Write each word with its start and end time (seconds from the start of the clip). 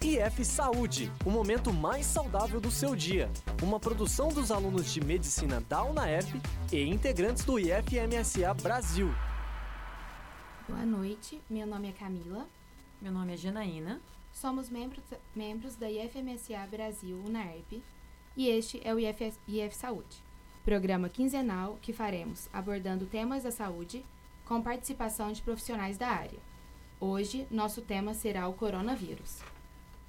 IF 0.00 0.44
Saúde, 0.44 1.12
o 1.24 1.30
momento 1.30 1.72
mais 1.72 2.06
saudável 2.06 2.60
do 2.60 2.70
seu 2.70 2.96
dia. 2.96 3.30
Uma 3.62 3.78
produção 3.78 4.28
dos 4.28 4.50
alunos 4.50 4.92
de 4.92 5.00
medicina 5.00 5.60
da 5.68 5.82
UNAERP 5.82 6.40
e 6.72 6.82
integrantes 6.82 7.44
do 7.44 7.58
IFMSA 7.58 8.52
Brasil. 8.54 9.08
Boa 10.68 10.84
noite, 10.84 11.40
meu 11.48 11.66
nome 11.66 11.88
é 11.88 11.92
Camila. 11.92 12.46
Meu 13.00 13.12
nome 13.12 13.34
é 13.34 13.36
Janaína. 13.36 14.00
Somos 14.32 14.68
membros, 14.68 15.04
membros 15.34 15.76
da 15.76 15.90
IFMSA 15.90 16.66
Brasil 16.70 17.20
UNAERP 17.26 17.82
e 18.36 18.48
este 18.48 18.80
é 18.84 18.94
o 18.94 18.98
IF, 18.98 19.34
IF 19.48 19.76
Saúde, 19.76 20.22
programa 20.64 21.08
quinzenal 21.08 21.78
que 21.82 21.92
faremos 21.92 22.48
abordando 22.52 23.06
temas 23.06 23.42
da 23.42 23.50
saúde 23.50 24.04
com 24.44 24.62
participação 24.62 25.32
de 25.32 25.42
profissionais 25.42 25.98
da 25.98 26.08
área. 26.08 26.49
Hoje, 27.02 27.46
nosso 27.50 27.80
tema 27.80 28.12
será 28.12 28.46
o 28.46 28.52
coronavírus. 28.52 29.38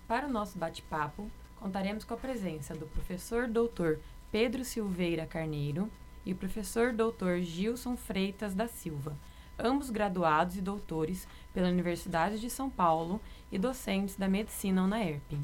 Para 0.09 0.27
o 0.27 0.29
nosso 0.29 0.57
bate-papo, 0.57 1.31
contaremos 1.55 2.03
com 2.03 2.13
a 2.13 2.17
presença 2.17 2.75
do 2.75 2.85
professor 2.85 3.47
doutor 3.47 3.97
Pedro 4.29 4.65
Silveira 4.65 5.25
Carneiro 5.25 5.89
e 6.25 6.33
o 6.33 6.35
professor 6.35 6.91
doutor 6.91 7.39
Gilson 7.39 7.95
Freitas 7.95 8.53
da 8.53 8.67
Silva, 8.67 9.15
ambos 9.57 9.89
graduados 9.89 10.57
e 10.57 10.61
doutores 10.61 11.25
pela 11.53 11.69
Universidade 11.69 12.41
de 12.41 12.49
São 12.49 12.69
Paulo 12.69 13.21
e 13.49 13.57
docentes 13.57 14.17
da 14.17 14.27
medicina 14.27 14.83
UNAERP. 14.83 15.39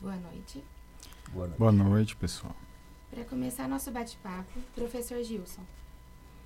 Boa 0.00 0.14
noite. 0.14 0.62
Boa 1.32 1.46
noite. 1.48 1.58
Boa 1.58 1.72
noite, 1.72 2.14
pessoal. 2.14 2.54
Para 3.10 3.24
começar 3.24 3.66
nosso 3.66 3.90
bate-papo, 3.90 4.60
professor 4.76 5.20
Gilson, 5.24 5.62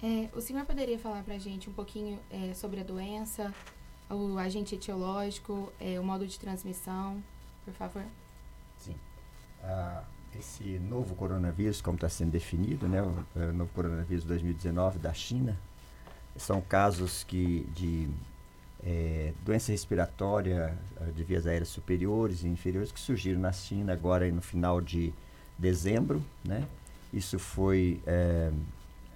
é, 0.04 0.28
o 0.36 0.40
senhor 0.42 0.66
poderia 0.66 0.98
falar 0.98 1.22
para 1.22 1.34
a 1.34 1.38
gente 1.38 1.70
um 1.70 1.72
pouquinho 1.72 2.20
é, 2.30 2.52
sobre 2.52 2.78
a 2.78 2.84
doença, 2.84 3.54
o 4.10 4.36
agente 4.38 4.74
etiológico, 4.74 5.72
é, 5.80 5.98
o 5.98 6.04
modo 6.04 6.26
de 6.26 6.38
transmissão, 6.38 7.24
por 7.64 7.72
favor? 7.72 8.04
Sim. 8.78 8.94
Ah, 9.62 10.04
esse 10.38 10.78
novo 10.78 11.14
coronavírus, 11.14 11.80
como 11.80 11.94
está 11.94 12.10
sendo 12.10 12.32
definido, 12.32 12.86
né, 12.86 13.02
o, 13.02 13.24
o 13.34 13.52
novo 13.54 13.70
coronavírus 13.72 14.24
2019 14.24 14.98
da 14.98 15.14
China, 15.14 15.58
são 16.36 16.60
casos 16.60 17.24
que 17.24 17.66
de 17.74 18.10
é, 18.84 19.32
doença 19.42 19.72
respiratória 19.72 20.76
de 21.16 21.24
vias 21.24 21.46
aéreas 21.46 21.68
superiores 21.68 22.42
e 22.42 22.48
inferiores 22.48 22.92
que 22.92 23.00
surgiram 23.00 23.40
na 23.40 23.52
China 23.52 23.94
agora 23.94 24.30
no 24.30 24.42
final 24.42 24.82
de 24.82 25.14
dezembro, 25.58 26.22
né? 26.44 26.68
Isso 27.10 27.38
foi 27.38 28.02
é, 28.06 28.52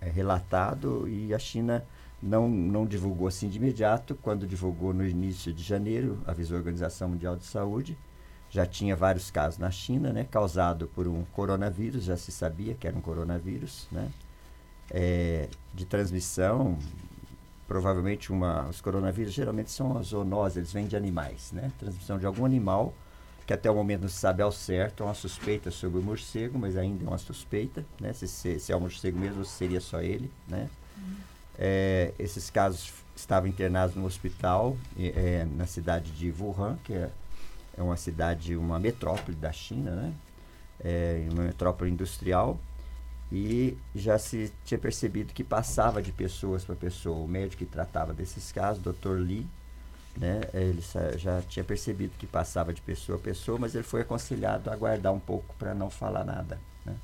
é, 0.01 0.09
relatado 0.09 1.09
e 1.09 1.33
a 1.35 1.39
China 1.39 1.85
não, 2.23 2.49
não 2.49 2.87
divulgou 2.87 3.29
assim 3.29 3.49
de 3.49 3.59
imediato. 3.59 4.15
Quando 4.23 4.47
divulgou 4.47 4.93
no 4.93 5.07
início 5.07 5.53
de 5.53 5.63
janeiro, 5.63 6.19
avisou 6.27 6.57
a 6.57 6.59
Organização 6.59 7.09
Mundial 7.09 7.37
de 7.37 7.45
Saúde. 7.45 7.97
Já 8.51 8.65
tinha 8.65 8.97
vários 8.97 9.31
casos 9.31 9.59
na 9.59 9.71
China, 9.71 10.13
né, 10.13 10.27
causado 10.31 10.89
por 10.89 11.07
um 11.07 11.23
coronavírus, 11.33 12.05
já 12.05 12.17
se 12.17 12.33
sabia 12.33 12.75
que 12.75 12.87
era 12.87 12.97
um 12.97 13.01
coronavírus, 13.01 13.87
né, 13.93 14.09
é, 14.91 15.49
de 15.75 15.85
transmissão. 15.85 16.79
Provavelmente 17.67 18.33
uma, 18.33 18.67
os 18.67 18.81
coronavírus 18.81 19.35
geralmente 19.35 19.71
são 19.71 20.03
zoonoses, 20.03 20.57
eles 20.57 20.73
vêm 20.73 20.87
de 20.87 20.97
animais, 20.97 21.53
né, 21.53 21.71
transmissão 21.79 22.19
de 22.19 22.25
algum 22.25 22.47
animal 22.47 22.95
que 23.49 23.55
até 23.55 23.71
o 23.71 23.75
momento 23.75 24.03
não 24.03 24.11
se 24.11 24.19
sabe 24.19 24.43
ao 24.43 24.53
certo, 24.53 25.03
é 25.03 25.07
uma 25.07 25.15
suspeita 25.15 25.71
sobre 25.71 25.99
o 25.99 26.03
morcego, 26.03 26.59
mas 26.59 26.77
ainda 26.77 27.03
é 27.03 27.09
uma 27.09 27.17
suspeita, 27.17 27.83
né? 27.99 28.13
Se, 28.13 28.29
se, 28.29 28.61
se 28.61 28.71
é 28.71 28.77
o 28.77 28.81
morcego 28.81 29.19
mesmo, 29.19 29.43
seria 29.43 29.81
só 29.81 30.03
ele, 30.03 30.31
né? 30.47 30.69
Uhum. 30.99 31.17
É, 31.59 32.13
esses 32.19 32.51
casos 32.51 32.93
estavam 33.17 33.49
internados 33.49 33.97
no 33.97 34.05
hospital 34.05 34.77
é, 34.99 35.47
na 35.57 35.67
cidade 35.67 36.11
de 36.11 36.31
Wuhan, 36.31 36.77
que 36.85 36.93
é, 36.93 37.11
é, 37.79 37.83
uma 37.83 37.97
cidade, 37.97 38.55
uma 38.55 38.79
metrópole 38.79 39.35
da 39.35 39.51
China, 39.51 39.93
né? 39.93 40.13
É, 40.79 41.27
uma 41.33 41.45
metrópole 41.45 41.91
industrial, 41.91 42.61
e 43.33 43.79
já 43.95 44.19
se 44.19 44.53
tinha 44.67 44.79
percebido 44.79 45.33
que 45.33 45.43
passava 45.43 46.03
de 46.03 46.13
pessoas 46.13 46.67
para 46.67 46.77
pessoa. 46.77 47.17
O 47.17 47.27
médico 47.27 47.65
que 47.65 47.71
tratava 47.71 48.13
desses 48.13 48.53
casos, 48.53 48.83
Dr. 48.83 49.17
Li, 49.17 49.47
né? 50.19 50.41
Ele 50.53 50.83
já 51.17 51.41
tinha 51.43 51.65
percebido 51.65 52.13
que 52.19 52.27
passava 52.27 52.75
de 52.75 52.81
pessoa 52.81 53.19
a 53.19 53.21
pessoa, 53.21 53.57
mas 53.59 53.75
ele 53.75 53.85
foi 53.85 54.01
aconselhado 54.01 54.69
a 54.69 54.73
aguardar 54.73 55.13
um 55.13 55.21
pouco 55.21 55.55
para 55.57 55.75
não 55.75 55.89
falar 55.89 56.25
nada. 56.25 56.59
Né? 56.85 56.97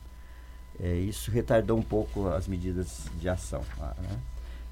É, 0.81 0.95
isso 0.97 1.31
retardou 1.31 1.79
um 1.79 1.83
pouco 1.83 2.29
as 2.29 2.49
medidas 2.49 3.07
de 3.21 3.29
ação. 3.29 3.63
Né? 3.79 4.19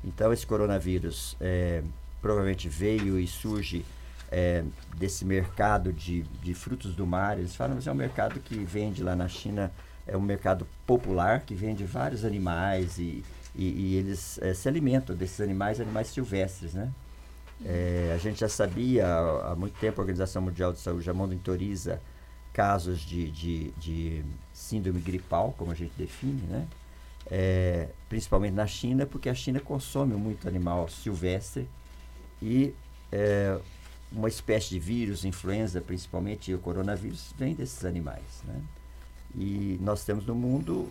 Então, 0.05 0.33
esse 0.33 0.45
coronavírus 0.45 1.37
é, 1.41 1.85
provavelmente 2.21 2.69
veio 2.69 3.19
e 3.19 3.29
surge 3.29 3.85
é, 4.31 4.65
desse 4.97 5.25
mercado 5.25 5.93
de, 5.93 6.23
de 6.43 6.53
frutos 6.53 6.97
do 6.97 7.07
mar. 7.07 7.39
Eles 7.39 7.55
falam 7.55 7.79
que 7.79 7.89
é 7.89 7.93
um 7.93 7.95
mercado 7.95 8.41
que 8.41 8.57
vende 8.57 9.05
lá 9.05 9.15
na 9.15 9.29
China, 9.29 9.71
é 10.05 10.17
um 10.17 10.21
mercado 10.21 10.67
popular 10.85 11.43
que 11.43 11.55
vende 11.55 11.85
vários 11.85 12.25
animais 12.25 12.99
e, 12.99 13.23
e, 13.55 13.69
e 13.69 13.95
eles 13.95 14.37
é, 14.43 14.53
se 14.53 14.69
alimentam 14.69 15.15
desses 15.15 15.41
animais, 15.41 15.81
animais 15.81 16.09
silvestres, 16.09 16.75
né? 16.75 16.91
É, 17.65 18.13
a 18.15 18.19
gente 18.19 18.41
já 18.41 18.49
sabia 18.49 19.07
há, 19.07 19.55
muito 19.55 19.79
tempo, 19.79 20.01
a 20.01 20.03
Organização 20.03 20.43
Mundial 20.43 20.73
de 20.73 20.81
Saúde 20.81 21.05
já 21.05 21.15
monitoriza 21.15 22.01
casos 22.53 23.01
de, 23.01 23.31
de, 23.31 23.71
de 23.73 24.25
síndrome 24.53 25.01
gripal, 25.01 25.55
como 25.57 25.71
a 25.71 25.75
gente 25.75 25.93
define, 25.97 26.43
né? 26.43 26.67
É, 27.31 27.89
principalmente 28.09 28.53
na 28.53 28.67
China, 28.67 29.07
porque 29.07 29.29
a 29.29 29.35
China 29.35 29.61
consome 29.61 30.15
muito 30.15 30.49
animal 30.49 30.89
silvestre 30.89 31.69
e 32.43 32.75
é, 33.13 33.59
uma 34.11 34.29
espécie 34.29 34.71
de 34.71 34.79
vírus, 34.81 35.25
influenza 35.25 35.81
principalmente, 35.81 36.53
o 36.53 36.59
coronavírus, 36.59 37.33
vem 37.39 37.55
desses 37.55 37.85
animais, 37.85 38.43
né? 38.45 38.61
E 39.35 39.79
nós 39.81 40.05
temos 40.05 40.27
no 40.27 40.35
mundo, 40.35 40.91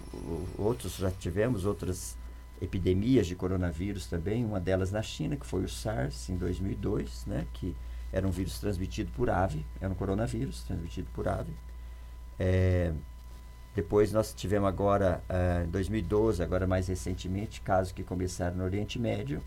outros 0.58 0.96
já 0.96 1.12
tivemos 1.12 1.66
outras 1.66 2.16
epidemias 2.62 3.26
de 3.26 3.36
coronavírus 3.36 4.06
também, 4.06 4.46
uma 4.46 4.60
delas 4.60 4.92
na 4.92 5.02
China, 5.02 5.36
que 5.36 5.46
foi 5.46 5.64
o 5.64 5.70
SARS 5.70 6.30
em 6.30 6.38
2002, 6.38 7.26
né, 7.26 7.48
que 7.54 7.76
era 8.14 8.28
um 8.28 8.32
vírus 8.32 8.60
transmitido 8.60 9.12
por 9.14 9.30
ave, 9.30 9.66
era 9.80 9.92
um 9.92 9.96
coronavírus 9.96 10.64
transmitido 10.64 11.10
por 11.14 11.28
ave. 11.28 11.54
É, 12.38 12.94
depois 13.74 14.12
nós 14.12 14.34
tivemos 14.34 14.68
agora, 14.68 15.24
uh, 15.30 15.66
em 15.66 15.70
2012, 15.70 16.44
agora 16.44 16.68
mais 16.68 16.88
recentemente, 16.88 17.62
casos 17.62 17.94
que 17.94 18.04
começaram 18.04 18.58
no 18.58 18.64
Oriente 18.66 19.00
Médio, 19.00 19.42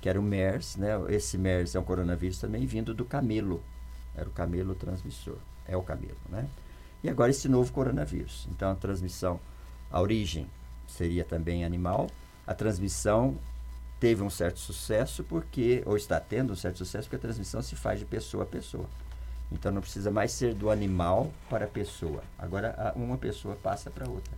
que 0.00 0.08
era 0.08 0.18
o 0.18 0.22
MERS, 0.22 0.76
né? 0.76 0.90
Esse 1.08 1.38
MERS 1.38 1.74
é 1.74 1.80
um 1.80 1.84
coronavírus 1.84 2.40
também 2.40 2.66
vindo 2.66 2.92
do 2.92 3.04
camelo, 3.04 3.62
era 4.16 4.28
o 4.28 4.32
camelo 4.32 4.74
transmissor, 4.74 5.38
é 5.66 5.76
o 5.76 5.82
camelo, 5.82 6.18
né? 6.28 6.48
E 7.02 7.08
agora 7.08 7.30
esse 7.30 7.48
novo 7.48 7.72
coronavírus. 7.72 8.48
Então 8.50 8.70
a 8.70 8.74
transmissão, 8.74 9.38
a 9.90 10.00
origem 10.00 10.50
seria 10.86 11.24
também 11.24 11.64
animal, 11.64 12.08
a 12.48 12.54
transmissão 12.54 13.36
teve 14.00 14.22
um 14.22 14.30
certo 14.30 14.58
sucesso 14.58 15.22
porque, 15.22 15.82
ou 15.84 15.98
está 15.98 16.18
tendo 16.18 16.54
um 16.54 16.56
certo 16.56 16.78
sucesso, 16.78 17.06
porque 17.06 17.16
a 17.16 17.28
transmissão 17.28 17.60
se 17.60 17.76
faz 17.76 17.98
de 17.98 18.06
pessoa 18.06 18.44
a 18.44 18.46
pessoa. 18.46 18.86
Então 19.52 19.70
não 19.70 19.82
precisa 19.82 20.10
mais 20.10 20.32
ser 20.32 20.54
do 20.54 20.70
animal 20.70 21.30
para 21.50 21.66
a 21.66 21.68
pessoa. 21.68 22.24
Agora 22.38 22.94
uma 22.96 23.18
pessoa 23.18 23.54
passa 23.54 23.90
para 23.90 24.08
outra. 24.08 24.32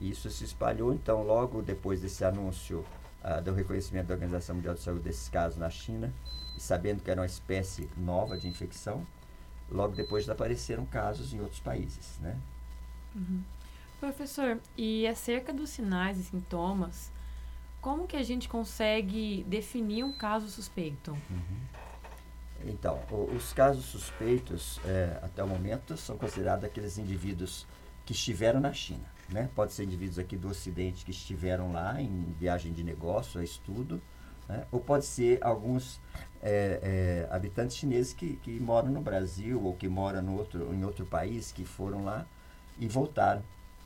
Isso 0.00 0.30
se 0.30 0.42
espalhou, 0.42 0.94
então, 0.94 1.22
logo 1.22 1.60
depois 1.60 2.00
desse 2.00 2.24
anúncio 2.24 2.82
uh, 3.22 3.42
do 3.42 3.52
reconhecimento 3.52 4.06
da 4.06 4.14
Organização 4.14 4.56
Mundial 4.56 4.74
de 4.74 4.80
Saúde 4.80 5.02
desses 5.02 5.28
casos 5.28 5.58
na 5.58 5.68
China, 5.68 6.10
e 6.56 6.60
sabendo 6.60 7.02
que 7.02 7.10
era 7.10 7.20
uma 7.20 7.26
espécie 7.26 7.90
nova 7.94 8.38
de 8.38 8.48
infecção, 8.48 9.06
logo 9.70 9.94
depois 9.94 10.28
apareceram 10.30 10.86
casos 10.86 11.34
em 11.34 11.40
outros 11.40 11.60
países, 11.60 12.18
né? 12.20 12.38
Uhum. 13.14 13.42
Professor, 14.00 14.58
e 14.76 15.06
acerca 15.06 15.52
dos 15.52 15.70
sinais 15.70 16.18
e 16.18 16.24
sintomas, 16.24 17.12
como 17.84 18.06
que 18.06 18.16
a 18.16 18.22
gente 18.22 18.48
consegue 18.48 19.44
definir 19.46 20.04
um 20.04 20.12
caso 20.16 20.48
suspeito? 20.48 21.10
Uhum. 21.10 21.60
Então, 22.64 22.98
os 23.36 23.52
casos 23.52 23.84
suspeitos, 23.84 24.80
é, 24.86 25.18
até 25.22 25.44
o 25.44 25.46
momento, 25.46 25.94
são 25.94 26.16
considerados 26.16 26.64
aqueles 26.64 26.96
indivíduos 26.96 27.66
que 28.06 28.12
estiveram 28.12 28.58
na 28.58 28.72
China. 28.72 29.04
Né? 29.28 29.50
Pode 29.54 29.74
ser 29.74 29.84
indivíduos 29.84 30.18
aqui 30.18 30.34
do 30.34 30.48
Ocidente 30.48 31.04
que 31.04 31.10
estiveram 31.10 31.72
lá 31.72 32.00
em 32.00 32.34
viagem 32.40 32.72
de 32.72 32.82
negócio, 32.82 33.38
a 33.38 33.44
estudo, 33.44 34.00
né? 34.48 34.64
ou 34.72 34.80
pode 34.80 35.04
ser 35.04 35.44
alguns 35.44 36.00
é, 36.40 37.26
é, 37.28 37.28
habitantes 37.30 37.76
chineses 37.76 38.14
que, 38.14 38.36
que 38.36 38.58
moram 38.60 38.88
no 38.88 39.02
Brasil 39.02 39.62
ou 39.62 39.74
que 39.74 39.88
moram 39.90 40.22
no 40.22 40.38
outro, 40.38 40.72
em 40.72 40.82
outro 40.86 41.04
país, 41.04 41.52
que 41.52 41.66
foram 41.66 42.02
lá 42.02 42.26
e 42.78 42.88
voltaram 42.88 43.42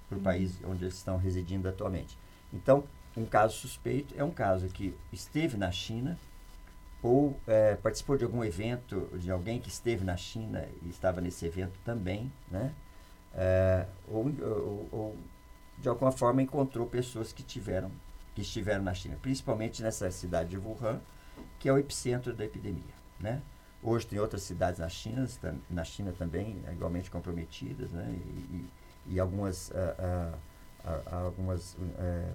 para 0.08 0.14
o 0.14 0.18
uhum. 0.18 0.24
país 0.24 0.60
onde 0.64 0.84
eles 0.84 0.94
estão 0.94 1.16
residindo 1.16 1.68
atualmente. 1.68 2.16
Então, 2.52 2.84
um 3.18 3.26
caso 3.26 3.54
suspeito 3.56 4.14
é 4.16 4.24
um 4.24 4.30
caso 4.30 4.68
que 4.68 4.94
esteve 5.12 5.56
na 5.56 5.70
China 5.70 6.18
ou 7.02 7.38
é, 7.46 7.76
participou 7.76 8.16
de 8.16 8.24
algum 8.24 8.44
evento 8.44 9.08
de 9.18 9.30
alguém 9.30 9.60
que 9.60 9.68
esteve 9.68 10.04
na 10.04 10.16
China 10.16 10.66
e 10.82 10.88
estava 10.88 11.20
nesse 11.20 11.46
evento 11.46 11.78
também, 11.84 12.32
né? 12.50 12.72
É, 13.34 13.86
ou, 14.08 14.24
ou, 14.26 14.88
ou, 14.90 15.16
de 15.78 15.88
alguma 15.88 16.10
forma 16.10 16.42
encontrou 16.42 16.86
pessoas 16.86 17.32
que 17.32 17.42
tiveram 17.42 17.90
que 18.34 18.42
estiveram 18.42 18.84
na 18.84 18.94
China, 18.94 19.18
principalmente 19.20 19.82
nessa 19.82 20.08
cidade 20.12 20.50
de 20.50 20.58
Wuhan, 20.58 21.00
que 21.58 21.68
é 21.68 21.72
o 21.72 21.78
epicentro 21.78 22.32
da 22.32 22.44
epidemia, 22.44 22.94
né? 23.18 23.42
Hoje 23.82 24.06
tem 24.06 24.18
outras 24.18 24.42
cidades 24.42 24.80
na 24.80 24.88
China, 24.88 25.28
na 25.68 25.84
China 25.84 26.12
também, 26.16 26.62
igualmente 26.72 27.10
comprometidas, 27.10 27.90
né? 27.92 28.08
E, 28.10 28.14
e, 28.16 29.14
e 29.14 29.20
algumas, 29.20 29.70
uh, 29.70 30.36
uh, 30.84 31.14
algumas 31.26 31.74
uh, 31.74 32.34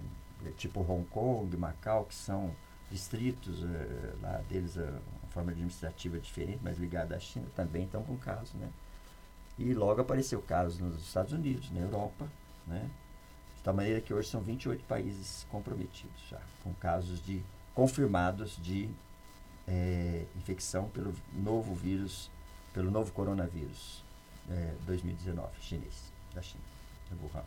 tipo 0.51 0.81
Hong 0.81 1.06
Kong, 1.06 1.56
Macau, 1.57 2.06
que 2.06 2.16
são 2.16 2.56
distritos, 2.92 3.63
lá 4.22 4.42
deles 4.50 4.78
a 4.78 5.00
forma 5.30 5.51
administrativa 5.51 6.19
diferente, 6.19 6.60
mas 6.62 6.78
ligada 6.78 7.16
à 7.16 7.19
China, 7.19 7.48
também 7.56 7.86
estão 7.86 8.04
com 8.04 8.16
casos, 8.18 8.54
né? 8.54 8.69
E 9.57 9.74
logo 9.74 10.01
apareceu 10.01 10.42
casos 10.42 10.80
nos 10.80 11.00
Estados 11.00 11.34
Unidos, 11.34 11.72
na 11.72 11.80
Europa, 11.80 12.28
né? 12.68 12.90
De 13.57 13.63
tal 13.63 13.74
maneira 13.74 14.00
que 14.00 14.13
hoje 14.13 14.30
são 14.30 14.42
28 14.42 14.84
países 14.86 15.45
comprometidos 15.50 16.22
já, 16.30 16.40
com 16.63 16.74
casos 16.75 17.24
de 17.24 17.44
confirmados 17.74 18.57
de 18.62 18.89
é, 19.68 20.25
infecção 20.36 20.89
pelo 20.89 21.13
novo 21.34 21.74
vírus, 21.74 22.30
pelo 22.74 22.92
novo 22.92 23.12
coronavírus 23.12 24.04
é, 24.50 24.75
2019 24.86 25.50
chinês, 25.62 26.12
da 26.34 26.42
China, 26.42 26.63
de 27.10 27.16
Wuhan. 27.24 27.46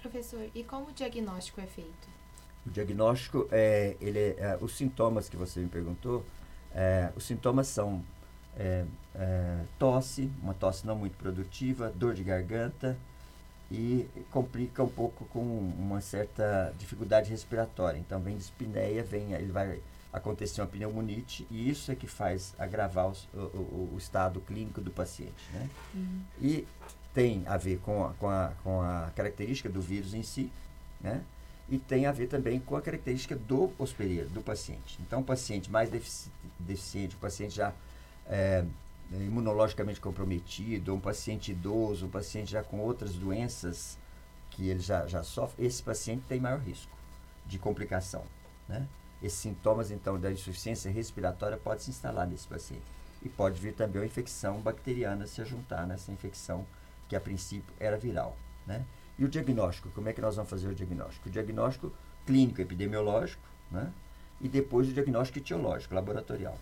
Professor, 0.00 0.50
e 0.54 0.64
como 0.64 0.88
o 0.88 0.92
diagnóstico 0.92 1.60
é 1.60 1.66
feito? 1.66 2.21
O 2.66 2.70
diagnóstico, 2.70 3.48
é, 3.50 3.96
ele 4.00 4.18
é, 4.18 4.36
é 4.38 4.58
os 4.60 4.76
sintomas 4.76 5.28
que 5.28 5.36
você 5.36 5.60
me 5.60 5.68
perguntou, 5.68 6.24
é, 6.74 7.10
os 7.16 7.24
sintomas 7.24 7.66
são 7.66 8.02
é, 8.56 8.84
é, 9.14 9.60
tosse, 9.78 10.30
uma 10.42 10.54
tosse 10.54 10.86
não 10.86 10.96
muito 10.96 11.16
produtiva, 11.16 11.92
dor 11.94 12.14
de 12.14 12.22
garganta 12.22 12.96
e 13.70 14.06
complica 14.30 14.82
um 14.82 14.88
pouco 14.88 15.24
com 15.26 15.40
uma 15.40 16.00
certa 16.00 16.74
dificuldade 16.78 17.30
respiratória. 17.30 17.98
Então 17.98 18.20
vem 18.20 18.36
espineia, 18.36 19.02
vem, 19.02 19.32
ele 19.32 19.50
vai 19.50 19.80
acontecer 20.12 20.60
uma 20.60 20.66
pneumonite 20.66 21.46
e 21.50 21.70
isso 21.70 21.90
é 21.90 21.94
que 21.94 22.06
faz 22.06 22.54
agravar 22.58 23.08
os, 23.08 23.26
o, 23.32 23.38
o, 23.38 23.90
o, 23.94 23.98
estado 23.98 24.40
clínico 24.40 24.80
do 24.80 24.90
paciente. 24.90 25.48
Né? 25.52 25.70
Uhum. 25.94 26.20
E 26.40 26.68
tem 27.14 27.42
a 27.46 27.56
ver 27.56 27.78
com 27.78 28.04
a, 28.04 28.12
com, 28.14 28.28
a, 28.28 28.52
com 28.62 28.82
a 28.82 29.10
característica 29.16 29.70
do 29.70 29.80
vírus 29.80 30.12
em 30.12 30.22
si, 30.22 30.52
né? 31.00 31.22
E 31.68 31.78
tem 31.78 32.06
a 32.06 32.12
ver 32.12 32.26
também 32.26 32.60
com 32.60 32.76
a 32.76 32.82
característica 32.82 33.36
do 33.36 33.72
hospedeiro, 33.78 34.28
do 34.28 34.42
paciente. 34.42 34.98
Então, 35.00 35.20
o 35.20 35.24
paciente 35.24 35.70
mais 35.70 35.88
defici 35.88 36.30
deficiente, 36.58 37.16
o 37.16 37.18
paciente 37.18 37.54
já 37.54 37.72
é, 38.26 38.64
imunologicamente 39.10 40.00
comprometido, 40.00 40.94
um 40.94 41.00
paciente 41.00 41.50
idoso, 41.50 42.06
um 42.06 42.10
paciente 42.10 42.52
já 42.52 42.62
com 42.62 42.78
outras 42.78 43.14
doenças 43.14 43.98
que 44.50 44.68
ele 44.68 44.80
já, 44.80 45.06
já 45.06 45.22
sofre, 45.22 45.64
esse 45.64 45.82
paciente 45.82 46.24
tem 46.28 46.40
maior 46.40 46.60
risco 46.60 46.92
de 47.46 47.58
complicação. 47.58 48.24
Né? 48.68 48.86
Esses 49.22 49.38
sintomas, 49.38 49.90
então, 49.90 50.18
da 50.18 50.30
insuficiência 50.30 50.90
respiratória 50.90 51.56
pode 51.56 51.82
se 51.82 51.90
instalar 51.90 52.26
nesse 52.26 52.46
paciente. 52.46 52.84
E 53.22 53.28
pode 53.28 53.60
vir 53.60 53.74
também 53.74 54.02
uma 54.02 54.06
infecção 54.06 54.60
bacteriana 54.60 55.26
se 55.26 55.44
juntar 55.44 55.86
nessa 55.86 56.10
infecção 56.10 56.66
que 57.08 57.14
a 57.14 57.20
princípio 57.20 57.72
era 57.78 57.96
viral. 57.96 58.36
Né? 58.66 58.84
E 59.18 59.24
o 59.24 59.28
diagnóstico, 59.28 59.90
como 59.90 60.08
é 60.08 60.12
que 60.12 60.20
nós 60.20 60.36
vamos 60.36 60.50
fazer 60.50 60.68
o 60.68 60.74
diagnóstico? 60.74 61.28
O 61.28 61.32
diagnóstico 61.32 61.92
clínico 62.26 62.60
epidemiológico, 62.60 63.42
né? 63.70 63.92
e 64.40 64.48
depois 64.48 64.88
o 64.88 64.92
diagnóstico 64.92 65.38
etiológico, 65.38 65.94
laboratorial. 65.94 66.58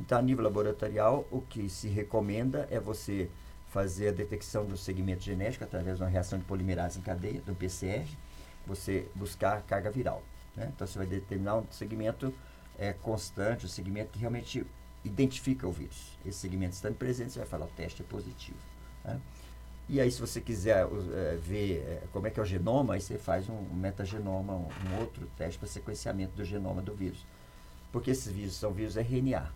Então, 0.00 0.18
a 0.18 0.22
nível 0.22 0.44
laboratorial, 0.44 1.26
o 1.30 1.40
que 1.42 1.68
se 1.68 1.88
recomenda 1.88 2.66
é 2.70 2.80
você 2.80 3.30
fazer 3.68 4.08
a 4.08 4.12
detecção 4.12 4.64
do 4.64 4.76
segmento 4.76 5.22
genético 5.22 5.62
através 5.62 5.98
de 5.98 6.02
uma 6.02 6.08
reação 6.08 6.38
de 6.38 6.44
polimerase 6.44 6.98
em 6.98 7.02
cadeia, 7.02 7.40
do 7.42 7.54
PCR, 7.54 8.08
você 8.66 9.06
buscar 9.14 9.58
a 9.58 9.60
carga 9.60 9.90
viral. 9.90 10.22
Né? 10.56 10.72
Então, 10.74 10.86
você 10.86 10.98
vai 10.98 11.06
determinar 11.06 11.56
um 11.56 11.66
segmento 11.70 12.34
é, 12.78 12.92
constante, 12.92 13.66
um 13.66 13.68
segmento 13.68 14.10
que 14.12 14.18
realmente 14.18 14.66
identifica 15.04 15.68
o 15.68 15.72
vírus. 15.72 16.18
Esse 16.26 16.38
segmento 16.38 16.74
estando 16.74 16.96
presente, 16.96 17.32
você 17.32 17.38
vai 17.38 17.48
falar 17.48 17.66
o 17.66 17.70
teste 17.70 18.02
é 18.02 18.04
positivo. 18.04 18.58
Né? 19.04 19.20
E 19.92 20.00
aí, 20.00 20.08
se 20.08 20.20
você 20.20 20.40
quiser 20.40 20.86
é, 20.86 21.36
ver 21.36 21.78
é, 21.78 22.02
como 22.12 22.24
é 22.24 22.30
que 22.30 22.38
é 22.38 22.42
o 22.44 22.46
genoma, 22.46 22.94
aí 22.94 23.00
você 23.00 23.18
faz 23.18 23.48
um, 23.48 23.60
metagenoma, 23.74 24.54
um, 24.54 25.00
outro 25.00 25.26
teste 25.36 25.58
para 25.58 25.66
sequenciamento 25.66 26.32
do 26.36 26.44
genoma 26.44 26.80
do 26.80 26.94
vírus. 26.94 27.26
Porque 27.90 28.12
esses 28.12 28.30
vírus 28.30 28.54
são 28.54 28.72
vírus 28.72 28.96
RNA. 28.96 29.52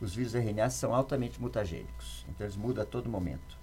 Os 0.00 0.16
vírus 0.16 0.34
RNA 0.34 0.68
são 0.70 0.92
altamente 0.92 1.40
mutagênicos, 1.40 2.26
então 2.28 2.44
eles 2.44 2.56
mudam 2.56 2.82
a 2.82 2.86
todo 2.86 3.08
momento. 3.08 3.56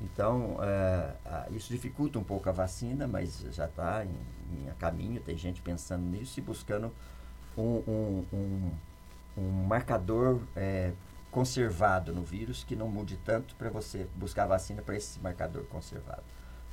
Então, 0.00 0.56
é, 0.60 1.14
isso 1.52 1.72
dificulta 1.72 2.18
um 2.18 2.24
pouco 2.24 2.48
a 2.48 2.52
vacina, 2.52 3.06
mas 3.06 3.46
já 3.52 3.66
está 3.66 4.04
em, 4.04 4.66
em 4.66 4.74
caminho, 4.80 5.20
tem 5.20 5.38
gente 5.38 5.62
pensando 5.62 6.02
nisso 6.02 6.40
e 6.40 6.42
buscando 6.42 6.92
um, 7.56 7.82
um, 7.86 8.24
um, 8.32 8.70
um 9.38 9.64
marcador 9.68 10.40
é, 10.56 10.90
conservado 11.32 12.12
no 12.12 12.22
vírus 12.22 12.62
que 12.62 12.76
não 12.76 12.86
mude 12.86 13.16
tanto 13.24 13.56
para 13.56 13.70
você 13.70 14.06
buscar 14.14 14.46
vacina 14.46 14.82
para 14.82 14.94
esse 14.94 15.18
marcador 15.18 15.64
conservado. 15.64 16.22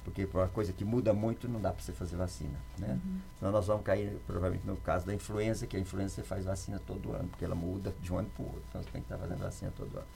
Porque 0.03 0.25
por 0.25 0.41
uma 0.41 0.49
coisa 0.49 0.73
que 0.73 0.83
muda 0.83 1.13
muito 1.13 1.47
não 1.47 1.61
dá 1.61 1.71
para 1.71 1.81
você 1.81 1.93
fazer 1.93 2.17
vacina, 2.17 2.57
né? 2.77 2.99
Uhum. 3.03 3.19
Senão 3.37 3.51
nós 3.51 3.67
vamos 3.67 3.83
cair 3.83 4.17
provavelmente 4.27 4.67
no 4.67 4.75
caso 4.77 5.05
da 5.05 5.13
influenza, 5.13 5.65
que 5.65 5.77
a 5.77 5.79
influenza 5.79 6.15
você 6.15 6.23
faz 6.23 6.45
vacina 6.45 6.79
todo 6.85 7.13
ano, 7.13 7.29
porque 7.29 7.45
ela 7.45 7.55
muda 7.55 7.93
de 8.01 8.11
um 8.11 8.17
ano 8.17 8.29
para 8.35 8.43
o 8.43 8.45
outro. 8.47 8.63
Então 8.69 8.83
você 8.83 8.89
tem 8.89 9.01
que 9.01 9.05
estar 9.05 9.17
tá 9.17 9.23
fazendo 9.23 9.39
vacina 9.39 9.71
todo 9.75 9.97
ano. 9.97 10.07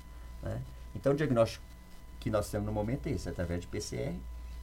Né? 0.41 0.61
Então 0.93 1.13
o 1.13 1.15
diagnóstico 1.15 1.63
que 2.19 2.29
nós 2.29 2.49
temos 2.49 2.65
no 2.65 2.73
momento 2.73 3.07
é 3.07 3.11
esse, 3.11 3.29
através 3.29 3.61
de 3.61 3.67
PCR. 3.67 4.15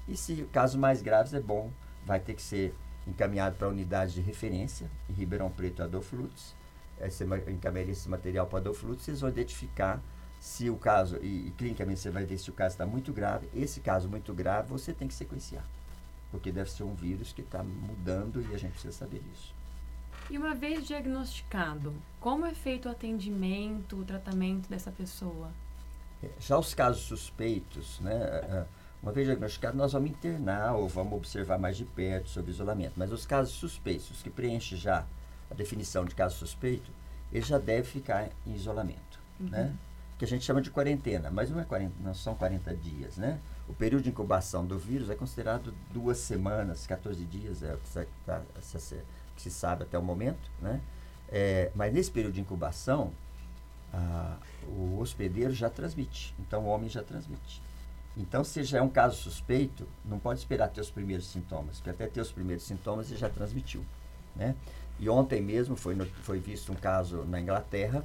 E 0.06 0.16
se 0.16 0.42
casos 0.52 0.76
mais 0.76 1.00
graves 1.00 1.32
é 1.32 1.40
bom, 1.40 1.70
vai 2.04 2.20
ter 2.20 2.34
que 2.34 2.42
ser 2.42 2.74
encaminhado 3.06 3.56
para 3.56 3.66
a 3.66 3.70
unidade 3.70 4.14
de 4.14 4.20
referência, 4.20 4.90
em 5.08 5.12
Ribeirão 5.12 5.50
Preto, 5.50 5.82
Adolfo 5.82 6.16
Lutz, 6.16 6.54
você 7.08 7.24
encaminharia 7.48 7.92
esse 7.92 8.08
material 8.08 8.46
para 8.46 8.58
Adolfo 8.58 8.86
vocês 8.86 9.20
vão 9.20 9.30
identificar 9.30 10.02
se 10.40 10.70
o 10.70 10.76
caso, 10.76 11.18
e, 11.22 11.48
e 11.48 11.54
clinicamente 11.56 12.00
você 12.00 12.10
vai 12.10 12.24
ver 12.24 12.38
se 12.38 12.50
o 12.50 12.52
caso 12.52 12.74
está 12.74 12.86
muito 12.86 13.12
grave. 13.12 13.48
Esse 13.54 13.80
caso 13.80 14.08
muito 14.08 14.32
grave, 14.34 14.68
você 14.68 14.92
tem 14.92 15.06
que 15.06 15.14
sequenciar, 15.14 15.64
porque 16.30 16.50
deve 16.50 16.70
ser 16.70 16.82
um 16.82 16.94
vírus 16.94 17.32
que 17.32 17.42
está 17.42 17.62
mudando 17.62 18.42
e 18.50 18.54
a 18.54 18.58
gente 18.58 18.72
precisa 18.72 18.92
saber 18.92 19.20
disso. 19.20 19.54
E 20.30 20.38
uma 20.38 20.54
vez 20.54 20.86
diagnosticado, 20.86 21.92
como 22.18 22.46
é 22.46 22.54
feito 22.54 22.88
o 22.88 22.90
atendimento, 22.90 23.96
o 23.96 24.04
tratamento 24.04 24.68
dessa 24.68 24.90
pessoa? 24.90 25.50
É, 26.22 26.30
já 26.38 26.58
os 26.58 26.72
casos 26.72 27.02
suspeitos, 27.02 27.98
né? 28.00 28.14
É, 28.14 28.16
é, 28.16 28.66
uma 29.02 29.12
vez 29.12 29.26
diagnosticado, 29.26 29.76
nós 29.76 29.92
vamos 29.92 30.10
internar 30.10 30.74
ou 30.74 30.88
vamos 30.88 31.14
observar 31.14 31.58
mais 31.58 31.76
de 31.76 31.84
perto 31.84 32.28
sobre 32.28 32.50
isolamento. 32.50 32.92
Mas 32.96 33.10
os 33.10 33.26
casos 33.26 33.54
suspeitos, 33.54 34.22
que 34.22 34.30
preenche 34.30 34.76
já 34.76 35.06
a 35.50 35.54
definição 35.54 36.04
de 36.04 36.14
caso 36.14 36.36
suspeito, 36.36 36.90
ele 37.32 37.44
já 37.44 37.58
deve 37.58 37.84
ficar 37.84 38.28
em 38.46 38.54
isolamento, 38.54 39.20
uhum. 39.38 39.48
né? 39.48 39.74
Que 40.18 40.24
a 40.24 40.28
gente 40.28 40.44
chama 40.44 40.60
de 40.60 40.70
quarentena, 40.70 41.30
mas 41.30 41.50
não, 41.50 41.60
é 41.60 41.64
40, 41.64 41.94
não 42.00 42.14
são 42.14 42.34
40 42.34 42.74
dias, 42.76 43.16
né? 43.16 43.40
O 43.68 43.72
período 43.72 44.02
de 44.04 44.10
incubação 44.10 44.66
do 44.66 44.78
vírus 44.78 45.08
é 45.08 45.14
considerado 45.14 45.72
duas 45.92 46.18
semanas, 46.18 46.86
14 46.86 47.24
dias, 47.24 47.62
é 47.62 47.74
o 47.74 47.78
que 47.78 47.88
se, 47.88 48.06
tá, 48.26 48.42
que 49.34 49.42
se 49.42 49.50
sabe 49.50 49.84
até 49.84 49.98
o 49.98 50.02
momento, 50.02 50.50
né? 50.60 50.80
É, 51.28 51.70
mas 51.74 51.92
nesse 51.92 52.10
período 52.10 52.34
de 52.34 52.40
incubação, 52.40 53.12
ah, 53.92 54.36
o 54.66 54.98
hospedeiro 54.98 55.52
já 55.52 55.70
transmite, 55.70 56.34
então 56.38 56.64
o 56.64 56.66
homem 56.66 56.88
já 56.88 57.02
transmite. 57.02 57.62
Então, 58.16 58.42
se 58.42 58.62
já 58.64 58.78
é 58.78 58.82
um 58.82 58.88
caso 58.88 59.16
suspeito, 59.16 59.86
não 60.04 60.18
pode 60.18 60.40
esperar 60.40 60.68
ter 60.68 60.80
os 60.80 60.90
primeiros 60.90 61.26
sintomas, 61.28 61.76
porque 61.76 61.90
até 61.90 62.06
ter 62.06 62.20
os 62.20 62.32
primeiros 62.32 62.64
sintomas 62.64 63.10
ele 63.10 63.18
já 63.18 63.30
transmitiu, 63.30 63.84
né? 64.36 64.54
E 64.98 65.08
ontem 65.08 65.40
mesmo 65.40 65.76
foi, 65.76 65.94
no, 65.94 66.04
foi 66.06 66.38
visto 66.38 66.72
um 66.72 66.76
caso 66.76 67.24
na 67.24 67.40
Inglaterra 67.40 68.04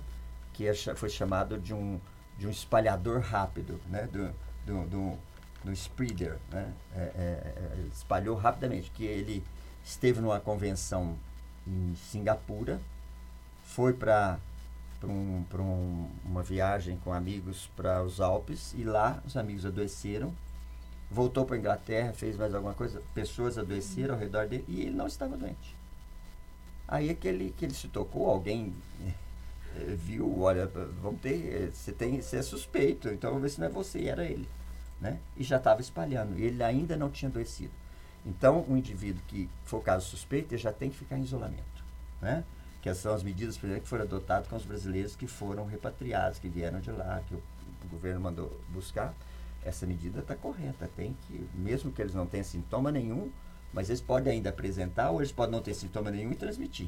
que 0.56 0.68
é, 0.68 0.74
foi 0.74 1.10
chamado 1.10 1.58
de 1.58 1.74
um, 1.74 2.00
de 2.38 2.48
um 2.48 2.50
espalhador 2.50 3.20
rápido, 3.20 3.80
né? 3.90 4.08
do, 4.12 4.32
do, 4.66 4.88
do, 4.88 5.18
do 5.66 5.72
spreader. 5.74 6.38
Né? 6.50 6.74
É, 6.96 7.00
é, 7.00 7.10
é 7.18 7.88
espalhou 7.92 8.38
rapidamente, 8.38 8.90
que 8.92 9.04
ele 9.04 9.44
esteve 9.84 10.22
numa 10.22 10.40
convenção 10.40 11.18
em 11.68 11.94
Singapura, 11.96 12.80
foi 13.64 13.94
para 13.94 14.40
um, 15.04 15.44
um, 15.54 16.10
uma 16.24 16.42
viagem 16.42 16.98
com 17.04 17.12
amigos 17.12 17.70
para 17.76 18.02
os 18.02 18.22
Alpes 18.22 18.74
e 18.78 18.84
lá 18.84 19.22
os 19.26 19.36
amigos 19.36 19.66
adoeceram. 19.66 20.34
Voltou 21.12 21.46
para 21.46 21.56
a 21.56 21.60
Inglaterra, 21.60 22.14
fez 22.14 22.38
mais 22.38 22.56
alguma 22.56 22.74
coisa, 22.74 23.02
pessoas 23.14 23.58
adoeceram 23.58 24.16
ao 24.16 24.20
redor 24.20 24.48
dele 24.48 24.66
e 24.68 24.82
ele 24.82 24.96
não 24.96 25.06
estava 25.06 25.36
doente. 25.36 25.76
Aí 26.88 27.10
é 27.10 27.14
que 27.14 27.28
ele, 27.28 27.54
que 27.58 27.66
ele 27.66 27.74
se 27.74 27.88
tocou, 27.88 28.30
alguém 28.30 28.74
eh, 29.76 29.96
viu, 29.96 30.42
olha, 30.42 30.68
vamos 31.02 31.20
ter, 31.20 31.72
você 31.74 31.92
tem, 31.92 32.22
você 32.22 32.38
é 32.38 32.42
suspeito, 32.42 33.10
então 33.10 33.32
vamos 33.32 33.44
ver 33.44 33.50
se 33.50 33.60
não 33.60 33.68
é 33.68 33.70
você, 33.70 34.00
e 34.00 34.08
era 34.08 34.24
ele. 34.24 34.48
Né? 35.02 35.20
E 35.36 35.44
já 35.44 35.58
estava 35.58 35.82
espalhando, 35.82 36.38
e 36.38 36.44
ele 36.44 36.64
ainda 36.64 36.96
não 36.96 37.10
tinha 37.10 37.30
adoecido. 37.30 37.74
Então, 38.26 38.66
um 38.68 38.78
indivíduo 38.78 39.22
que 39.28 39.50
for 39.64 39.82
caso 39.82 40.08
suspeito, 40.08 40.54
ele 40.54 40.62
já 40.62 40.72
tem 40.72 40.90
que 40.90 40.98
ficar 40.98 41.18
em 41.18 41.22
isolamento. 41.22 41.84
Né? 42.22 42.44
Que 42.82 42.94
são 42.94 43.14
as 43.14 43.24
medidas, 43.24 43.58
por 43.58 43.68
exemplo, 43.68 43.84
que 43.84 43.90
foram 43.90 44.04
adotadas 44.04 44.48
com 44.48 44.56
os 44.56 44.66
brasileiros 44.66 45.16
que 45.16 45.28
foram 45.28 45.66
repatriados, 45.66 46.40
que 46.40 46.48
vieram 46.48 46.80
de 46.80 46.92
lá, 46.92 47.22
que 47.28 47.36
o, 47.36 47.44
o 47.84 47.88
governo 47.90 48.22
mandou 48.22 48.60
buscar. 48.70 49.14
Essa 49.64 49.86
medida 49.88 50.20
está 50.20 50.36
correta, 50.36 50.90
tem 50.96 51.16
que, 51.28 51.50
mesmo 51.56 51.92
que 51.92 52.02
eles 52.02 52.14
não 52.14 52.28
tenham 52.28 52.44
sintoma 52.44 52.92
nenhum, 52.92 53.32
mas 53.76 53.90
eles 53.90 54.02
podem 54.02 54.34
ainda 54.34 54.50
apresentar 54.50 55.12
ou 55.12 55.20
eles 55.20 55.34
podem 55.34 55.52
não 55.52 55.62
ter 55.62 55.74
sintoma 55.74 56.10
nenhum 56.10 56.32
e 56.32 56.36
transmitir. 56.36 56.88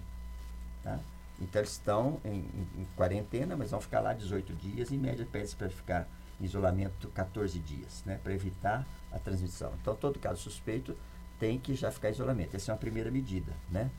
Tá? 0.82 0.98
Então 1.39 1.62
eles 1.62 1.74
estão 1.74 2.22
em, 2.24 2.38
em, 2.38 2.67
em, 2.82 2.88
quarentena, 2.96 3.58
mas 3.58 3.72
vão 3.72 3.82
ficar 3.82 4.00
lá 4.00 4.13
18 4.13 4.53
dias, 4.53 4.89
em 4.89 4.98
média 4.98 5.27
pede 5.29 5.53
para 5.56 5.70
ficar 5.70 6.08
em 6.39 6.46
isolamento 6.46 7.10
14 7.10 7.60
dias, 7.60 8.03
né, 8.06 8.20
para 8.24 8.34
evitar 8.34 8.88
a 9.12 9.20
transmissão. 9.20 9.74
Então 9.82 9.96
todo 9.96 10.17
caso 10.17 10.41
suspeito 10.41 10.96
tem 11.38 11.60
que 11.60 11.75
já 11.75 11.91
ficar 11.91 12.08
em 12.08 12.13
isolamento. 12.13 12.56
Essa 12.56 12.72
é 12.72 12.74
uma 12.74 12.79
primeira 12.79 13.12
medida, 13.12 13.51
né? 13.70 13.91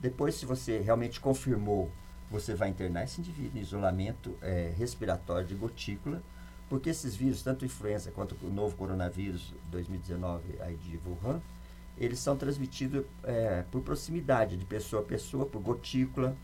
Depois, 0.00 0.34
se 0.34 0.44
você 0.44 0.78
realmente 0.80 1.18
confirmou, 1.18 1.90
você 2.30 2.54
vai 2.54 2.68
internar 2.68 3.04
esse 3.04 3.20
indivíduo 3.20 3.58
em 3.58 3.62
isolamento 3.62 4.36
é, 4.42 4.72
respiratório 4.76 5.46
de 5.46 5.54
gotícula, 5.54 6.22
porque 6.68 6.90
esses 6.90 7.16
vírus, 7.16 7.42
tanto 7.42 7.64
influenza 7.64 8.10
quanto 8.10 8.36
o 8.44 8.50
novo 8.50 8.76
coronavírus 8.76 9.54
2019 9.70 10.60
aí 10.60 10.76
de 10.76 11.00
Wuhan, 11.06 11.40
eles 11.98 12.18
são 12.18 12.36
transmitidos 12.36 13.04
é, 13.22 13.64
por 13.70 13.82
proximidade 13.82 14.56
de 14.56 14.64
pessoa 14.64 15.02
a 15.02 15.04
pessoa, 15.04 15.46
por 15.46 15.60
gotícula, 15.60 16.36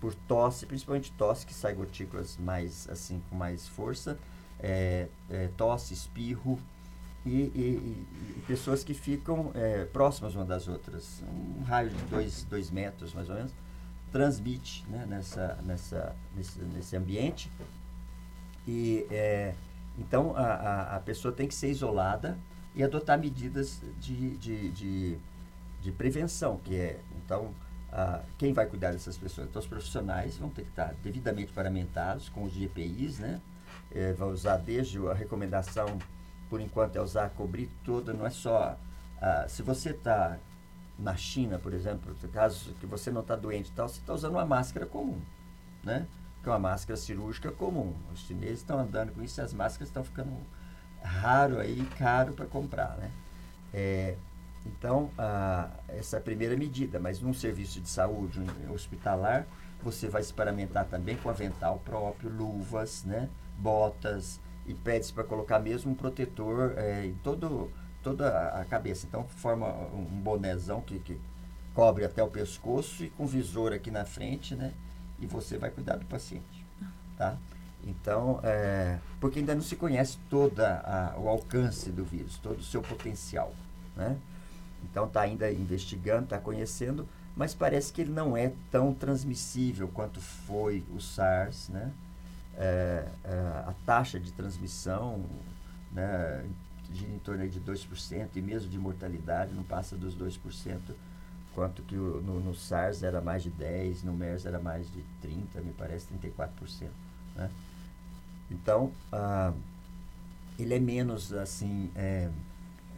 por 0.00 0.14
tosse, 0.14 0.66
principalmente 0.66 1.12
tosse, 1.12 1.46
que 1.46 1.54
sai 1.54 1.74
gotículas 1.74 2.36
mais 2.38 2.88
assim 2.88 3.22
com 3.28 3.36
mais 3.36 3.66
força, 3.68 4.18
é, 4.60 5.08
é, 5.30 5.48
tosse, 5.56 5.94
espirro, 5.94 6.58
e, 7.26 7.30
e, 7.30 8.06
e, 8.36 8.40
pessoas 8.46 8.84
que 8.84 8.92
ficam 8.92 9.50
é, 9.54 9.86
próximas 9.86 10.34
uma 10.34 10.44
das 10.44 10.68
outras. 10.68 11.22
Um 11.58 11.62
raio 11.62 11.88
de 11.88 12.02
dois, 12.04 12.44
dois 12.44 12.70
metros, 12.70 13.14
mais 13.14 13.30
ou 13.30 13.36
menos, 13.36 13.52
transmite 14.12 14.84
né, 14.88 15.06
nessa, 15.08 15.58
nessa, 15.64 16.14
nesse, 16.36 16.58
nesse 16.60 16.96
ambiente. 16.96 17.50
E, 18.68 19.06
é, 19.10 19.54
então, 19.98 20.36
a, 20.36 20.42
a, 20.42 20.96
a, 20.96 21.00
pessoa 21.00 21.32
tem 21.32 21.48
que 21.48 21.54
ser 21.54 21.70
isolada 21.70 22.38
e 22.74 22.82
adotar 22.82 23.18
medidas 23.18 23.80
de, 24.00 24.36
de, 24.36 24.70
de, 24.70 25.18
de 25.80 25.92
prevenção, 25.92 26.58
que 26.64 26.74
é, 26.74 27.00
então, 27.24 27.52
quem 28.38 28.52
vai 28.52 28.66
cuidar 28.66 28.90
dessas 28.90 29.16
pessoas? 29.16 29.48
Então, 29.48 29.60
os 29.60 29.68
profissionais 29.68 30.36
vão 30.36 30.50
ter 30.50 30.62
que 30.62 30.70
estar 30.70 30.94
devidamente 31.02 31.52
paramentados 31.52 32.28
com 32.28 32.42
os 32.42 32.52
GPIs, 32.52 33.20
né? 33.20 33.40
É, 33.92 34.12
vai 34.12 34.28
usar 34.28 34.56
desde 34.56 34.98
a 35.06 35.14
recomendação 35.14 35.98
por 36.50 36.60
enquanto, 36.60 36.96
é 36.96 37.00
usar 37.00 37.30
cobrir 37.30 37.68
toda, 37.84 38.12
não 38.12 38.26
é 38.26 38.30
só. 38.30 38.76
Se 39.48 39.62
você 39.62 39.90
está 39.90 40.38
na 40.98 41.16
China, 41.16 41.58
por 41.58 41.72
exemplo, 41.72 42.14
caso 42.32 42.74
que 42.74 42.86
você 42.86 43.10
não 43.10 43.22
está 43.22 43.34
doente 43.34 43.70
e 43.70 43.72
tal, 43.72 43.88
você 43.88 44.00
está 44.00 44.12
usando 44.12 44.32
uma 44.32 44.44
máscara 44.44 44.86
comum, 44.86 45.20
né? 45.82 46.06
Que 46.42 46.48
é 46.48 46.52
uma 46.52 46.58
máscara 46.58 46.96
cirúrgica 46.96 47.50
comum. 47.50 47.94
Os 48.12 48.20
chineses 48.20 48.58
estão 48.58 48.78
andando 48.78 49.12
com 49.12 49.22
isso 49.22 49.40
e 49.40 49.42
as 49.42 49.54
máscaras 49.54 49.88
estão 49.88 50.04
ficando 50.04 50.36
raro 51.04 51.60
aí, 51.60 51.86
caro 51.98 52.32
para 52.32 52.46
comprar, 52.46 52.96
né? 52.96 53.10
É, 53.72 54.16
então, 54.64 55.10
ah, 55.18 55.68
essa 55.88 56.16
é 56.16 56.18
a 56.18 56.22
primeira 56.22 56.56
medida, 56.56 56.98
mas 56.98 57.20
num 57.20 57.34
serviço 57.34 57.80
de 57.80 57.88
saúde 57.88 58.40
um 58.40 58.72
hospitalar, 58.72 59.46
você 59.82 60.08
vai 60.08 60.22
se 60.22 60.32
paramentar 60.32 60.86
também 60.86 61.16
com 61.16 61.28
avental 61.28 61.80
próprio, 61.84 62.30
luvas, 62.30 63.04
né? 63.04 63.28
botas, 63.58 64.40
e 64.66 64.74
pede-se 64.74 65.12
para 65.12 65.24
colocar 65.24 65.58
mesmo 65.58 65.92
um 65.92 65.94
protetor 65.94 66.74
é, 66.76 67.06
em 67.06 67.14
todo, 67.22 67.70
toda 68.02 68.48
a 68.48 68.64
cabeça. 68.64 69.06
Então 69.06 69.24
forma 69.24 69.66
um 69.92 70.04
bonézão 70.04 70.80
que, 70.80 70.98
que 70.98 71.20
cobre 71.74 72.04
até 72.04 72.22
o 72.22 72.28
pescoço 72.28 73.04
e 73.04 73.10
com 73.10 73.26
visor 73.26 73.72
aqui 73.72 73.90
na 73.90 74.04
frente, 74.04 74.54
né? 74.54 74.72
E 75.20 75.26
você 75.26 75.58
vai 75.58 75.70
cuidar 75.70 75.96
do 75.96 76.06
paciente, 76.06 76.64
tá? 77.16 77.36
Então, 77.86 78.40
é, 78.42 78.98
porque 79.20 79.40
ainda 79.40 79.54
não 79.54 79.62
se 79.62 79.76
conhece 79.76 80.18
todo 80.30 80.60
o 81.18 81.28
alcance 81.28 81.90
do 81.90 82.04
vírus, 82.04 82.38
todo 82.38 82.58
o 82.58 82.62
seu 82.62 82.80
potencial, 82.80 83.52
né? 83.94 84.16
Então 84.82 85.06
está 85.06 85.22
ainda 85.22 85.50
investigando, 85.52 86.24
está 86.24 86.38
conhecendo, 86.38 87.06
mas 87.36 87.54
parece 87.54 87.92
que 87.92 88.00
ele 88.00 88.12
não 88.12 88.36
é 88.36 88.52
tão 88.70 88.92
transmissível 88.94 89.88
quanto 89.88 90.20
foi 90.20 90.84
o 90.94 91.00
SARS, 91.00 91.68
né? 91.68 91.92
é, 92.56 93.08
é, 93.24 93.32
a 93.66 93.74
taxa 93.84 94.18
de 94.18 94.32
transmissão 94.32 95.24
né, 95.92 96.44
em 96.92 97.18
torno 97.18 97.48
de 97.48 97.60
2% 97.60 98.28
e 98.34 98.42
mesmo 98.42 98.68
de 98.68 98.78
mortalidade 98.78 99.52
não 99.52 99.62
passa 99.62 99.96
dos 99.96 100.16
2%, 100.16 100.38
quanto 101.54 101.82
que 101.82 101.94
no, 101.94 102.40
no, 102.40 102.54
SARS 102.54 103.02
era 103.02 103.20
mais 103.20 103.42
de 103.42 103.50
10%, 103.50 104.04
no 104.04 104.12
MERS 104.12 104.46
era 104.46 104.60
mais 104.60 104.90
de 104.92 105.04
30%, 105.22 105.62
me 105.62 105.72
parece 105.72 106.06
34%. 106.14 106.88
Né? 107.36 107.50
Então, 108.50 108.92
ah, 109.12 109.52
ele 110.58 110.74
é 110.74 110.78
menos 110.78 111.32
assim, 111.32 111.90
é, 111.96 112.28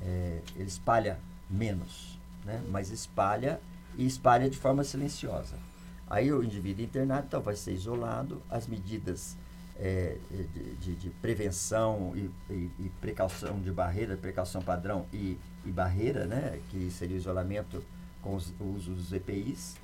é, 0.03 0.43
ele 0.55 0.69
espalha 0.69 1.19
menos, 1.49 2.19
né? 2.45 2.63
mas 2.69 2.91
espalha 2.91 3.61
e 3.97 4.07
espalha 4.07 4.51
de 4.51 4.57
forma 4.57 4.85
silenciosa. 4.85 5.57
Aí 6.09 6.33
o 6.33 6.43
indivíduo 6.43 6.85
internado 6.85 7.27
então, 7.27 7.41
vai 7.41 7.57
ser 7.57 7.73
isolado, 7.73 8.43
as 8.49 8.67
medidas 8.67 9.37
é, 9.79 10.17
de, 10.31 10.75
de, 10.77 10.95
de, 10.95 11.11
prevenção 11.11 12.13
e, 12.15 12.31
e, 12.51 12.71
e, 12.79 12.93
precaução 13.01 13.61
de 13.61 13.71
barreira, 13.71 14.17
precaução 14.17 14.63
padrão 14.63 15.07
e, 15.13 15.39
e, 15.65 15.71
barreira, 15.71 16.27
né, 16.27 16.61
que 16.71 16.91
seria 16.91 17.17
o 17.17 17.19
isolamento 17.19 17.83
com 18.23 18.35
os, 18.35 18.53
o 18.61 18.65
uso 18.65 18.93
dos 18.93 19.13
EPIs, 19.13 19.77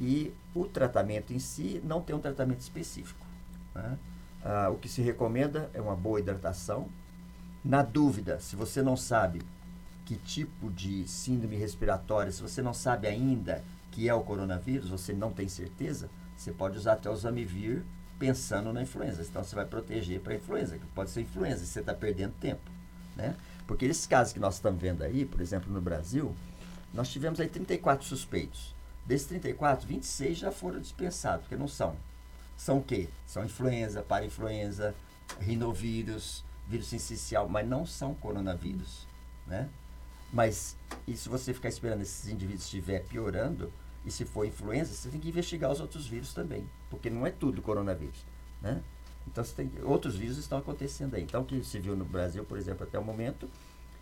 e 0.00 0.32
o 0.54 0.64
tratamento 0.64 1.32
em 1.32 1.38
si 1.38 1.80
não 1.84 2.00
tem 2.00 2.14
um 2.14 2.20
tratamento 2.20 2.60
específico. 2.60 3.26
Né? 3.74 3.98
Ah, 4.44 4.70
o 4.70 4.76
que 4.76 4.88
se 4.88 5.02
recomenda 5.02 5.70
é 5.74 5.80
uma 5.80 5.96
boa 5.96 6.20
hidratação. 6.20 6.88
Na 7.64 7.82
dúvida, 7.82 8.38
se 8.40 8.56
você 8.56 8.82
não 8.82 8.96
sabe 8.96 9.42
que 10.04 10.16
tipo 10.16 10.70
de 10.70 11.06
síndrome 11.06 11.56
respiratória, 11.56 12.32
se 12.32 12.40
você 12.40 12.62
não 12.62 12.72
sabe 12.72 13.06
ainda 13.06 13.62
que 13.90 14.08
é 14.08 14.14
o 14.14 14.22
coronavírus, 14.22 14.90
você 14.90 15.12
não 15.12 15.32
tem 15.32 15.48
certeza, 15.48 16.08
você 16.36 16.52
pode 16.52 16.78
usar 16.78 16.94
até 16.94 17.10
o 17.10 17.16
Zamivir, 17.16 17.82
pensando 18.18 18.72
na 18.72 18.82
influenza. 18.82 19.22
Então 19.22 19.42
você 19.42 19.54
vai 19.54 19.64
proteger 19.64 20.20
para 20.20 20.32
a 20.32 20.36
influenza, 20.36 20.78
que 20.78 20.86
pode 20.88 21.10
ser 21.10 21.22
influenza, 21.22 21.62
e 21.62 21.66
você 21.66 21.80
está 21.80 21.94
perdendo 21.94 22.32
tempo. 22.40 22.70
Né? 23.16 23.34
Porque 23.66 23.84
esses 23.84 24.06
casos 24.06 24.32
que 24.32 24.40
nós 24.40 24.54
estamos 24.54 24.80
vendo 24.80 25.02
aí, 25.02 25.24
por 25.24 25.40
exemplo, 25.40 25.72
no 25.72 25.80
Brasil, 25.80 26.34
nós 26.94 27.08
tivemos 27.08 27.40
aí 27.40 27.48
34 27.48 28.06
suspeitos. 28.06 28.74
Desses 29.04 29.26
34, 29.26 29.86
26 29.86 30.38
já 30.38 30.52
foram 30.52 30.80
dispensados, 30.80 31.42
porque 31.42 31.56
não 31.56 31.68
são. 31.68 31.96
São 32.58 32.78
o 32.78 32.82
quê? 32.82 33.08
São 33.24 33.44
influenza, 33.44 34.02
para-influenza, 34.02 34.92
rinovírus, 35.40 36.44
vírus 36.66 36.92
essencial, 36.92 37.48
mas 37.48 37.66
não 37.66 37.86
são 37.86 38.14
coronavírus. 38.14 39.06
Né? 39.46 39.68
Mas, 40.32 40.76
e 41.06 41.16
se 41.16 41.28
você 41.28 41.54
ficar 41.54 41.68
esperando 41.68 42.02
esses 42.02 42.28
indivíduos 42.28 42.64
estiver 42.64 43.04
piorando, 43.04 43.72
e 44.04 44.10
se 44.10 44.24
for 44.24 44.44
influenza, 44.44 44.92
você 44.92 45.08
tem 45.08 45.20
que 45.20 45.28
investigar 45.28 45.70
os 45.70 45.80
outros 45.80 46.06
vírus 46.06 46.34
também, 46.34 46.68
porque 46.90 47.08
não 47.08 47.26
é 47.26 47.30
tudo 47.30 47.62
coronavírus, 47.62 48.24
né? 48.60 48.82
Então, 49.26 49.44
tem, 49.44 49.70
outros 49.82 50.16
vírus 50.16 50.38
estão 50.38 50.58
acontecendo 50.58 51.14
aí. 51.14 51.22
Então, 51.22 51.42
o 51.42 51.44
que 51.44 51.62
se 51.62 51.78
viu 51.78 51.94
no 51.94 52.04
Brasil, 52.04 52.44
por 52.44 52.58
exemplo, 52.58 52.84
até 52.84 52.98
o 52.98 53.04
momento, 53.04 53.48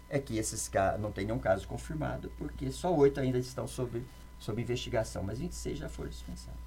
é 0.09 0.19
que 0.19 0.39
esses 0.39 0.71
não 1.01 1.11
tem 1.11 1.27
nenhum 1.27 1.39
caso 1.39 1.67
confirmado, 1.67 2.31
porque 2.39 2.71
só 2.71 2.95
oito 2.95 3.21
ainda 3.21 3.39
estão 3.39 3.67
sob, 3.67 4.03
sob 4.39 4.63
investigação, 4.63 5.23
mas 5.23 5.41
26 5.41 5.79
já 5.79 5.89
foram 5.89 6.11
dispensados, 6.11 6.61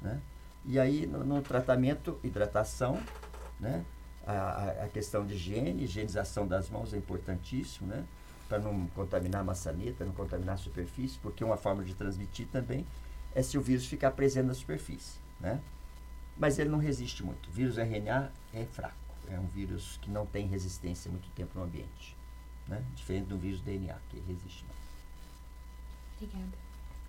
né? 0.00 0.20
E 0.64 0.78
aí, 0.78 1.06
no, 1.06 1.24
no 1.24 1.42
tratamento, 1.42 2.18
hidratação, 2.22 3.00
né? 3.58 3.84
A, 4.24 4.84
a, 4.84 4.88
questão 4.88 5.26
de 5.26 5.34
higiene, 5.34 5.82
higienização 5.82 6.46
das 6.46 6.70
mãos 6.70 6.94
é 6.94 6.96
importantíssimo, 6.96 7.88
né? 7.88 8.04
para 8.52 8.58
não 8.58 8.86
contaminar 8.88 9.40
a 9.40 9.44
maçaneta, 9.44 10.04
não 10.04 10.12
contaminar 10.12 10.56
a 10.56 10.58
superfície, 10.58 11.18
porque 11.22 11.42
uma 11.42 11.56
forma 11.56 11.82
de 11.82 11.94
transmitir 11.94 12.46
também 12.48 12.86
é 13.34 13.42
se 13.42 13.56
o 13.56 13.62
vírus 13.62 13.86
ficar 13.86 14.10
presente 14.10 14.44
na 14.44 14.52
superfície, 14.52 15.18
né? 15.40 15.58
Mas 16.36 16.58
ele 16.58 16.68
não 16.68 16.78
resiste 16.78 17.24
muito. 17.24 17.48
O 17.48 17.50
vírus 17.50 17.78
RNA 17.78 18.30
é 18.52 18.66
fraco, 18.66 18.94
é 19.30 19.40
um 19.40 19.46
vírus 19.46 19.98
que 20.02 20.10
não 20.10 20.26
tem 20.26 20.46
resistência 20.46 21.10
muito 21.10 21.30
tempo 21.30 21.58
no 21.58 21.64
ambiente, 21.64 22.14
né? 22.68 22.84
Diferente 22.94 23.28
do 23.28 23.38
vírus 23.38 23.62
DNA, 23.62 23.96
que 24.10 24.20
resiste 24.20 24.66
mais. 24.66 24.80
Obrigada. 26.20 26.52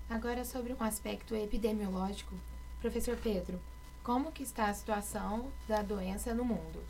Agora 0.09 0.45
sobre 0.45 0.71
um 0.71 0.81
aspecto 0.81 1.35
epidemiológico, 1.35 2.35
professor 2.83 3.15
Pedro, 3.15 3.57
como 4.03 4.29
que 4.29 4.43
está 4.43 4.67
a 4.67 4.73
situação 4.73 5.47
da 5.69 5.81
doença 5.81 6.33
no 6.33 6.43
mundo? 6.43 6.83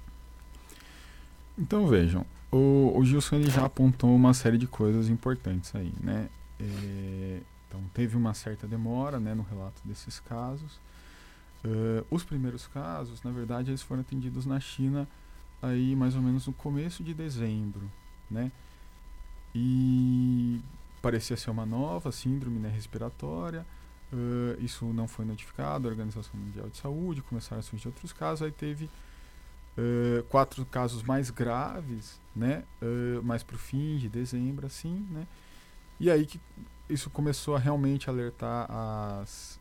Então 1.55 1.85
vejam, 1.85 2.25
o, 2.51 2.91
o 2.97 3.05
Gilson 3.05 3.35
ele 3.35 3.51
já 3.51 3.63
apontou 3.63 4.13
uma 4.15 4.33
série 4.33 4.57
de 4.57 4.65
coisas 4.65 5.07
importantes 5.07 5.73
aí, 5.75 5.93
né? 6.01 6.29
É, 6.59 7.41
então 7.67 7.79
teve 7.93 8.17
uma 8.17 8.33
certa 8.33 8.67
demora, 8.67 9.19
né, 9.19 9.35
no 9.35 9.43
relato 9.43 9.79
desses 9.85 10.19
casos. 10.19 10.79
Uh, 11.63 12.03
os 12.09 12.23
primeiros 12.23 12.65
casos, 12.67 13.21
na 13.21 13.29
verdade, 13.29 13.69
eles 13.69 13.83
foram 13.83 14.01
atendidos 14.01 14.47
na 14.47 14.59
China 14.59 15.07
aí 15.61 15.95
mais 15.95 16.15
ou 16.15 16.21
menos 16.23 16.47
no 16.47 16.53
começo 16.53 17.03
de 17.03 17.13
dezembro, 17.13 17.89
né? 18.29 18.51
E 19.53 20.59
parecia 21.03 21.37
ser 21.37 21.51
uma 21.51 21.67
nova 21.67 22.11
síndrome 22.11 22.57
né, 22.57 22.69
respiratória. 22.69 23.63
Uh, 24.13 24.63
isso 24.63 24.85
não 24.93 25.07
foi 25.07 25.25
notificado 25.25 25.87
à 25.87 25.91
Organização 25.91 26.39
Mundial 26.39 26.69
de 26.69 26.77
Saúde, 26.77 27.23
começaram 27.23 27.59
a 27.59 27.63
surgir 27.63 27.87
outros 27.87 28.13
casos, 28.13 28.43
aí 28.43 28.51
teve 28.51 28.85
uh, 28.85 30.23
quatro 30.29 30.63
casos 30.65 31.01
mais 31.01 31.31
graves, 31.31 32.21
né? 32.35 32.63
Uh, 32.79 33.23
mais 33.23 33.41
para 33.41 33.55
o 33.55 33.59
fim 33.59 33.97
de 33.97 34.07
dezembro, 34.07 34.67
assim, 34.67 35.03
né? 35.09 35.27
E 35.99 36.11
aí 36.11 36.27
que 36.27 36.39
isso 36.87 37.09
começou 37.09 37.55
a 37.55 37.59
realmente 37.59 38.09
alertar 38.09 38.67
as 38.69 39.59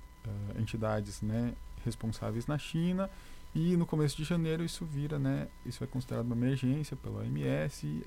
entidades, 0.57 1.21
né? 1.23 1.55
responsáveis 1.85 2.47
na 2.47 2.59
China 2.59 3.11
e 3.55 3.77
no 3.77 3.85
começo 3.85 4.17
de 4.17 4.25
janeiro 4.25 4.65
isso 4.65 4.85
vira, 4.85 5.19
né, 5.19 5.49
isso 5.67 5.83
é 5.83 5.87
considerado 5.87 6.27
uma 6.27 6.37
emergência 6.37 6.97
pela 6.97 7.21
OMS, 7.21 8.03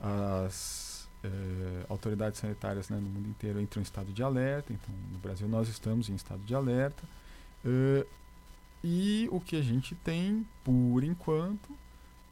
as 0.00 0.89
uh, 1.24 1.86
autoridades 1.88 2.40
sanitárias 2.40 2.88
né, 2.88 2.96
no 2.96 3.08
mundo 3.08 3.28
inteiro 3.28 3.60
entram 3.60 3.80
em 3.80 3.84
estado 3.84 4.12
de 4.12 4.22
alerta, 4.22 4.72
então 4.72 4.94
no 5.12 5.18
Brasil 5.18 5.48
nós 5.48 5.68
estamos 5.68 6.08
em 6.08 6.14
estado 6.14 6.42
de 6.42 6.54
alerta, 6.54 7.02
uh, 7.64 8.06
e 8.82 9.28
o 9.30 9.40
que 9.40 9.56
a 9.56 9.62
gente 9.62 9.94
tem, 9.94 10.46
por 10.64 11.04
enquanto, 11.04 11.76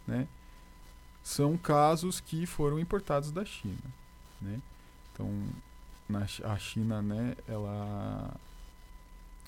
né, 0.06 0.26
são 1.22 1.58
casos 1.58 2.20
que 2.20 2.46
foram 2.46 2.78
importados 2.78 3.30
da 3.30 3.44
China, 3.44 3.76
né? 4.40 4.58
Então, 5.12 5.30
na, 6.08 6.20
a 6.20 6.58
China, 6.58 7.02
né, 7.02 7.36
ela 7.46 8.34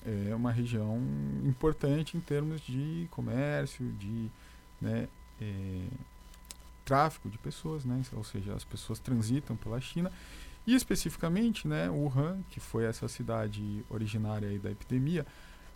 é 0.05 0.35
uma 0.35 0.51
região 0.51 0.99
importante 1.43 2.17
em 2.17 2.19
termos 2.19 2.61
de 2.61 3.07
comércio, 3.09 3.91
de 3.93 4.29
né, 4.79 5.07
é, 5.39 5.87
tráfico 6.91 7.29
de 7.29 7.37
pessoas, 7.37 7.85
né, 7.85 8.01
ou 8.11 8.21
seja, 8.21 8.53
as 8.53 8.65
pessoas 8.65 8.99
transitam 8.99 9.55
pela 9.55 9.79
China 9.79 10.11
e 10.67 10.75
especificamente, 10.75 11.65
né, 11.65 11.89
Wuhan, 11.89 12.41
que 12.49 12.59
foi 12.59 12.83
essa 12.83 13.07
cidade 13.07 13.81
originária 13.89 14.59
da 14.59 14.69
epidemia, 14.69 15.25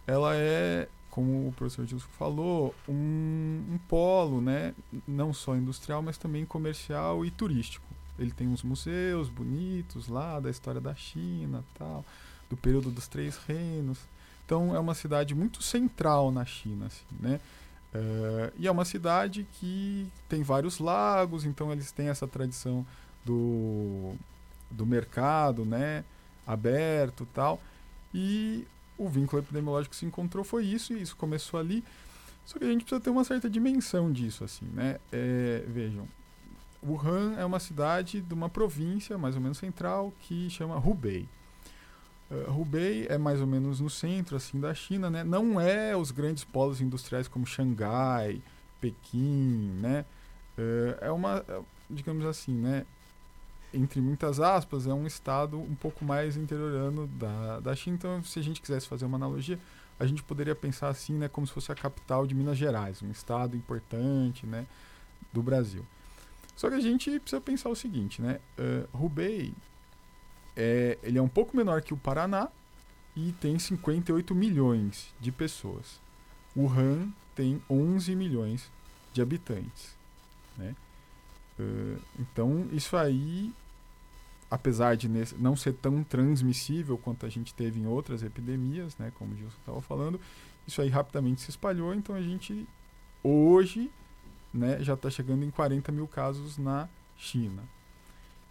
ela 0.06 0.36
é, 0.36 0.90
como 1.10 1.48
o 1.48 1.54
professor 1.54 1.88
Gilson 1.88 2.10
falou, 2.20 2.76
um, 2.86 3.64
um 3.72 3.80
polo, 3.88 4.42
né, 4.42 4.76
não 5.08 5.34
só 5.34 5.56
industrial, 5.56 6.02
mas 6.02 6.18
também 6.18 6.46
comercial 6.46 7.26
e 7.26 7.32
turístico. 7.32 7.88
Ele 8.20 8.32
tem 8.32 8.50
uns 8.50 8.62
museus 8.62 9.30
bonitos 9.30 10.10
lá 10.10 10.42
da 10.42 10.50
história 10.50 10.82
da 10.82 10.94
China, 10.96 11.64
tal, 11.80 12.04
do 12.50 12.58
período 12.58 12.92
dos 12.92 13.08
Três 13.08 13.38
Reinos. 13.48 14.00
Então 14.46 14.76
é 14.76 14.80
uma 14.80 14.94
cidade 14.94 15.34
muito 15.34 15.64
central 15.64 16.30
na 16.30 16.44
China, 16.44 16.88
assim, 16.88 17.06
né? 17.22 17.40
Uh, 17.96 18.52
e 18.58 18.68
é 18.68 18.72
uma 18.72 18.84
cidade 18.84 19.48
que 19.54 20.12
tem 20.28 20.44
vários 20.44 20.80
lagos, 20.80 21.46
então 21.46 21.72
eles 21.72 21.94
têm 21.94 22.10
essa 22.10 22.28
tradição 22.28 22.86
do, 23.24 24.16
do 24.70 24.86
mercado, 24.86 25.64
né? 25.64 26.04
Aberto 26.46 27.26
tal. 27.34 27.62
E 28.14 28.68
o 28.98 29.08
vínculo 29.08 29.42
epidemiológico 29.42 29.94
que 29.94 30.00
se 30.00 30.06
encontrou 30.06 30.44
foi 30.44 30.66
isso, 30.66 30.94
e 30.94 31.02
isso 31.02 31.16
começou 31.16 31.58
ali. 31.58 31.84
Só 32.46 32.60
que 32.60 32.66
a 32.66 32.68
gente 32.68 32.82
precisa 32.82 33.00
ter 33.00 33.10
uma 33.10 33.24
certa 33.24 33.50
dimensão 33.50 34.12
disso, 34.12 34.44
assim, 34.44 34.66
né? 34.74 34.98
É, 35.12 35.64
vejam, 35.68 36.06
Wuhan 36.84 37.36
é 37.38 37.46
uma 37.46 37.60
cidade 37.60 38.22
de 38.22 38.34
uma 38.34 38.50
província 38.50 39.18
mais 39.18 39.36
ou 39.36 39.42
menos 39.42 39.58
central 39.58 40.14
que 40.20 40.50
chama 40.50 40.78
Hubei. 40.78 41.28
Uh, 42.36 42.60
Hubei 42.60 43.08
é 43.08 43.18
mais 43.18 43.40
ou 43.40 43.48
menos 43.48 43.80
no 43.80 43.90
centro 43.90 44.36
assim 44.36 44.60
da 44.60 44.74
China, 44.74 45.10
né? 45.10 45.24
Não 45.24 45.60
é 45.60 45.96
os 45.96 46.12
grandes 46.12 46.44
polos 46.44 46.82
industriais 46.82 47.28
como 47.28 47.46
Xangai, 47.46 48.42
Pequim, 48.82 49.72
né? 49.80 50.06
Uh, 50.58 50.98
é 51.00 51.12
uma, 51.12 51.46
é, 51.48 51.62
digamos 51.90 52.26
assim, 52.26 52.54
né? 52.54 52.86
Entre 53.74 54.02
muitas 54.02 54.40
aspas, 54.40 54.88
é 54.88 54.94
um 54.94 55.08
estado 55.08 55.58
um 55.58 55.76
pouco 55.76 56.04
mais 56.04 56.38
interiorano 56.38 57.08
da, 57.08 57.60
da 57.60 57.76
China. 57.76 57.96
Então, 57.96 58.24
se 58.24 58.40
a 58.40 58.42
gente 58.42 58.62
quisesse 58.62 58.88
fazer 58.88 59.06
uma 59.06 59.18
analogia, 59.18 59.60
a 60.00 60.06
gente 60.06 60.24
poderia 60.24 60.56
pensar 60.56 60.90
assim, 60.90 61.14
né? 61.14 61.28
Como 61.28 61.48
se 61.48 61.54
fosse 61.54 61.72
a 61.72 61.76
capital 61.76 62.28
de 62.28 62.36
Minas 62.36 62.58
Gerais, 62.58 63.02
um 63.02 63.12
estado 63.12 63.56
importante, 63.56 64.46
né? 64.46 64.66
Do 65.32 65.42
Brasil. 65.42 65.86
Só 66.56 66.70
que 66.70 66.76
a 66.76 66.80
gente 66.80 67.20
precisa 67.20 67.42
pensar 67.42 67.70
o 67.70 67.76
seguinte, 67.76 68.22
né? 68.22 68.40
Uh, 68.58 69.06
Hubei 69.06 69.54
é, 70.56 70.98
ele 71.04 71.18
é 71.18 71.22
um 71.22 71.28
pouco 71.28 71.56
menor 71.56 71.82
que 71.82 71.94
o 71.94 71.98
Paraná 71.98 72.50
e 73.16 73.32
tem 73.34 73.58
58 73.58 74.34
milhões 74.34 75.14
de 75.20 75.32
pessoas. 75.32 76.00
Wuhan 76.56 77.10
tem 77.34 77.62
11 77.70 78.16
milhões 78.16 78.72
de 79.14 79.22
habitantes. 79.22 79.96
Né? 80.58 80.76
Uh, 81.60 82.00
então, 82.20 82.68
isso 82.72 82.96
aí, 82.96 83.54
apesar 84.50 84.96
de 84.96 85.10
não 85.38 85.56
ser 85.56 85.74
tão 85.74 86.04
transmissível 86.04 86.98
quanto 86.98 87.26
a 87.26 87.30
gente 87.30 87.54
teve 87.54 87.80
em 87.80 87.86
outras 87.86 88.24
epidemias, 88.24 88.98
né, 88.98 89.12
como 89.16 89.34
o 89.34 89.38
Gilson 89.38 89.58
estava 89.60 89.82
falando, 89.82 90.20
isso 90.68 90.82
aí 90.82 90.90
rapidamente 90.90 91.42
se 91.42 91.50
espalhou. 91.50 91.94
Então, 91.94 92.16
a 92.16 92.22
gente 92.22 92.68
hoje 93.24 93.92
né, 94.54 94.82
já 94.82 94.94
está 94.94 95.10
chegando 95.10 95.44
em 95.44 95.52
40 95.52 95.92
mil 95.92 96.08
casos 96.08 96.58
na 96.58 96.88
China. 97.18 97.64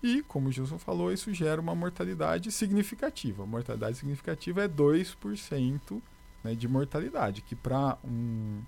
E, 0.04 0.22
como 0.22 0.50
o 0.50 0.52
Gilson 0.52 0.78
falou, 0.78 1.10
isso 1.10 1.32
gera 1.32 1.58
uma 1.58 1.74
mortalidade 1.74 2.52
significativa. 2.52 3.42
A 3.42 3.46
mortalidade 3.46 3.96
significativa 3.96 4.62
é 4.62 4.68
2% 4.68 6.02
né, 6.44 6.54
de 6.54 6.68
mortalidade, 6.68 7.40
que 7.40 7.56
para 7.56 7.96
um, 8.04 8.60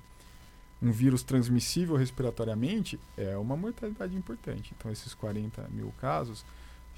um 0.81 0.90
vírus 0.90 1.22
transmissível 1.22 1.94
respiratoriamente 1.94 2.99
é 3.18 3.37
uma 3.37 3.55
mortalidade 3.55 4.16
importante. 4.16 4.72
Então, 4.75 4.90
esses 4.90 5.12
40 5.12 5.68
mil 5.68 5.92
casos 6.01 6.42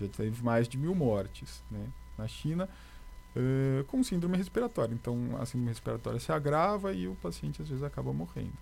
já 0.01 0.07
teve 0.07 0.41
mais 0.41 0.69
de 0.69 0.79
mil 0.79 0.95
mortes 0.95 1.61
né, 1.69 1.89
na 2.17 2.29
China 2.29 2.69
uh, 3.35 3.83
com 3.87 4.05
síndrome 4.05 4.37
respiratória. 4.37 4.95
Então, 4.95 5.37
a 5.41 5.47
síndrome 5.47 5.71
respiratória 5.71 6.21
se 6.21 6.31
agrava 6.31 6.93
e 6.93 7.09
o 7.09 7.17
paciente 7.17 7.61
às 7.61 7.69
vezes 7.69 7.83
acaba 7.83 8.13
morrendo. 8.13 8.57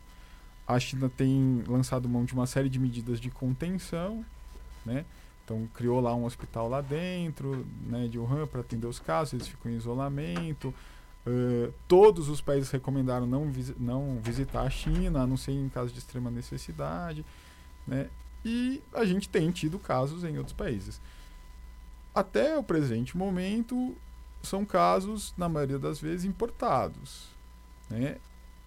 A 0.66 0.80
China 0.80 1.10
tem 1.14 1.62
lançado 1.68 2.08
mão 2.08 2.24
de 2.24 2.32
uma 2.32 2.46
série 2.46 2.70
de 2.70 2.78
medidas 2.78 3.20
de 3.20 3.30
contenção, 3.30 4.24
né? 4.86 5.04
Então 5.46 5.68
criou 5.72 6.00
lá 6.00 6.12
um 6.12 6.24
hospital 6.24 6.68
lá 6.68 6.80
dentro, 6.80 7.64
né, 7.86 8.08
de 8.08 8.18
Wuhan 8.18 8.48
para 8.48 8.62
atender 8.62 8.88
os 8.88 8.98
casos, 8.98 9.34
eles 9.34 9.46
ficam 9.46 9.70
em 9.70 9.76
isolamento. 9.76 10.74
Uh, 11.24 11.72
todos 11.86 12.28
os 12.28 12.40
países 12.40 12.68
recomendaram 12.68 13.26
não, 13.26 13.50
não 13.78 14.18
visitar 14.20 14.62
a 14.62 14.70
China, 14.70 15.22
a 15.22 15.26
não 15.26 15.36
ser 15.36 15.52
em 15.52 15.68
caso 15.68 15.92
de 15.92 16.00
extrema 16.00 16.30
necessidade, 16.30 17.24
né? 17.86 18.08
E 18.44 18.82
a 18.92 19.04
gente 19.04 19.28
tem 19.28 19.50
tido 19.50 19.78
casos 19.78 20.24
em 20.24 20.36
outros 20.36 20.54
países. 20.54 21.00
Até 22.14 22.56
o 22.56 22.62
presente 22.62 23.16
momento, 23.16 23.96
são 24.42 24.64
casos, 24.64 25.34
na 25.36 25.48
maioria 25.48 25.78
das 25.78 26.00
vezes, 26.00 26.24
importados. 26.24 27.28
Né? 27.90 28.18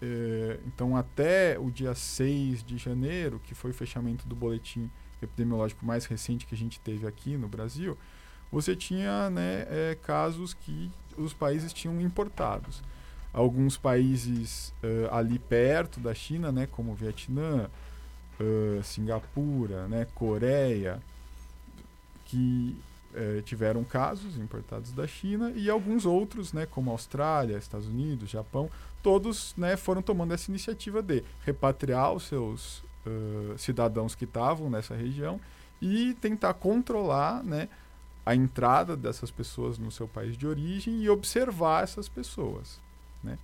Uh, 0.01 0.61
então, 0.67 0.97
até 0.97 1.57
o 1.57 1.71
dia 1.71 1.95
6 1.95 2.63
de 2.63 2.77
janeiro, 2.77 3.39
que 3.43 3.55
foi 3.55 3.71
o 3.71 3.73
fechamento 3.73 4.27
do 4.27 4.35
boletim 4.35 4.89
epidemiológico 5.21 5.85
mais 5.85 6.05
recente 6.05 6.45
que 6.45 6.55
a 6.55 6.57
gente 6.57 6.79
teve 6.79 7.05
aqui 7.07 7.37
no 7.37 7.47
Brasil, 7.47 7.97
você 8.51 8.75
tinha 8.75 9.29
né, 9.29 9.65
é, 9.69 9.97
casos 10.01 10.53
que 10.53 10.91
os 11.17 11.33
países 11.33 11.73
tinham 11.73 11.99
importados. 12.01 12.81
Alguns 13.31 13.77
países 13.77 14.73
uh, 14.83 15.13
ali 15.13 15.37
perto 15.37 15.99
da 15.99 16.15
China, 16.15 16.51
né, 16.51 16.65
como 16.65 16.95
Vietnã, 16.95 17.69
uh, 18.39 18.83
Singapura, 18.83 19.87
né, 19.87 20.07
Coreia, 20.15 20.99
que 22.25 22.75
uh, 23.13 23.41
tiveram 23.43 23.83
casos 23.83 24.35
importados 24.37 24.91
da 24.91 25.05
China, 25.05 25.51
e 25.55 25.69
alguns 25.69 26.07
outros, 26.07 26.53
né, 26.53 26.65
como 26.65 26.89
Austrália, 26.89 27.57
Estados 27.57 27.87
Unidos, 27.87 28.31
Japão, 28.31 28.69
todos 29.03 29.53
né, 29.55 29.77
foram 29.77 30.01
tomando 30.01 30.33
essa 30.33 30.49
iniciativa 30.49 31.01
de 31.01 31.23
repatriar 31.45 32.13
os 32.13 32.23
seus 32.23 32.83
cidadãos 33.57 34.15
que 34.15 34.25
estavam 34.25 34.69
nessa 34.69 34.95
região 34.95 35.39
e 35.81 36.13
tentar 36.15 36.53
controlar 36.53 37.43
né, 37.43 37.69
a 38.25 38.35
entrada 38.35 38.95
dessas 38.95 39.31
pessoas 39.31 39.77
no 39.77 39.91
seu 39.91 40.07
país 40.07 40.37
de 40.37 40.45
origem 40.45 41.01
e 41.01 41.09
observar 41.09 41.83
essas 41.83 42.09
pessoas. 42.09 42.79
Né? 43.23 43.37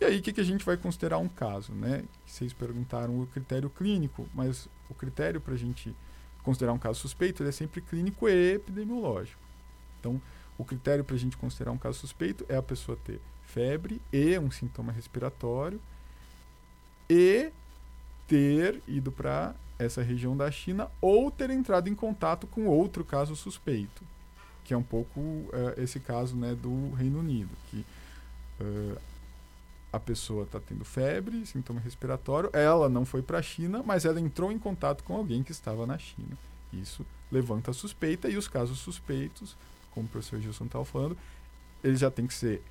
E 0.00 0.04
aí, 0.04 0.18
o 0.18 0.22
que, 0.22 0.32
que 0.32 0.40
a 0.40 0.44
gente 0.44 0.64
vai 0.64 0.76
considerar 0.76 1.18
um 1.18 1.28
caso? 1.28 1.72
Né? 1.72 2.04
Vocês 2.26 2.52
perguntaram 2.52 3.20
o 3.20 3.26
critério 3.26 3.70
clínico, 3.70 4.28
mas 4.34 4.68
o 4.90 4.94
critério 4.94 5.40
para 5.40 5.54
a 5.54 5.56
gente 5.56 5.94
considerar 6.42 6.72
um 6.72 6.78
caso 6.78 7.00
suspeito 7.00 7.42
é 7.44 7.52
sempre 7.52 7.80
clínico 7.80 8.28
e 8.28 8.54
epidemiológico. 8.54 9.40
Então, 9.98 10.20
o 10.58 10.64
critério 10.64 11.04
para 11.04 11.16
a 11.16 11.18
gente 11.18 11.36
considerar 11.36 11.72
um 11.72 11.78
caso 11.78 11.98
suspeito 11.98 12.44
é 12.48 12.56
a 12.56 12.62
pessoa 12.62 12.98
ter 13.04 13.20
febre 13.42 14.00
e 14.12 14.38
um 14.38 14.50
sintoma 14.50 14.92
respiratório 14.92 15.80
e 17.08 17.52
ter 18.26 18.82
ido 18.86 19.10
para 19.10 19.54
essa 19.78 20.02
região 20.02 20.36
da 20.36 20.50
China 20.50 20.88
ou 21.00 21.30
ter 21.30 21.50
entrado 21.50 21.88
em 21.88 21.94
contato 21.94 22.46
com 22.46 22.66
outro 22.66 23.04
caso 23.04 23.34
suspeito, 23.34 24.02
que 24.64 24.72
é 24.72 24.76
um 24.76 24.82
pouco 24.82 25.20
uh, 25.20 25.50
esse 25.76 26.00
caso 26.00 26.36
né, 26.36 26.54
do 26.54 26.92
Reino 26.92 27.18
Unido, 27.18 27.50
que 27.70 27.84
uh, 28.60 28.98
a 29.92 30.00
pessoa 30.00 30.44
está 30.44 30.60
tendo 30.60 30.84
febre, 30.84 31.44
sintoma 31.44 31.80
respiratório, 31.80 32.48
ela 32.52 32.88
não 32.88 33.04
foi 33.04 33.22
para 33.22 33.38
a 33.38 33.42
China, 33.42 33.82
mas 33.84 34.04
ela 34.04 34.20
entrou 34.20 34.50
em 34.50 34.58
contato 34.58 35.04
com 35.04 35.14
alguém 35.14 35.42
que 35.42 35.52
estava 35.52 35.86
na 35.86 35.98
China. 35.98 36.38
Isso 36.72 37.04
levanta 37.30 37.70
a 37.70 37.74
suspeita 37.74 38.28
e 38.28 38.36
os 38.36 38.48
casos 38.48 38.78
suspeitos, 38.78 39.56
como 39.90 40.06
o 40.06 40.08
professor 40.08 40.40
Gilson 40.40 40.64
estava 40.64 40.84
falando, 40.84 41.16
eles 41.84 42.00
já 42.00 42.10
têm 42.10 42.26
que 42.26 42.34
ser 42.34 42.62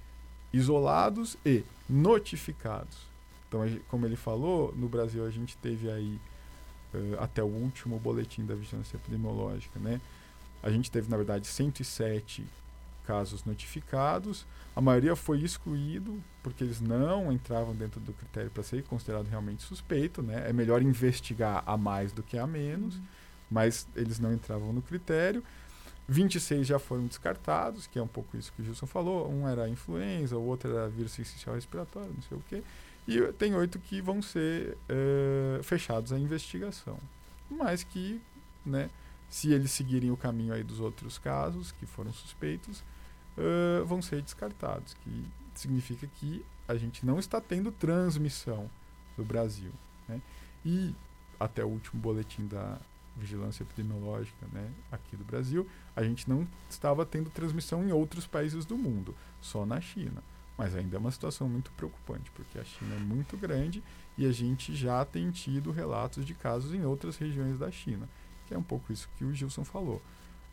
isolados 0.52 1.38
e 1.46 1.64
notificados 1.88 3.11
então, 3.52 3.68
como 3.90 4.06
ele 4.06 4.16
falou, 4.16 4.74
no 4.78 4.88
Brasil 4.88 5.26
a 5.26 5.30
gente 5.30 5.58
teve 5.58 5.92
aí, 5.92 6.18
uh, 6.94 7.20
até 7.20 7.44
o 7.44 7.48
último 7.48 8.00
boletim 8.00 8.46
da 8.46 8.56
vigilância 8.56 8.96
epidemiológica, 8.96 9.78
né? 9.78 10.00
A 10.64 10.72
gente 10.72 10.90
teve, 10.90 11.10
na 11.10 11.18
verdade, 11.18 11.46
107 11.46 12.46
casos 13.06 13.44
notificados, 13.44 14.46
a 14.74 14.80
maioria 14.80 15.18
foi 15.18 15.42
excluído 15.42 16.24
porque 16.42 16.64
eles 16.64 16.80
não 16.80 17.30
entravam 17.30 17.76
dentro 17.76 18.00
do 18.00 18.14
critério 18.14 18.50
para 18.50 18.64
ser 18.64 18.84
considerado 18.84 19.28
realmente 19.28 19.64
suspeito, 19.64 20.24
né? 20.24 20.50
É 20.50 20.54
melhor 20.54 20.82
investigar 20.82 21.62
a 21.66 21.76
mais 21.76 22.14
do 22.14 22.24
que 22.24 22.38
a 22.38 22.48
menos, 22.48 22.96
uhum. 22.96 23.04
mas 23.50 23.86
eles 23.98 24.18
não 24.18 24.32
entravam 24.32 24.72
no 24.72 24.82
critério. 24.82 25.44
26 26.08 26.68
já 26.68 26.80
foram 26.80 27.06
descartados, 27.06 27.86
que 27.86 28.00
é 28.00 28.02
um 28.02 28.08
pouco 28.08 28.38
isso 28.38 28.54
que 28.54 28.62
o 28.62 28.66
Gilson 28.66 28.88
falou. 28.88 29.30
Um 29.30 29.48
era 29.48 29.68
influenza, 29.68 30.38
o 30.38 30.46
outro 30.46 30.72
era 30.72 30.88
vírus 30.88 31.20
essencial 31.20 31.56
respiratório, 31.56 32.14
não 32.14 32.22
sei 32.22 32.38
o 32.38 32.44
quê. 32.48 32.64
E 33.08 33.20
tem 33.34 33.56
oito 33.56 33.80
que 33.80 34.02
vão 34.02 34.22
ser 34.22 34.78
uh, 34.90 35.64
fechados 35.64 36.14
à 36.14 36.20
investigação. 36.20 36.98
Mas 37.50 37.84
que, 37.84 38.22
né, 38.66 38.90
se 39.30 39.52
eles 39.52 39.72
seguirem 39.72 40.12
o 40.12 40.18
caminho 40.18 40.54
aí 40.54 40.64
dos 40.64 40.80
outros 40.80 41.18
casos 41.18 41.72
que 41.72 41.86
foram 41.86 42.14
suspeitos, 42.14 42.84
uh, 43.38 43.86
vão 43.86 44.02
ser 44.02 44.22
descartados, 44.22 44.94
que 44.94 45.26
significa 45.56 46.08
que 46.16 46.46
a 46.68 46.76
gente 46.76 47.06
não 47.06 47.20
está 47.20 47.42
tendo 47.42 47.72
transmissão 47.72 48.70
do 49.18 49.24
Brasil. 49.24 49.72
Né? 50.08 50.22
E 50.66 50.96
até 51.40 51.64
o 51.64 51.68
último 51.68 52.02
boletim 52.02 52.48
da 52.48 52.78
vigilância 53.18 53.64
epidemiológica 53.64 54.46
né, 54.52 54.70
aqui 54.92 55.16
do 55.16 55.24
Brasil, 55.24 55.68
a 55.96 56.04
gente 56.04 56.30
não 56.30 56.48
estava 56.70 57.06
tendo 57.06 57.30
transmissão 57.30 57.84
em 57.84 57.92
outros 57.92 58.26
países 58.26 58.66
do 58.66 58.78
mundo, 58.78 59.16
só 59.42 59.66
na 59.66 59.82
China. 59.82 60.24
Mas 60.62 60.76
ainda 60.76 60.96
é 60.96 61.00
uma 61.00 61.10
situação 61.10 61.50
muito 61.50 61.72
preocupante, 61.72 62.30
porque 62.36 62.60
a 62.60 62.64
China 62.64 62.94
é 62.94 63.00
muito 63.00 63.36
grande 63.36 63.84
e 64.16 64.28
a 64.28 64.32
gente 64.32 64.76
já 64.76 65.04
tem 65.04 65.32
tido 65.32 65.72
relatos 65.72 66.24
de 66.24 66.36
casos 66.36 66.72
em 66.72 66.86
outras 66.86 67.18
regiões 67.18 67.58
da 67.58 67.72
China, 67.72 68.08
que 68.46 68.54
é 68.54 68.58
um 68.60 68.62
pouco 68.62 68.94
isso 68.94 69.10
que 69.18 69.26
o 69.26 69.34
Gilson 69.34 69.64
falou. 69.64 70.00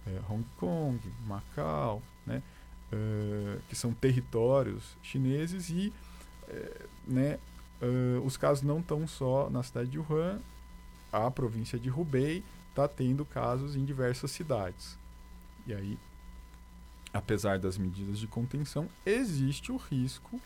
É, 0.07 0.19
Hong 0.27 0.47
Kong, 0.57 0.99
Macau, 1.27 2.01
né, 2.27 2.43
uh, 2.91 3.61
que 3.69 3.77
são 3.77 3.93
territórios 3.93 4.97
chineses 5.03 5.69
e 5.69 5.93
uh, 6.49 6.89
né, 7.07 7.39
uh, 7.83 8.25
os 8.25 8.39
casos 8.39 8.65
não 8.65 8.81
estão 8.81 9.07
só 9.07 9.51
na 9.51 9.63
cidade 9.63 9.91
de 9.91 9.99
Wuhan, 9.99 10.41
a 11.13 11.31
província 11.31 11.79
de 11.79 11.91
Hubei 11.91 12.43
está 12.71 12.89
tendo 12.89 13.27
casos 13.27 13.77
em 13.77 13.85
diversas 13.85 14.31
cidades. 14.31 14.99
E 15.67 15.75
aí 15.75 15.99
apesar 17.13 17.59
das 17.59 17.79
medidas 17.79 18.19
de 18.19 18.27
contenção, 18.27 18.89
existe 19.05 19.73
o 19.73 19.77
risco 19.77 20.41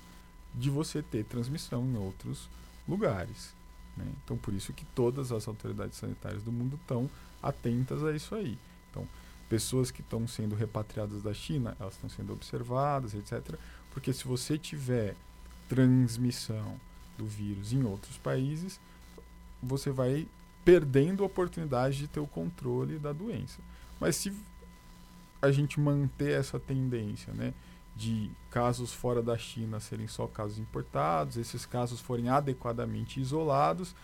de 0.55 0.71
você 0.71 1.03
ter 1.03 1.25
transmissão 1.25 1.85
em 1.85 1.97
outros 1.97 2.49
lugares. 2.87 3.55
Né? 3.97 4.07
Então, 4.25 4.37
por 4.37 4.55
isso 4.55 4.73
que 4.73 4.85
todas 4.87 5.33
as 5.33 5.49
autoridades 5.49 5.99
sanitárias 5.99 6.43
do 6.43 6.53
mundo 6.53 6.79
estão 6.81 7.11
atentas 7.43 8.03
a 8.05 8.13
isso 8.13 8.35
aí. 8.35 8.59
Então, 8.91 9.07
pessoas 9.49 9.91
que 9.91 10.01
estão 10.01 10.27
sendo 10.27 10.55
repatriadas 10.55 11.23
da 11.23 11.35
China, 11.35 11.77
elas 11.79 11.95
estão 11.95 12.09
sendo 12.09 12.33
observadas, 12.33 13.15
etc. 13.15 13.57
Porque 13.91 14.13
se 14.13 14.25
você 14.25 14.57
tiver 14.57 15.15
transmissão 15.69 16.79
do 17.19 17.27
vírus 17.27 17.73
em 17.73 17.83
outros 17.85 18.17
países, 18.19 18.81
você 19.63 19.91
vai 19.91 20.27
perdendo 20.65 21.23
a 21.23 21.27
oportunidade 21.27 21.99
de 21.99 22.09
ter 22.09 22.21
o 22.21 22.27
controle 22.27 22.99
da 22.99 23.13
doença. 23.13 23.61
Mas 24.01 24.17
se 24.17 24.33
a 25.43 25.51
gente 25.51 25.81
manter 25.81 26.39
essa 26.39 26.59
tendência, 26.59 27.33
né? 27.35 27.53
De 27.95 28.31
casos 28.51 28.95
fora 28.95 29.23
da 29.23 29.37
China 29.37 29.81
serem 29.81 30.07
só 30.07 30.27
casos 30.27 30.59
importados, 30.59 31.37
esses 31.37 31.67
casos 31.67 32.01
forem 32.01 32.29
adequadamente 32.29 33.21
isolados, 33.21 33.95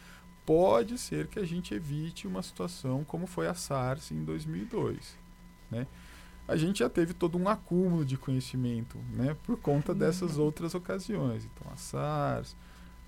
pode 0.45 0.99
ser 0.99 1.29
que 1.29 1.39
a 1.39 1.47
gente 1.47 1.73
evite 1.73 2.27
uma 2.27 2.43
situação 2.43 3.05
como 3.05 3.27
foi 3.27 3.47
a 3.47 3.55
SARS 3.55 4.11
em 4.11 4.25
2002, 4.25 5.17
né? 5.71 5.87
A 6.49 6.57
gente 6.57 6.79
já 6.79 6.89
teve 6.89 7.13
todo 7.13 7.37
um 7.37 7.47
acúmulo 7.47 8.05
de 8.05 8.17
conhecimento, 8.17 8.99
né? 9.13 9.37
Por 9.45 9.59
conta 9.59 9.95
dessas 9.95 10.39
outras 10.39 10.75
ocasiões. 10.75 11.45
Então, 11.45 11.71
a 11.71 11.77
SARS, 11.77 12.57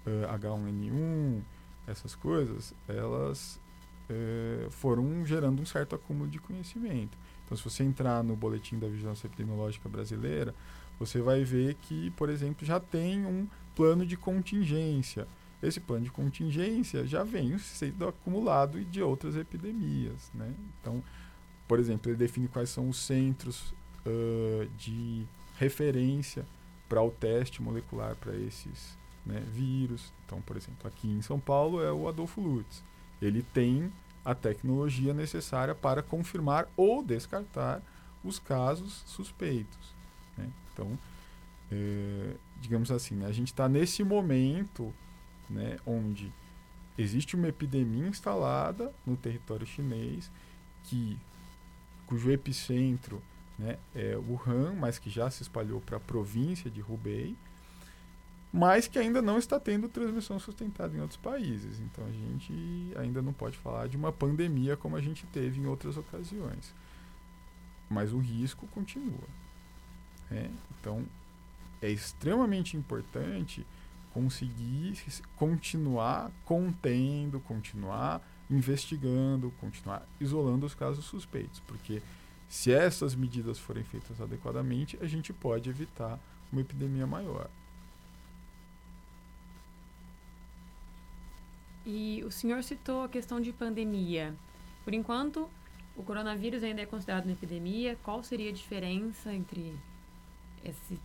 uh, 0.06 0.38
H1N1, 0.38 1.40
essas 1.86 2.14
coisas, 2.14 2.74
elas 2.86 3.58
uh, 4.10 4.70
foram 4.70 5.24
gerando 5.24 5.62
um 5.62 5.64
certo 5.64 5.94
acúmulo 5.94 6.28
de 6.28 6.38
conhecimento. 6.38 7.16
Então, 7.50 7.58
se 7.58 7.64
você 7.64 7.82
entrar 7.82 8.22
no 8.22 8.36
boletim 8.36 8.78
da 8.78 8.86
Vigilância 8.86 9.26
Epidemiológica 9.26 9.88
Brasileira, 9.88 10.54
você 11.00 11.20
vai 11.20 11.42
ver 11.42 11.74
que, 11.74 12.12
por 12.12 12.28
exemplo, 12.28 12.64
já 12.64 12.78
tem 12.78 13.26
um 13.26 13.48
plano 13.74 14.06
de 14.06 14.16
contingência. 14.16 15.26
Esse 15.60 15.80
plano 15.80 16.04
de 16.04 16.12
contingência 16.12 17.04
já 17.04 17.24
vem 17.24 17.58
sendo 17.58 18.06
acumulado 18.06 18.84
de 18.84 19.02
outras 19.02 19.34
epidemias. 19.34 20.30
Né? 20.32 20.54
Então, 20.80 21.02
por 21.66 21.80
exemplo, 21.80 22.08
ele 22.08 22.18
define 22.18 22.46
quais 22.46 22.70
são 22.70 22.88
os 22.88 22.98
centros 22.98 23.74
uh, 24.06 24.68
de 24.78 25.26
referência 25.58 26.46
para 26.88 27.02
o 27.02 27.10
teste 27.10 27.60
molecular 27.60 28.14
para 28.14 28.36
esses 28.36 28.96
né, 29.26 29.42
vírus. 29.52 30.12
Então, 30.24 30.40
por 30.40 30.56
exemplo, 30.56 30.86
aqui 30.86 31.08
em 31.08 31.20
São 31.20 31.40
Paulo 31.40 31.82
é 31.82 31.92
o 31.92 32.06
Adolfo 32.06 32.40
Lutz. 32.40 32.84
Ele 33.20 33.42
tem 33.42 33.92
a 34.24 34.34
tecnologia 34.34 35.14
necessária 35.14 35.74
para 35.74 36.02
confirmar 36.02 36.68
ou 36.76 37.02
descartar 37.02 37.82
os 38.22 38.38
casos 38.38 39.02
suspeitos. 39.06 39.94
Né? 40.36 40.48
Então, 40.72 40.98
é, 41.70 42.34
digamos 42.60 42.90
assim, 42.90 43.14
né, 43.14 43.26
a 43.26 43.32
gente 43.32 43.48
está 43.48 43.68
nesse 43.68 44.04
momento 44.04 44.92
né, 45.48 45.78
onde 45.86 46.32
existe 46.98 47.34
uma 47.34 47.48
epidemia 47.48 48.06
instalada 48.06 48.92
no 49.06 49.16
território 49.16 49.66
chinês 49.66 50.30
que 50.84 51.18
cujo 52.06 52.30
epicentro 52.30 53.22
né, 53.58 53.78
é 53.94 54.16
Wuhan, 54.16 54.74
mas 54.74 54.98
que 54.98 55.08
já 55.08 55.30
se 55.30 55.42
espalhou 55.42 55.80
para 55.80 55.96
a 55.96 56.00
província 56.00 56.70
de 56.70 56.82
Hubei 56.82 57.36
mas 58.52 58.88
que 58.88 58.98
ainda 58.98 59.22
não 59.22 59.38
está 59.38 59.60
tendo 59.60 59.88
transmissão 59.88 60.38
sustentada 60.38 60.96
em 60.96 61.00
outros 61.00 61.18
países. 61.18 61.78
Então 61.80 62.04
a 62.04 62.10
gente 62.10 62.92
ainda 62.96 63.22
não 63.22 63.32
pode 63.32 63.56
falar 63.56 63.88
de 63.88 63.96
uma 63.96 64.12
pandemia 64.12 64.76
como 64.76 64.96
a 64.96 65.00
gente 65.00 65.26
teve 65.26 65.60
em 65.60 65.66
outras 65.66 65.96
ocasiões. 65.96 66.74
Mas 67.88 68.12
o 68.12 68.18
risco 68.18 68.66
continua. 68.68 69.28
Né? 70.30 70.50
Então 70.78 71.04
é 71.80 71.88
extremamente 71.88 72.76
importante 72.76 73.64
conseguir 74.12 74.98
continuar 75.36 76.30
contendo, 76.44 77.38
continuar 77.40 78.20
investigando, 78.50 79.52
continuar 79.60 80.04
isolando 80.20 80.66
os 80.66 80.74
casos 80.74 81.04
suspeitos, 81.04 81.60
porque 81.60 82.02
se 82.48 82.72
essas 82.72 83.14
medidas 83.14 83.60
forem 83.60 83.84
feitas 83.84 84.20
adequadamente, 84.20 84.98
a 85.00 85.06
gente 85.06 85.32
pode 85.32 85.70
evitar 85.70 86.18
uma 86.50 86.60
epidemia 86.60 87.06
maior. 87.06 87.48
E 91.84 92.22
o 92.24 92.30
senhor 92.30 92.62
citou 92.62 93.04
a 93.04 93.08
questão 93.08 93.40
de 93.40 93.52
pandemia. 93.52 94.34
Por 94.84 94.92
enquanto, 94.92 95.48
o 95.96 96.02
coronavírus 96.02 96.62
ainda 96.62 96.82
é 96.82 96.86
considerado 96.86 97.24
uma 97.24 97.32
epidemia. 97.32 97.96
Qual 98.02 98.22
seria 98.22 98.50
a 98.50 98.52
diferença 98.52 99.32
entre 99.32 99.74
esse, 100.64 100.98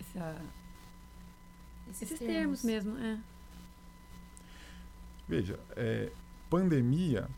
essa, 0.00 0.36
esses, 1.90 2.02
esses 2.02 2.18
termos. 2.18 2.62
termos. 2.62 2.64
mesmo? 2.64 2.98
É. 2.98 3.18
Veja, 5.28 5.58
é, 5.76 6.12
pandemia 6.48 7.28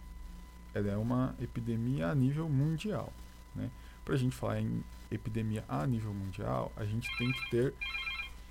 ela 0.75 0.91
é 0.91 0.97
uma 0.97 1.35
epidemia 1.41 2.09
a 2.09 2.15
nível 2.15 2.49
mundial. 2.49 3.13
Né? 3.55 3.71
Para 4.05 4.15
a 4.15 4.19
gente 4.19 4.35
falar 4.35 4.61
em 4.61 4.85
epidemia 5.11 5.65
a 5.69 5.87
nível 5.87 6.13
mundial, 6.13 6.73
a 6.77 6.85
gente 6.85 7.09
tem 7.17 7.33
que 7.33 7.51
ter 7.51 7.75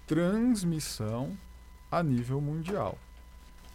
transmissão 0.06 1.38
a 1.92 2.04
nível 2.04 2.42
mundial. 2.42 2.98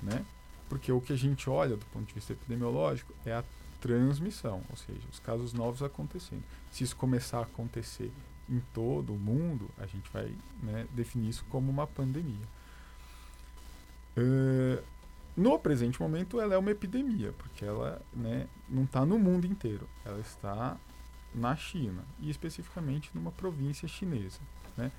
Né? 0.02 0.24
Porque 0.72 0.90
o 0.90 1.02
que 1.02 1.12
a 1.12 1.16
gente 1.16 1.50
olha 1.50 1.76
do 1.76 1.85
ponto 1.85 2.06
de 2.06 2.14
vista 2.14 2.32
epidemiológico 2.32 3.12
é 3.26 3.35
a 3.35 3.44
transmissão, 3.78 4.62
ou 4.70 4.76
seja, 4.78 5.06
os 5.12 5.18
casos 5.18 5.52
novos 5.52 5.82
acontecendo. 5.82 6.42
Se 6.70 6.82
isso 6.82 6.96
começar 6.96 7.40
a 7.40 7.42
acontecer 7.42 8.11
em 8.48 8.58
todo 8.72 9.12
o 9.12 9.18
mundo, 9.18 9.68
a 9.76 9.85
gente 9.85 10.11
vai 10.11 10.35
né, 10.62 10.87
definir 10.92 11.28
isso 11.28 11.44
como 11.50 11.70
uma 11.70 11.87
pandemia. 11.87 12.46
Uh, 14.16 14.82
no 15.37 15.58
presente 15.58 16.00
momento, 16.00 16.40
ela 16.40 16.54
é 16.54 16.56
uma 16.56 16.70
epidemia, 16.70 17.35
porque 17.37 17.66
ela 17.66 18.00
né, 18.11 18.46
não 18.66 18.85
está 18.85 19.04
no 19.04 19.18
mundo 19.18 19.46
inteiro, 19.46 19.87
ela 20.06 20.20
está 20.20 20.78
na 21.35 21.54
China, 21.54 22.02
e 22.18 22.30
especificamente 22.30 23.11
numa 23.12 23.30
província 23.30 23.87
chinesa. 23.87 24.40
Né? 24.74 24.90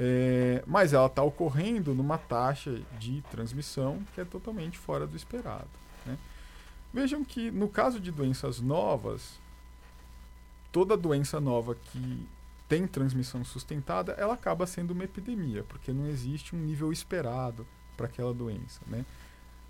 É, 0.00 0.62
mas 0.64 0.92
ela 0.92 1.06
está 1.06 1.22
ocorrendo 1.24 1.92
numa 1.92 2.16
taxa 2.16 2.80
de 3.00 3.20
transmissão 3.22 4.00
que 4.14 4.20
é 4.20 4.24
totalmente 4.24 4.78
fora 4.78 5.08
do 5.08 5.16
esperado. 5.16 5.68
Né? 6.06 6.16
Vejam 6.94 7.24
que 7.24 7.50
no 7.50 7.68
caso 7.68 7.98
de 7.98 8.12
doenças 8.12 8.60
novas, 8.60 9.40
toda 10.70 10.96
doença 10.96 11.40
nova 11.40 11.74
que 11.74 12.24
tem 12.68 12.86
transmissão 12.86 13.44
sustentada, 13.44 14.12
ela 14.12 14.34
acaba 14.34 14.66
sendo 14.66 14.92
uma 14.92 15.02
epidemia, 15.02 15.64
porque 15.64 15.92
não 15.92 16.06
existe 16.06 16.54
um 16.54 16.58
nível 16.60 16.92
esperado 16.92 17.66
para 17.96 18.06
aquela 18.06 18.32
doença. 18.32 18.80
Né? 18.86 19.04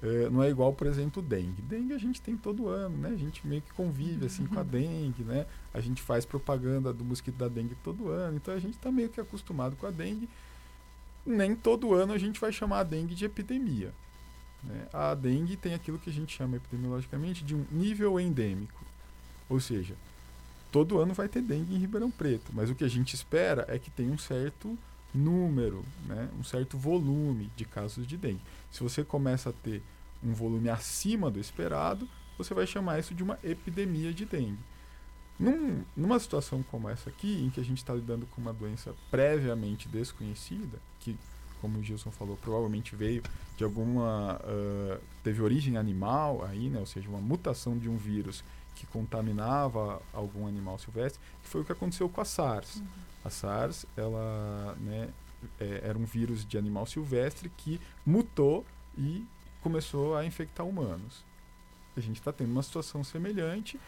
É, 0.02 0.30
não 0.30 0.42
é 0.42 0.48
igual, 0.48 0.72
por 0.72 0.86
exemplo, 0.86 1.20
dengue. 1.20 1.60
Dengue 1.62 1.92
a 1.92 1.98
gente 1.98 2.20
tem 2.20 2.36
todo 2.36 2.68
ano, 2.68 2.96
né? 2.96 3.08
A 3.08 3.16
gente 3.16 3.44
meio 3.46 3.60
que 3.60 3.72
convive 3.72 4.26
assim 4.26 4.46
com 4.46 4.58
a 4.58 4.62
dengue, 4.62 5.24
né? 5.24 5.46
A 5.74 5.80
gente 5.80 6.00
faz 6.00 6.24
propaganda 6.24 6.92
do 6.92 7.04
mosquito 7.04 7.36
da 7.36 7.48
dengue 7.48 7.76
todo 7.82 8.08
ano, 8.08 8.36
então 8.36 8.54
a 8.54 8.58
gente 8.60 8.74
está 8.74 8.92
meio 8.92 9.08
que 9.08 9.20
acostumado 9.20 9.76
com 9.76 9.86
a 9.86 9.90
dengue. 9.90 10.28
Nem 11.26 11.54
todo 11.54 11.94
ano 11.94 12.12
a 12.12 12.18
gente 12.18 12.40
vai 12.40 12.52
chamar 12.52 12.80
a 12.80 12.82
dengue 12.84 13.14
de 13.14 13.24
epidemia. 13.24 13.92
Né? 14.62 14.86
A 14.92 15.14
dengue 15.14 15.56
tem 15.56 15.74
aquilo 15.74 15.98
que 15.98 16.10
a 16.10 16.12
gente 16.12 16.36
chama 16.36 16.56
epidemiologicamente 16.56 17.44
de 17.44 17.54
um 17.54 17.64
nível 17.70 18.18
endêmico, 18.18 18.84
ou 19.48 19.60
seja, 19.60 19.94
todo 20.70 20.98
ano 20.98 21.12
vai 21.14 21.28
ter 21.28 21.42
dengue 21.42 21.74
em 21.74 21.78
Ribeirão 21.78 22.10
Preto, 22.10 22.52
mas 22.52 22.70
o 22.70 22.74
que 22.74 22.84
a 22.84 22.88
gente 22.88 23.14
espera 23.14 23.64
é 23.68 23.78
que 23.78 23.90
tenha 23.90 24.12
um 24.12 24.18
certo 24.18 24.78
número, 25.14 25.84
né, 26.06 26.28
um 26.38 26.44
certo 26.44 26.76
volume 26.76 27.50
de 27.56 27.64
casos 27.64 28.06
de 28.06 28.16
dengue. 28.16 28.40
Se 28.70 28.82
você 28.82 29.02
começa 29.02 29.50
a 29.50 29.52
ter 29.52 29.82
um 30.22 30.32
volume 30.32 30.68
acima 30.68 31.30
do 31.30 31.40
esperado, 31.40 32.08
você 32.36 32.54
vai 32.54 32.66
chamar 32.66 32.98
isso 32.98 33.14
de 33.14 33.22
uma 33.22 33.38
epidemia 33.42 34.12
de 34.12 34.24
dengue. 34.24 34.58
Num, 35.38 35.84
numa 35.96 36.18
situação 36.18 36.62
como 36.64 36.88
essa 36.88 37.10
aqui, 37.10 37.44
em 37.44 37.50
que 37.50 37.60
a 37.60 37.64
gente 37.64 37.78
está 37.78 37.94
lidando 37.94 38.26
com 38.26 38.40
uma 38.40 38.52
doença 38.52 38.94
previamente 39.10 39.88
desconhecida, 39.88 40.78
que, 40.98 41.16
como 41.60 41.78
o 41.78 41.82
Gilson 41.82 42.10
falou, 42.10 42.36
provavelmente 42.36 42.96
veio 42.96 43.22
de 43.56 43.62
alguma. 43.62 44.40
Uh, 44.44 45.00
teve 45.22 45.40
origem 45.40 45.76
animal 45.76 46.44
aí, 46.44 46.68
né, 46.68 46.80
ou 46.80 46.86
seja, 46.86 47.08
uma 47.08 47.20
mutação 47.20 47.78
de 47.78 47.88
um 47.88 47.96
vírus 47.96 48.42
que 48.78 48.86
contaminava 48.86 50.00
algum 50.12 50.46
animal 50.46 50.78
silvestre, 50.78 51.20
que 51.42 51.48
foi 51.48 51.62
o 51.62 51.64
que 51.64 51.72
aconteceu 51.72 52.08
com 52.08 52.20
a 52.20 52.24
SARS. 52.24 52.76
Uhum. 52.76 52.86
A 53.24 53.30
SARS, 53.30 53.84
ela, 53.96 54.76
né, 54.80 55.08
é, 55.58 55.80
era 55.82 55.98
um 55.98 56.04
vírus 56.04 56.46
de 56.46 56.56
animal 56.56 56.86
silvestre 56.86 57.50
que 57.56 57.80
mutou 58.06 58.64
e 58.96 59.26
começou 59.60 60.16
a 60.16 60.24
infectar 60.24 60.64
humanos. 60.64 61.24
A 61.96 62.00
gente 62.00 62.20
está 62.20 62.32
tendo 62.32 62.52
uma 62.52 62.62
situação 62.62 63.02
semelhante 63.02 63.80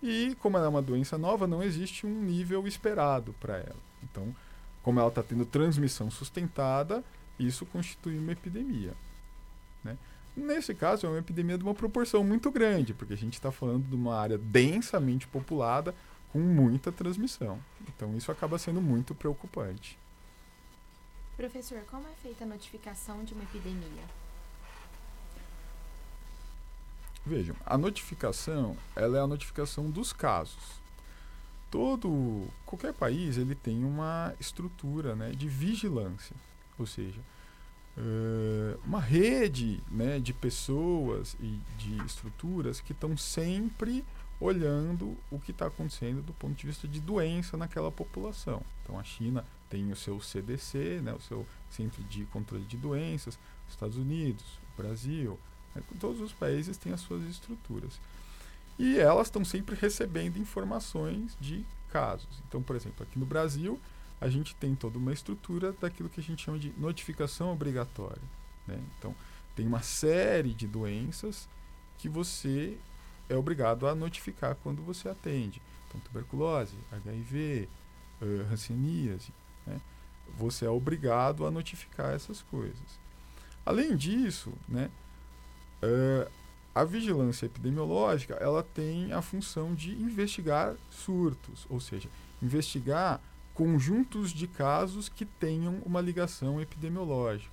e, 0.00 0.36
como 0.38 0.56
ela 0.56 0.66
é 0.66 0.68
uma 0.68 0.80
doença 0.80 1.18
nova, 1.18 1.48
não 1.48 1.60
existe 1.60 2.06
um 2.06 2.22
nível 2.22 2.68
esperado 2.68 3.34
para 3.40 3.56
ela. 3.56 3.82
Então, 4.04 4.34
como 4.80 5.00
ela 5.00 5.08
está 5.08 5.24
tendo 5.24 5.44
transmissão 5.44 6.08
sustentada, 6.08 7.02
isso 7.36 7.66
constitui 7.66 8.16
uma 8.16 8.30
epidemia. 8.30 8.94
Né? 9.82 9.98
Nesse 10.36 10.74
caso, 10.74 11.06
é 11.06 11.08
uma 11.08 11.18
epidemia 11.18 11.58
de 11.58 11.64
uma 11.64 11.74
proporção 11.74 12.22
muito 12.22 12.50
grande, 12.50 12.94
porque 12.94 13.12
a 13.12 13.16
gente 13.16 13.34
está 13.34 13.50
falando 13.50 13.88
de 13.88 13.94
uma 13.94 14.16
área 14.16 14.38
densamente 14.38 15.26
populada 15.26 15.94
com 16.32 16.38
muita 16.38 16.92
transmissão. 16.92 17.58
Então, 17.88 18.16
isso 18.16 18.30
acaba 18.30 18.58
sendo 18.58 18.80
muito 18.80 19.14
preocupante. 19.14 19.98
Professor, 21.36 21.80
como 21.90 22.06
é 22.06 22.12
feita 22.22 22.44
a 22.44 22.46
notificação 22.46 23.24
de 23.24 23.34
uma 23.34 23.42
epidemia? 23.42 24.04
Vejam, 27.24 27.56
a 27.66 27.76
notificação, 27.76 28.76
ela 28.96 29.18
é 29.18 29.20
a 29.20 29.26
notificação 29.26 29.90
dos 29.90 30.12
casos. 30.12 30.80
Todo, 31.70 32.48
qualquer 32.64 32.92
país, 32.92 33.36
ele 33.36 33.54
tem 33.54 33.84
uma 33.84 34.34
estrutura 34.40 35.14
né, 35.14 35.30
de 35.30 35.48
vigilância, 35.48 36.34
ou 36.78 36.86
seja, 36.86 37.20
uh, 38.00 38.80
uma 38.84 39.00
rede 39.00 39.82
né, 39.90 40.18
de 40.18 40.32
pessoas 40.32 41.36
e 41.40 41.60
de 41.78 41.96
estruturas 42.04 42.80
que 42.80 42.92
estão 42.92 43.16
sempre 43.16 44.04
olhando 44.40 45.16
o 45.30 45.38
que 45.38 45.50
está 45.50 45.66
acontecendo 45.66 46.22
do 46.22 46.32
ponto 46.32 46.54
de 46.54 46.66
vista 46.66 46.88
de 46.88 46.98
doença 47.00 47.56
naquela 47.56 47.92
população. 47.92 48.62
Então 48.82 48.98
a 48.98 49.04
China 49.04 49.44
tem 49.68 49.92
o 49.92 49.96
seu 49.96 50.20
CDC, 50.20 51.00
né, 51.02 51.12
o 51.12 51.20
seu 51.20 51.46
Centro 51.70 52.02
de 52.04 52.24
Controle 52.26 52.64
de 52.64 52.76
Doenças, 52.76 53.38
os 53.68 53.74
Estados 53.74 53.96
Unidos, 53.96 54.44
o 54.72 54.82
Brasil, 54.82 55.38
né, 55.74 55.82
todos 56.00 56.20
os 56.20 56.32
países 56.32 56.78
têm 56.78 56.92
as 56.92 57.00
suas 57.00 57.22
estruturas. 57.24 58.00
E 58.78 58.98
elas 58.98 59.26
estão 59.26 59.44
sempre 59.44 59.76
recebendo 59.76 60.38
informações 60.38 61.36
de 61.38 61.64
casos. 61.92 62.42
Então, 62.48 62.62
por 62.62 62.74
exemplo, 62.74 63.02
aqui 63.02 63.18
no 63.18 63.26
Brasil, 63.26 63.78
a 64.20 64.28
gente 64.28 64.54
tem 64.54 64.74
toda 64.74 64.98
uma 64.98 65.12
estrutura 65.12 65.72
daquilo 65.72 66.08
que 66.08 66.20
a 66.20 66.22
gente 66.22 66.44
chama 66.44 66.58
de 66.58 66.72
notificação 66.76 67.52
obrigatória. 67.52 68.22
Né? 68.66 68.78
Então, 68.98 69.14
tem 69.56 69.66
uma 69.66 69.82
série 69.82 70.52
de 70.52 70.66
doenças 70.66 71.48
que 71.98 72.08
você 72.08 72.76
é 73.28 73.36
obrigado 73.36 73.86
a 73.86 73.94
notificar 73.94 74.56
quando 74.62 74.82
você 74.82 75.08
atende. 75.08 75.62
Então, 75.88 76.00
tuberculose, 76.00 76.76
HIV, 76.92 77.68
uh, 78.20 78.52
hanseníase. 78.52 79.32
Né? 79.66 79.80
Você 80.36 80.64
é 80.64 80.70
obrigado 80.70 81.46
a 81.46 81.50
notificar 81.50 82.12
essas 82.12 82.42
coisas. 82.42 83.00
Além 83.64 83.96
disso, 83.96 84.52
né, 84.68 84.90
uh, 85.82 86.30
a 86.74 86.84
vigilância 86.84 87.46
epidemiológica 87.46 88.34
ela 88.34 88.62
tem 88.62 89.12
a 89.12 89.20
função 89.20 89.74
de 89.74 89.92
investigar 89.92 90.74
surtos, 90.90 91.66
ou 91.68 91.80
seja, 91.80 92.08
investigar 92.42 93.20
conjuntos 93.54 94.32
de 94.32 94.46
casos 94.46 95.08
que 95.08 95.24
tenham 95.24 95.82
uma 95.84 96.00
ligação 96.00 96.60
epidemiológica. 96.60 97.50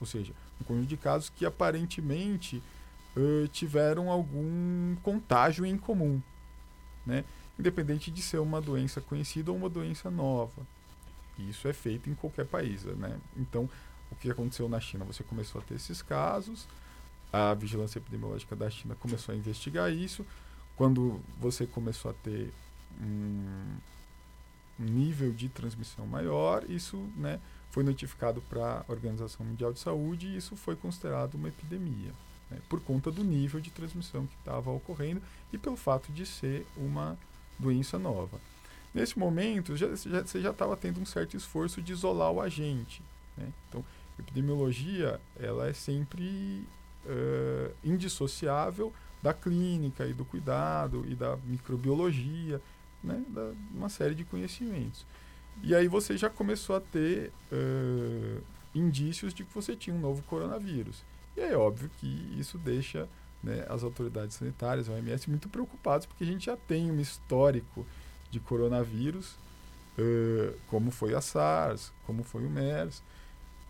Ou 0.00 0.06
seja, 0.06 0.32
um 0.60 0.64
conjunto 0.64 0.88
de 0.88 0.96
casos 0.96 1.30
que 1.30 1.44
aparentemente 1.44 2.62
uh, 3.16 3.48
tiveram 3.48 4.10
algum 4.10 4.94
contágio 5.02 5.64
em 5.64 5.76
comum, 5.76 6.22
né? 7.04 7.24
independente 7.58 8.10
de 8.10 8.20
ser 8.22 8.38
uma 8.38 8.60
doença 8.60 9.00
conhecida 9.00 9.50
ou 9.50 9.56
uma 9.56 9.68
doença 9.68 10.10
nova. 10.10 10.66
Isso 11.38 11.66
é 11.68 11.72
feito 11.72 12.08
em 12.08 12.14
qualquer 12.14 12.46
país. 12.46 12.84
Né? 12.84 13.18
Então, 13.36 13.68
o 14.10 14.16
que 14.16 14.30
aconteceu 14.30 14.68
na 14.68 14.80
China? 14.80 15.04
Você 15.06 15.22
começou 15.22 15.60
a 15.60 15.64
ter 15.64 15.74
esses 15.74 16.02
casos, 16.02 16.68
a 17.32 17.54
vigilância 17.54 17.98
epidemiológica 17.98 18.54
da 18.54 18.70
China 18.70 18.94
começou 18.94 19.34
a 19.34 19.36
investigar 19.36 19.92
isso. 19.92 20.24
Quando 20.76 21.20
você 21.40 21.66
começou 21.66 22.10
a 22.10 22.14
ter 22.14 22.52
um 23.00 23.76
nível 24.78 25.32
de 25.32 25.48
transmissão 25.48 26.06
maior, 26.06 26.64
isso 26.68 26.96
né, 27.16 27.40
foi 27.70 27.82
notificado 27.82 28.40
para 28.42 28.84
a 28.86 28.92
Organização 28.92 29.44
Mundial 29.44 29.72
de 29.72 29.78
Saúde 29.80 30.28
e 30.28 30.36
isso 30.36 30.56
foi 30.56 30.76
considerado 30.76 31.34
uma 31.34 31.48
epidemia 31.48 32.12
né, 32.50 32.58
por 32.68 32.80
conta 32.80 33.10
do 33.10 33.24
nível 33.24 33.60
de 33.60 33.70
transmissão 33.70 34.26
que 34.26 34.36
estava 34.36 34.70
ocorrendo 34.70 35.22
e 35.52 35.58
pelo 35.58 35.76
fato 35.76 36.12
de 36.12 36.24
ser 36.24 36.66
uma 36.76 37.18
doença 37.58 37.98
nova. 37.98 38.38
Nesse 38.94 39.18
momento, 39.18 39.76
já, 39.76 39.94
já, 39.94 40.22
você 40.22 40.40
já 40.40 40.50
estava 40.50 40.76
tendo 40.76 41.00
um 41.00 41.06
certo 41.06 41.36
esforço 41.36 41.82
de 41.82 41.92
isolar 41.92 42.30
o 42.30 42.40
agente. 42.40 43.02
Né? 43.36 43.52
Então, 43.68 43.84
epidemiologia 44.18 45.20
ela 45.38 45.68
é 45.68 45.72
sempre 45.72 46.66
uh, 47.04 47.74
indissociável 47.84 48.92
da 49.22 49.34
clínica 49.34 50.06
e 50.06 50.12
do 50.12 50.24
cuidado 50.24 51.04
e 51.08 51.14
da 51.14 51.36
microbiologia, 51.36 52.60
né? 53.06 53.24
da, 53.28 53.52
uma 53.74 53.88
série 53.88 54.14
de 54.14 54.24
conhecimentos. 54.24 55.06
E 55.62 55.74
aí 55.74 55.88
você 55.88 56.16
já 56.16 56.28
começou 56.28 56.76
a 56.76 56.80
ter 56.80 57.32
uh, 57.50 58.42
indícios 58.74 59.32
de 59.32 59.44
que 59.44 59.54
você 59.54 59.74
tinha 59.74 59.94
um 59.94 60.00
novo 60.00 60.22
coronavírus. 60.24 61.02
E 61.36 61.40
é 61.40 61.56
óbvio 61.56 61.90
que 61.98 62.06
isso 62.38 62.58
deixa 62.58 63.08
né, 63.42 63.64
as 63.68 63.82
autoridades 63.82 64.36
sanitárias, 64.36 64.88
a 64.88 64.92
OMS, 64.92 65.30
muito 65.30 65.48
preocupados, 65.48 66.06
porque 66.06 66.24
a 66.24 66.26
gente 66.26 66.46
já 66.46 66.56
tem 66.56 66.90
um 66.90 67.00
histórico 67.00 67.86
de 68.30 68.40
coronavírus, 68.40 69.36
uh, 69.98 70.54
como 70.66 70.90
foi 70.90 71.14
a 71.14 71.20
SARS, 71.20 71.92
como 72.06 72.22
foi 72.22 72.44
o 72.44 72.50
MERS, 72.50 73.02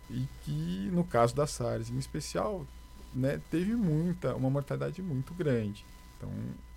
e 0.09 0.25
que 0.43 0.89
no 0.91 1.03
caso 1.03 1.35
da 1.35 1.45
SARS 1.45 1.89
em 1.89 1.97
especial, 1.97 2.65
né, 3.13 3.41
teve 3.49 3.75
muita, 3.75 4.35
uma 4.35 4.49
mortalidade 4.49 5.01
muito 5.01 5.33
grande. 5.33 5.85
Então, 6.17 6.31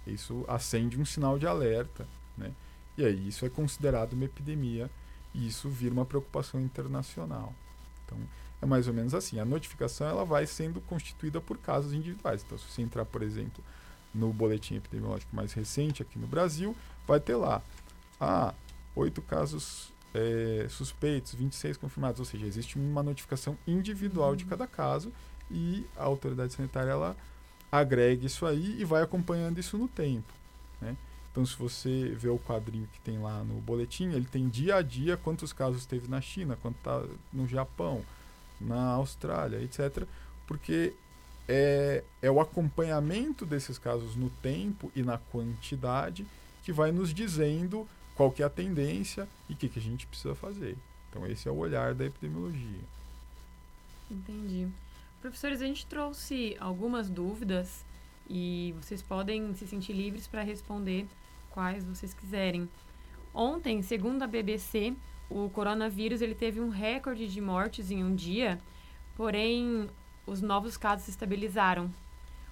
isso 0.06 0.44
acende 0.48 0.98
um 1.00 1.04
sinal 1.04 1.38
de 1.38 1.46
alerta, 1.46 2.06
né? 2.40 2.52
E 2.98 3.04
aí 3.04 3.28
isso 3.28 3.46
é 3.46 3.48
considerado 3.48 4.14
uma 4.14 4.24
epidemia 4.24 4.90
e 5.32 5.46
isso 5.46 5.68
vira 5.68 5.94
uma 5.94 6.04
preocupação 6.04 6.60
internacional. 6.60 7.54
Então, 8.04 8.18
é 8.60 8.66
mais 8.66 8.86
ou 8.88 8.94
menos 8.94 9.14
assim. 9.14 9.38
A 9.38 9.44
notificação 9.44 10.06
ela 10.08 10.24
vai 10.24 10.46
sendo 10.46 10.80
constituída 10.80 11.40
por 11.40 11.56
casos 11.58 11.92
individuais. 11.92 12.42
Então, 12.44 12.58
se 12.58 12.64
você 12.70 12.82
entrar, 12.82 13.04
por 13.04 13.22
exemplo, 13.22 13.62
no 14.14 14.32
boletim 14.32 14.76
epidemiológico 14.76 15.34
mais 15.34 15.52
recente 15.52 16.02
aqui 16.02 16.18
no 16.18 16.26
Brasil, 16.26 16.76
vai 17.06 17.20
ter 17.20 17.36
lá 17.36 17.62
ah, 18.20 18.52
oito 18.96 19.22
casos 19.22 19.92
é, 20.12 20.66
suspeitos, 20.68 21.34
26 21.34 21.76
confirmados. 21.76 22.18
Ou 22.18 22.26
seja, 22.26 22.46
existe 22.46 22.78
uma 22.78 23.02
notificação 23.02 23.56
individual 23.66 24.34
de 24.34 24.44
uhum. 24.44 24.50
cada 24.50 24.66
caso 24.66 25.12
e 25.50 25.86
a 25.96 26.04
autoridade 26.04 26.52
sanitária 26.52 26.90
ela 26.90 27.16
agrega 27.72 28.26
isso 28.26 28.46
aí 28.46 28.80
e 28.80 28.84
vai 28.84 29.02
acompanhando 29.02 29.58
isso 29.58 29.78
no 29.78 29.88
tempo. 29.88 30.39
Então, 31.30 31.46
se 31.46 31.56
você 31.56 32.14
vê 32.16 32.28
o 32.28 32.38
quadrinho 32.38 32.88
que 32.92 33.00
tem 33.00 33.18
lá 33.18 33.44
no 33.44 33.54
boletim, 33.60 34.10
ele 34.10 34.24
tem 34.24 34.48
dia 34.48 34.76
a 34.76 34.82
dia 34.82 35.16
quantos 35.16 35.52
casos 35.52 35.86
teve 35.86 36.08
na 36.08 36.20
China, 36.20 36.58
quanto 36.60 36.76
está 36.76 37.04
no 37.32 37.46
Japão, 37.46 38.04
na 38.60 38.92
Austrália, 38.94 39.62
etc. 39.62 40.04
Porque 40.46 40.92
é, 41.48 42.04
é 42.20 42.30
o 42.30 42.40
acompanhamento 42.40 43.46
desses 43.46 43.78
casos 43.78 44.16
no 44.16 44.30
tempo 44.30 44.90
e 44.94 45.02
na 45.02 45.18
quantidade 45.18 46.26
que 46.62 46.72
vai 46.72 46.92
nos 46.92 47.14
dizendo 47.14 47.88
qual 48.14 48.30
que 48.30 48.42
é 48.42 48.46
a 48.46 48.50
tendência 48.50 49.26
e 49.48 49.54
o 49.54 49.56
que, 49.56 49.68
que 49.68 49.78
a 49.78 49.82
gente 49.82 50.06
precisa 50.06 50.34
fazer. 50.34 50.76
Então 51.08 51.26
esse 51.26 51.48
é 51.48 51.50
o 51.50 51.56
olhar 51.56 51.94
da 51.94 52.04
epidemiologia. 52.04 52.84
Entendi. 54.10 54.68
Professores, 55.20 55.60
a 55.60 55.66
gente 55.66 55.86
trouxe 55.86 56.56
algumas 56.60 57.10
dúvidas 57.10 57.84
e 58.28 58.74
vocês 58.80 59.02
podem 59.02 59.54
se 59.54 59.66
sentir 59.66 59.92
livres 59.92 60.26
para 60.26 60.42
responder 60.42 61.06
quais 61.50 61.84
vocês 61.84 62.14
quiserem. 62.14 62.68
Ontem, 63.34 63.82
segundo 63.82 64.22
a 64.22 64.26
BBC, 64.26 64.94
o 65.28 65.48
coronavírus 65.50 66.20
ele 66.20 66.34
teve 66.34 66.60
um 66.60 66.68
recorde 66.68 67.28
de 67.28 67.40
mortes 67.40 67.90
em 67.90 68.02
um 68.02 68.14
dia, 68.14 68.58
porém 69.16 69.88
os 70.26 70.40
novos 70.40 70.76
casos 70.76 71.04
se 71.04 71.10
estabilizaram. 71.10 71.92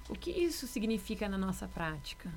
O 0.08 0.14
que 0.14 0.30
isso 0.30 0.66
significa 0.66 1.28
na 1.28 1.36
nossa 1.36 1.66
prática? 1.66 2.32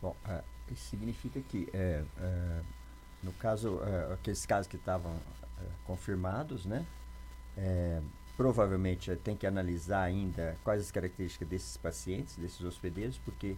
Bom, 0.00 0.16
uh, 0.26 0.42
isso 0.72 0.88
significa 0.90 1.40
que, 1.40 1.68
é, 1.72 2.04
é, 2.18 2.62
no 3.22 3.32
caso, 3.34 3.80
é, 3.84 4.14
aqueles 4.14 4.44
casos 4.44 4.66
que 4.66 4.76
estavam 4.76 5.14
confirmados, 5.84 6.66
né, 6.66 6.84
provavelmente 8.36 9.14
tem 9.16 9.36
que 9.36 9.46
analisar 9.46 10.02
ainda 10.02 10.56
quais 10.64 10.82
as 10.82 10.90
características 10.90 11.48
desses 11.48 11.76
pacientes, 11.76 12.36
desses 12.36 12.62
hospedeiros, 12.62 13.18
porque 13.18 13.56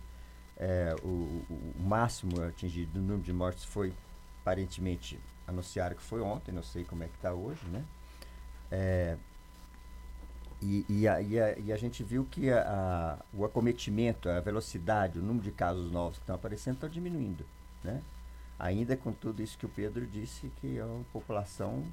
o, 1.03 1.43
o, 1.51 1.75
máximo 1.83 2.43
atingido 2.43 2.93
do 2.93 3.01
número 3.01 3.23
de 3.23 3.33
mortes 3.33 3.65
foi, 3.65 3.93
aparentemente, 4.41 5.19
anunciaram 5.47 5.97
que 5.97 6.03
foi 6.03 6.21
ontem, 6.21 6.53
não 6.53 6.63
sei 6.63 6.85
como 6.85 7.03
é 7.03 7.07
que 7.07 7.15
está 7.17 7.33
hoje, 7.33 7.67
né? 7.69 7.85
E, 10.63 10.87
e, 10.89 11.07
a, 11.07 11.21
e, 11.21 11.39
a, 11.39 11.59
e, 11.59 11.73
a, 11.73 11.77
gente 11.77 12.03
viu 12.03 12.25
que 12.25 12.51
a, 12.51 13.19
o 13.35 13.45
acometimento, 13.45 14.31
a 14.31 14.41
velocidade, 14.41 15.19
o 15.19 15.23
número 15.23 15.45
de 15.45 15.53
casos 15.53 15.91
novos 15.93 16.17
que 16.17 16.23
estão 16.23 16.37
aparecendo 16.37 16.77
está 16.77 16.89
diminuindo. 16.89 17.45
Né? 17.83 18.01
Ainda 18.59 18.97
com 18.97 19.13
tudo 19.13 19.43
isso 19.43 19.59
que 19.59 19.67
o 19.67 19.69
Pedro 19.69 20.07
disse, 20.07 20.51
que 20.61 20.79
é 20.79 20.85
uma 20.85 21.05
população 21.13 21.85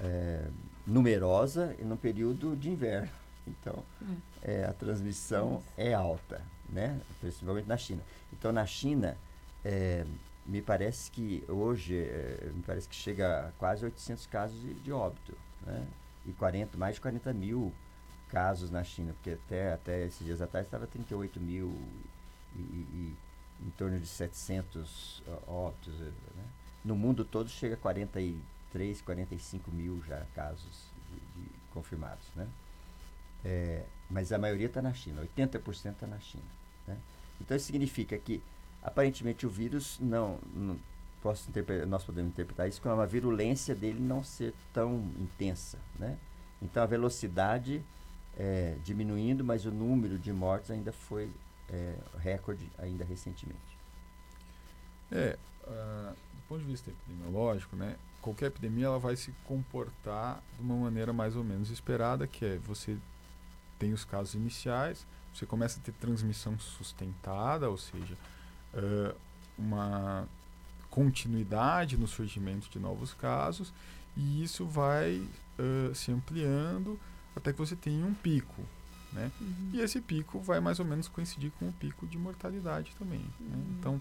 é, 0.00 0.48
numerosa 0.86 1.74
e 1.78 1.84
no 1.84 1.96
período 1.96 2.56
de 2.56 2.70
inverno. 2.70 3.10
Então, 3.46 3.82
é. 4.42 4.64
A 4.64 4.72
transmissão 4.72 5.62
é 5.76 5.92
alta, 5.92 6.42
né? 6.68 7.00
principalmente 7.20 7.66
na 7.66 7.76
China. 7.76 8.02
Então, 8.32 8.52
na 8.52 8.64
China, 8.66 9.16
é, 9.64 10.04
me 10.46 10.62
parece 10.62 11.10
que 11.10 11.44
hoje, 11.48 11.96
é, 11.96 12.50
me 12.54 12.62
parece 12.62 12.88
que 12.88 12.94
chega 12.94 13.48
a 13.48 13.52
quase 13.52 13.84
800 13.84 14.26
casos 14.26 14.60
de, 14.60 14.74
de 14.74 14.92
óbito. 14.92 15.36
Né? 15.66 15.86
e 16.26 16.32
40, 16.32 16.76
mais 16.76 16.96
de 16.96 17.00
40 17.00 17.32
mil 17.32 17.72
casos 18.28 18.70
na 18.70 18.82
China, 18.82 19.12
porque 19.14 19.30
até, 19.30 19.72
até 19.72 20.06
esses 20.06 20.24
dias 20.24 20.40
atrás 20.40 20.66
estava 20.66 20.86
38 20.86 21.40
mil 21.40 21.76
e, 22.54 22.58
e, 22.58 22.86
e, 23.60 23.66
em 23.66 23.70
torno 23.70 23.98
de 23.98 24.06
700 24.06 25.22
óbitos. 25.46 25.98
Né? 25.98 26.44
No 26.84 26.96
mundo 26.96 27.24
todo 27.24 27.48
chega 27.48 27.74
a 27.74 27.78
43, 28.72 29.02
45 29.02 29.70
mil 29.70 30.02
já 30.06 30.24
casos 30.34 30.90
de, 31.10 31.42
de 31.42 31.48
confirmados. 31.72 32.24
Né? 32.34 32.48
É, 33.44 33.84
mas 34.10 34.32
a 34.32 34.38
maioria 34.38 34.66
está 34.66 34.80
na 34.80 34.92
China, 34.92 35.22
80% 35.36 35.92
está 35.92 36.06
na 36.06 36.18
China. 36.18 36.44
Né? 36.86 36.96
Então 37.40 37.56
isso 37.56 37.66
significa 37.66 38.16
que 38.18 38.42
aparentemente 38.82 39.46
o 39.46 39.50
vírus 39.50 39.98
não, 40.00 40.38
não 40.54 40.78
posso 41.22 41.50
nós 41.86 42.02
podemos 42.02 42.32
interpretar 42.32 42.68
isso 42.68 42.80
como 42.80 42.94
uma 42.94 43.06
virulência 43.06 43.74
dele 43.74 44.00
não 44.00 44.24
ser 44.24 44.54
tão 44.72 44.98
intensa, 45.20 45.78
né? 45.98 46.18
Então 46.60 46.82
a 46.82 46.86
velocidade 46.86 47.82
é, 48.36 48.76
diminuindo, 48.82 49.44
mas 49.44 49.64
o 49.64 49.70
número 49.70 50.18
de 50.18 50.32
mortes 50.32 50.70
ainda 50.70 50.92
foi 50.92 51.30
é, 51.68 51.94
recorde 52.18 52.68
ainda 52.78 53.04
recentemente. 53.04 53.60
É, 55.12 55.38
ponto 56.52 56.60
de 56.60 56.70
vista 56.70 56.90
epidemiológico, 56.90 57.74
né? 57.76 57.96
Qualquer 58.20 58.46
epidemia 58.46 58.86
ela 58.86 58.98
vai 58.98 59.16
se 59.16 59.32
comportar 59.44 60.42
de 60.56 60.62
uma 60.62 60.76
maneira 60.76 61.12
mais 61.12 61.34
ou 61.34 61.42
menos 61.42 61.70
esperada, 61.70 62.26
que 62.26 62.44
é 62.44 62.58
você 62.58 62.96
tem 63.78 63.92
os 63.92 64.04
casos 64.04 64.34
iniciais, 64.34 65.06
você 65.34 65.46
começa 65.46 65.80
a 65.80 65.82
ter 65.82 65.92
transmissão 65.92 66.58
sustentada, 66.58 67.68
ou 67.68 67.78
seja, 67.78 68.16
uh, 68.74 69.16
uma 69.58 70.28
continuidade 70.90 71.96
no 71.96 72.06
surgimento 72.06 72.68
de 72.68 72.78
novos 72.78 73.14
casos 73.14 73.72
e 74.16 74.44
isso 74.44 74.66
vai 74.66 75.16
uh, 75.58 75.94
se 75.94 76.12
ampliando 76.12 77.00
até 77.34 77.50
que 77.52 77.58
você 77.58 77.74
tenha 77.74 78.04
um 78.04 78.14
pico. 78.14 78.62
Né? 79.12 79.30
Uhum. 79.40 79.70
E 79.72 79.80
esse 79.80 80.00
pico 80.00 80.38
vai 80.38 80.60
mais 80.60 80.78
ou 80.78 80.84
menos 80.84 81.08
coincidir 81.08 81.50
com 81.58 81.68
o 81.68 81.72
pico 81.72 82.06
de 82.06 82.18
mortalidade 82.18 82.94
também. 82.98 83.20
Né? 83.20 83.30
Uhum. 83.40 83.56
Né? 83.56 83.64
Então, 83.78 84.00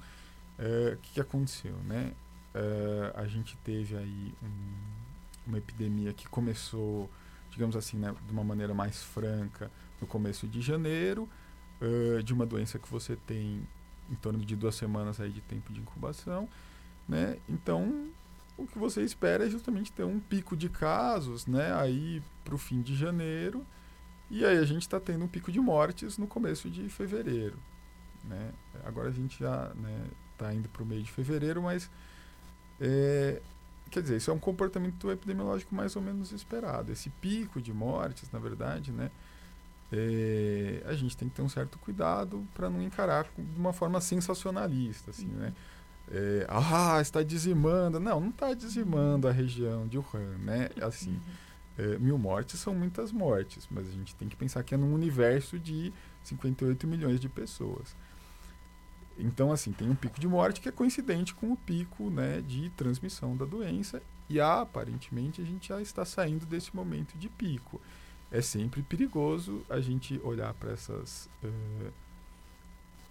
o 0.93 0.97
que, 0.97 1.13
que, 1.13 1.19
aconteceu? 1.19 1.75
Né? 1.85 2.13
Uh, 2.53 3.17
a 3.17 3.27
gente 3.27 3.55
teve 3.57 3.95
aí 3.95 4.33
um, 4.43 5.47
uma 5.47 5.57
epidemia 5.57 6.13
que 6.13 6.27
começou, 6.27 7.09
digamos 7.49 7.75
assim, 7.75 7.97
né, 7.97 8.13
de 8.25 8.31
uma 8.31 8.43
maneira 8.43 8.73
mais 8.73 9.01
franca 9.01 9.71
no 10.01 10.07
começo 10.07 10.47
de 10.47 10.61
janeiro, 10.61 11.29
uh, 11.81 12.21
de 12.21 12.33
uma 12.33 12.45
doença 12.45 12.77
que 12.77 12.89
você 12.89 13.15
tem 13.15 13.65
em 14.09 14.15
torno 14.15 14.39
de 14.39 14.55
duas 14.55 14.75
semanas 14.75 15.21
aí 15.21 15.29
de 15.29 15.41
tempo 15.41 15.71
de 15.71 15.79
incubação, 15.79 16.49
né? 17.07 17.37
Então, 17.47 18.09
o 18.57 18.67
que 18.67 18.77
você 18.77 19.01
espera 19.01 19.45
é 19.45 19.49
justamente 19.49 19.91
ter 19.91 20.03
um 20.03 20.19
pico 20.19 20.57
de 20.57 20.67
casos, 20.67 21.47
né? 21.47 21.73
Aí 21.73 22.21
para 22.43 22.55
o 22.55 22.57
fim 22.57 22.81
de 22.81 22.95
janeiro, 22.95 23.65
e 24.29 24.45
aí 24.45 24.57
a 24.57 24.65
gente 24.65 24.81
está 24.81 24.99
tendo 24.99 25.23
um 25.23 25.27
pico 25.27 25.51
de 25.51 25.59
mortes 25.59 26.17
no 26.17 26.27
começo 26.27 26.69
de 26.69 26.89
fevereiro, 26.89 27.57
né? 28.25 28.51
Agora 28.83 29.09
a 29.09 29.11
gente 29.11 29.39
já 29.39 29.67
está 29.67 29.75
né, 29.75 30.05
tá 30.37 30.53
indo 30.53 30.67
para 30.67 30.83
o 30.83 30.85
meio 30.85 31.03
de 31.03 31.11
fevereiro, 31.11 31.61
mas 31.61 31.89
é, 32.81 33.41
quer 33.89 34.01
dizer, 34.01 34.17
isso 34.17 34.31
é 34.31 34.33
um 34.33 34.39
comportamento 34.39 35.09
epidemiológico 35.11 35.73
mais 35.73 35.95
ou 35.95 36.01
menos 36.01 36.31
esperado. 36.31 36.91
Esse 36.91 37.09
pico 37.09 37.61
de 37.61 37.71
mortes, 37.71 38.29
na 38.31 38.39
verdade, 38.39 38.91
né? 38.91 39.11
É, 39.93 40.83
a 40.85 40.93
gente 40.93 41.15
tem 41.15 41.29
que 41.29 41.35
ter 41.35 41.41
um 41.41 41.49
certo 41.49 41.77
cuidado 41.79 42.45
para 42.53 42.69
não 42.69 42.81
encarar 42.81 43.25
de 43.37 43.59
uma 43.59 43.73
forma 43.73 43.99
sensacionalista, 43.99 45.11
assim, 45.11 45.27
né? 45.27 45.53
é, 46.11 46.45
ah, 46.49 46.99
está 47.01 47.23
dizimando. 47.23 47.99
Não, 47.99 48.19
não 48.19 48.29
está 48.29 48.53
dizimando 48.53 49.27
a 49.27 49.31
região 49.31 49.87
de 49.87 49.97
Wuhan, 49.97 50.37
né? 50.39 50.69
Assim, 50.81 51.19
é, 51.77 51.97
mil 51.97 52.17
mortes 52.17 52.59
são 52.59 52.75
muitas 52.75 53.11
mortes, 53.11 53.67
mas 53.71 53.87
a 53.87 53.91
gente 53.91 54.13
tem 54.15 54.27
que 54.27 54.35
pensar 54.35 54.63
que 54.63 54.73
é 54.75 54.77
num 54.77 54.93
universo 54.93 55.57
de 55.57 55.93
58 56.23 56.85
milhões 56.85 57.19
de 57.19 57.29
pessoas. 57.29 57.95
Então, 59.17 59.51
assim, 59.51 59.71
tem 59.71 59.89
um 59.89 59.95
pico 59.95 60.19
de 60.19 60.27
morte 60.27 60.61
que 60.61 60.69
é 60.69 60.71
coincidente 60.71 61.33
com 61.33 61.51
o 61.51 61.57
pico 61.57 62.09
né, 62.09 62.41
de 62.41 62.69
transmissão 62.71 63.35
da 63.35 63.45
doença 63.45 64.01
e 64.29 64.39
aparentemente 64.39 65.41
a 65.41 65.45
gente 65.45 65.69
já 65.69 65.81
está 65.81 66.05
saindo 66.05 66.45
desse 66.45 66.75
momento 66.75 67.17
de 67.17 67.29
pico. 67.29 67.81
É 68.31 68.41
sempre 68.41 68.81
perigoso 68.81 69.65
a 69.69 69.81
gente 69.81 70.19
olhar 70.23 70.53
para 70.53 70.71
essas, 70.71 71.29
uh, 71.43 71.91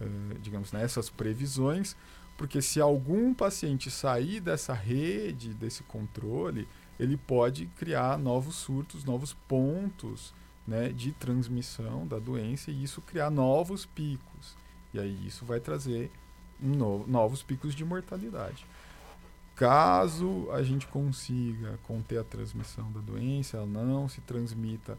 uh, 0.01 0.39
digamos, 0.41 0.71
né, 0.71 0.83
essas 0.83 1.09
previsões, 1.09 1.95
porque 2.35 2.59
se 2.61 2.81
algum 2.81 3.33
paciente 3.33 3.91
sair 3.91 4.39
dessa 4.39 4.73
rede, 4.73 5.53
desse 5.53 5.83
controle, 5.83 6.67
ele 6.99 7.15
pode 7.15 7.67
criar 7.77 8.17
novos 8.17 8.55
surtos, 8.55 9.03
novos 9.03 9.33
pontos 9.47 10.33
né, 10.65 10.89
de 10.89 11.11
transmissão 11.11 12.07
da 12.07 12.17
doença 12.17 12.71
e 12.71 12.83
isso 12.83 13.01
criar 13.01 13.29
novos 13.29 13.85
picos. 13.85 14.55
E 14.93 14.99
aí 14.99 15.27
isso 15.27 15.45
vai 15.45 15.59
trazer 15.59 16.11
no, 16.59 17.05
novos 17.07 17.41
picos 17.41 17.73
de 17.73 17.83
mortalidade. 17.83 18.65
Caso 19.55 20.49
a 20.51 20.63
gente 20.63 20.87
consiga 20.87 21.77
conter 21.83 22.19
a 22.19 22.23
transmissão 22.23 22.91
da 22.91 22.99
doença, 22.99 23.57
ela 23.57 23.65
não 23.65 24.09
se 24.09 24.21
transmita 24.21 24.97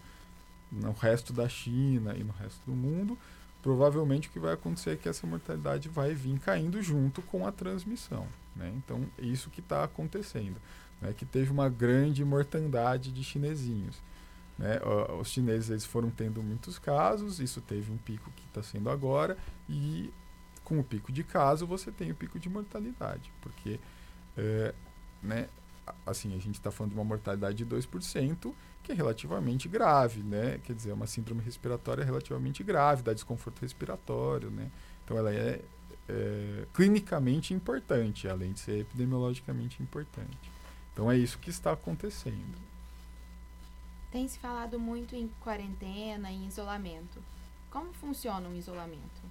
no 0.70 0.92
resto 0.92 1.33
da 1.33 1.48
China 1.48 2.14
e 2.16 2.24
no 2.24 2.33
resto 2.33 2.61
do 2.64 2.72
mundo, 2.72 3.18
provavelmente 3.62 4.28
o 4.28 4.31
que 4.31 4.38
vai 4.38 4.55
acontecer 4.55 4.90
é 4.90 4.96
que 4.96 5.09
essa 5.09 5.26
mortalidade 5.26 5.88
vai 5.88 6.14
vir 6.14 6.38
caindo 6.38 6.81
junto 6.83 7.20
com 7.22 7.46
a 7.46 7.52
transmissão. 7.52 8.26
Né? 8.57 8.72
Então, 8.76 9.07
é 9.18 9.24
isso 9.24 9.50
que 9.50 9.61
está 9.61 9.85
acontecendo. 9.85 10.57
Né? 11.00 11.12
Que 11.16 11.24
teve 11.24 11.50
uma 11.50 11.68
grande 11.68 12.24
mortandade 12.24 13.12
de 13.12 13.22
chinesinhos. 13.22 13.96
Né? 14.58 14.78
Os 15.18 15.28
chineses 15.28 15.70
eles 15.70 15.84
foram 15.84 16.10
tendo 16.10 16.42
muitos 16.42 16.78
casos, 16.78 17.40
isso 17.40 17.60
teve 17.60 17.90
um 17.90 17.96
pico 17.96 18.30
que 18.36 18.44
está 18.46 18.62
sendo 18.62 18.90
agora, 18.90 19.36
e 19.68 20.12
com 20.62 20.78
o 20.78 20.84
pico 20.84 21.10
de 21.10 21.24
caso 21.24 21.66
você 21.66 21.90
tem 21.90 22.10
o 22.10 22.14
pico 22.14 22.38
de 22.38 22.48
mortalidade, 22.48 23.32
porque 23.40 23.80
é, 24.36 24.74
né, 25.22 25.48
assim, 26.06 26.35
a 26.35 26.38
gente 26.38 26.54
está 26.54 26.70
falando 26.70 26.92
de 26.92 26.98
uma 26.98 27.04
mortalidade 27.04 27.56
de 27.56 27.66
2%, 27.66 28.52
que 28.83 28.92
é 28.92 28.94
relativamente 28.94 29.68
grave, 29.68 30.22
né? 30.22 30.58
Quer 30.64 30.74
dizer, 30.74 30.90
é 30.90 30.94
uma 30.94 31.06
síndrome 31.06 31.42
respiratória 31.42 32.04
relativamente 32.04 32.62
grave, 32.64 33.02
dá 33.02 33.12
desconforto 33.12 33.60
respiratório, 33.60 34.50
né? 34.50 34.70
Então 35.04 35.16
ela 35.16 35.33
é, 35.33 35.60
é 36.08 36.66
clinicamente 36.74 37.54
importante, 37.54 38.29
além 38.29 38.52
de 38.52 38.60
ser 38.60 38.81
epidemiologicamente 38.81 39.83
importante. 39.83 40.50
Então 40.92 41.10
é 41.10 41.16
isso 41.16 41.38
que 41.38 41.50
está 41.50 41.72
acontecendo. 41.72 42.58
Tem 44.13 44.29
se 44.29 44.38
falado 44.38 44.79
muito 44.79 45.17
em 45.17 45.29
quarentena, 45.40 46.31
em 46.31 46.46
isolamento. 46.46 47.19
Como 47.71 47.92
funciona 47.94 48.46
um 48.46 48.54
isolamento? 48.54 49.23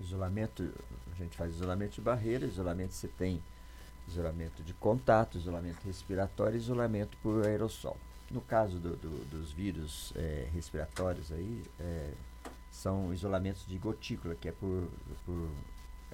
Isolamento, 0.00 0.72
a 1.12 1.14
gente 1.16 1.36
faz 1.36 1.54
isolamento 1.54 1.96
de 1.96 2.00
barreira, 2.00 2.46
isolamento 2.46 2.94
você 2.94 3.08
tem 3.08 3.42
isolamento 4.08 4.62
de 4.62 4.72
contato, 4.72 5.36
isolamento 5.36 5.84
respiratório 5.84 6.54
e 6.54 6.58
isolamento 6.58 7.16
por 7.18 7.44
aerossol. 7.46 7.98
No 8.30 8.40
caso 8.40 8.78
do, 8.78 8.96
do, 8.96 9.24
dos 9.30 9.52
vírus 9.52 10.12
é, 10.16 10.48
respiratórios 10.52 11.30
aí, 11.30 11.62
é, 11.78 12.12
são 12.70 13.12
isolamentos 13.12 13.66
de 13.66 13.76
gotícula, 13.76 14.34
que 14.34 14.48
é 14.48 14.52
por, 14.52 14.88
por 15.26 15.50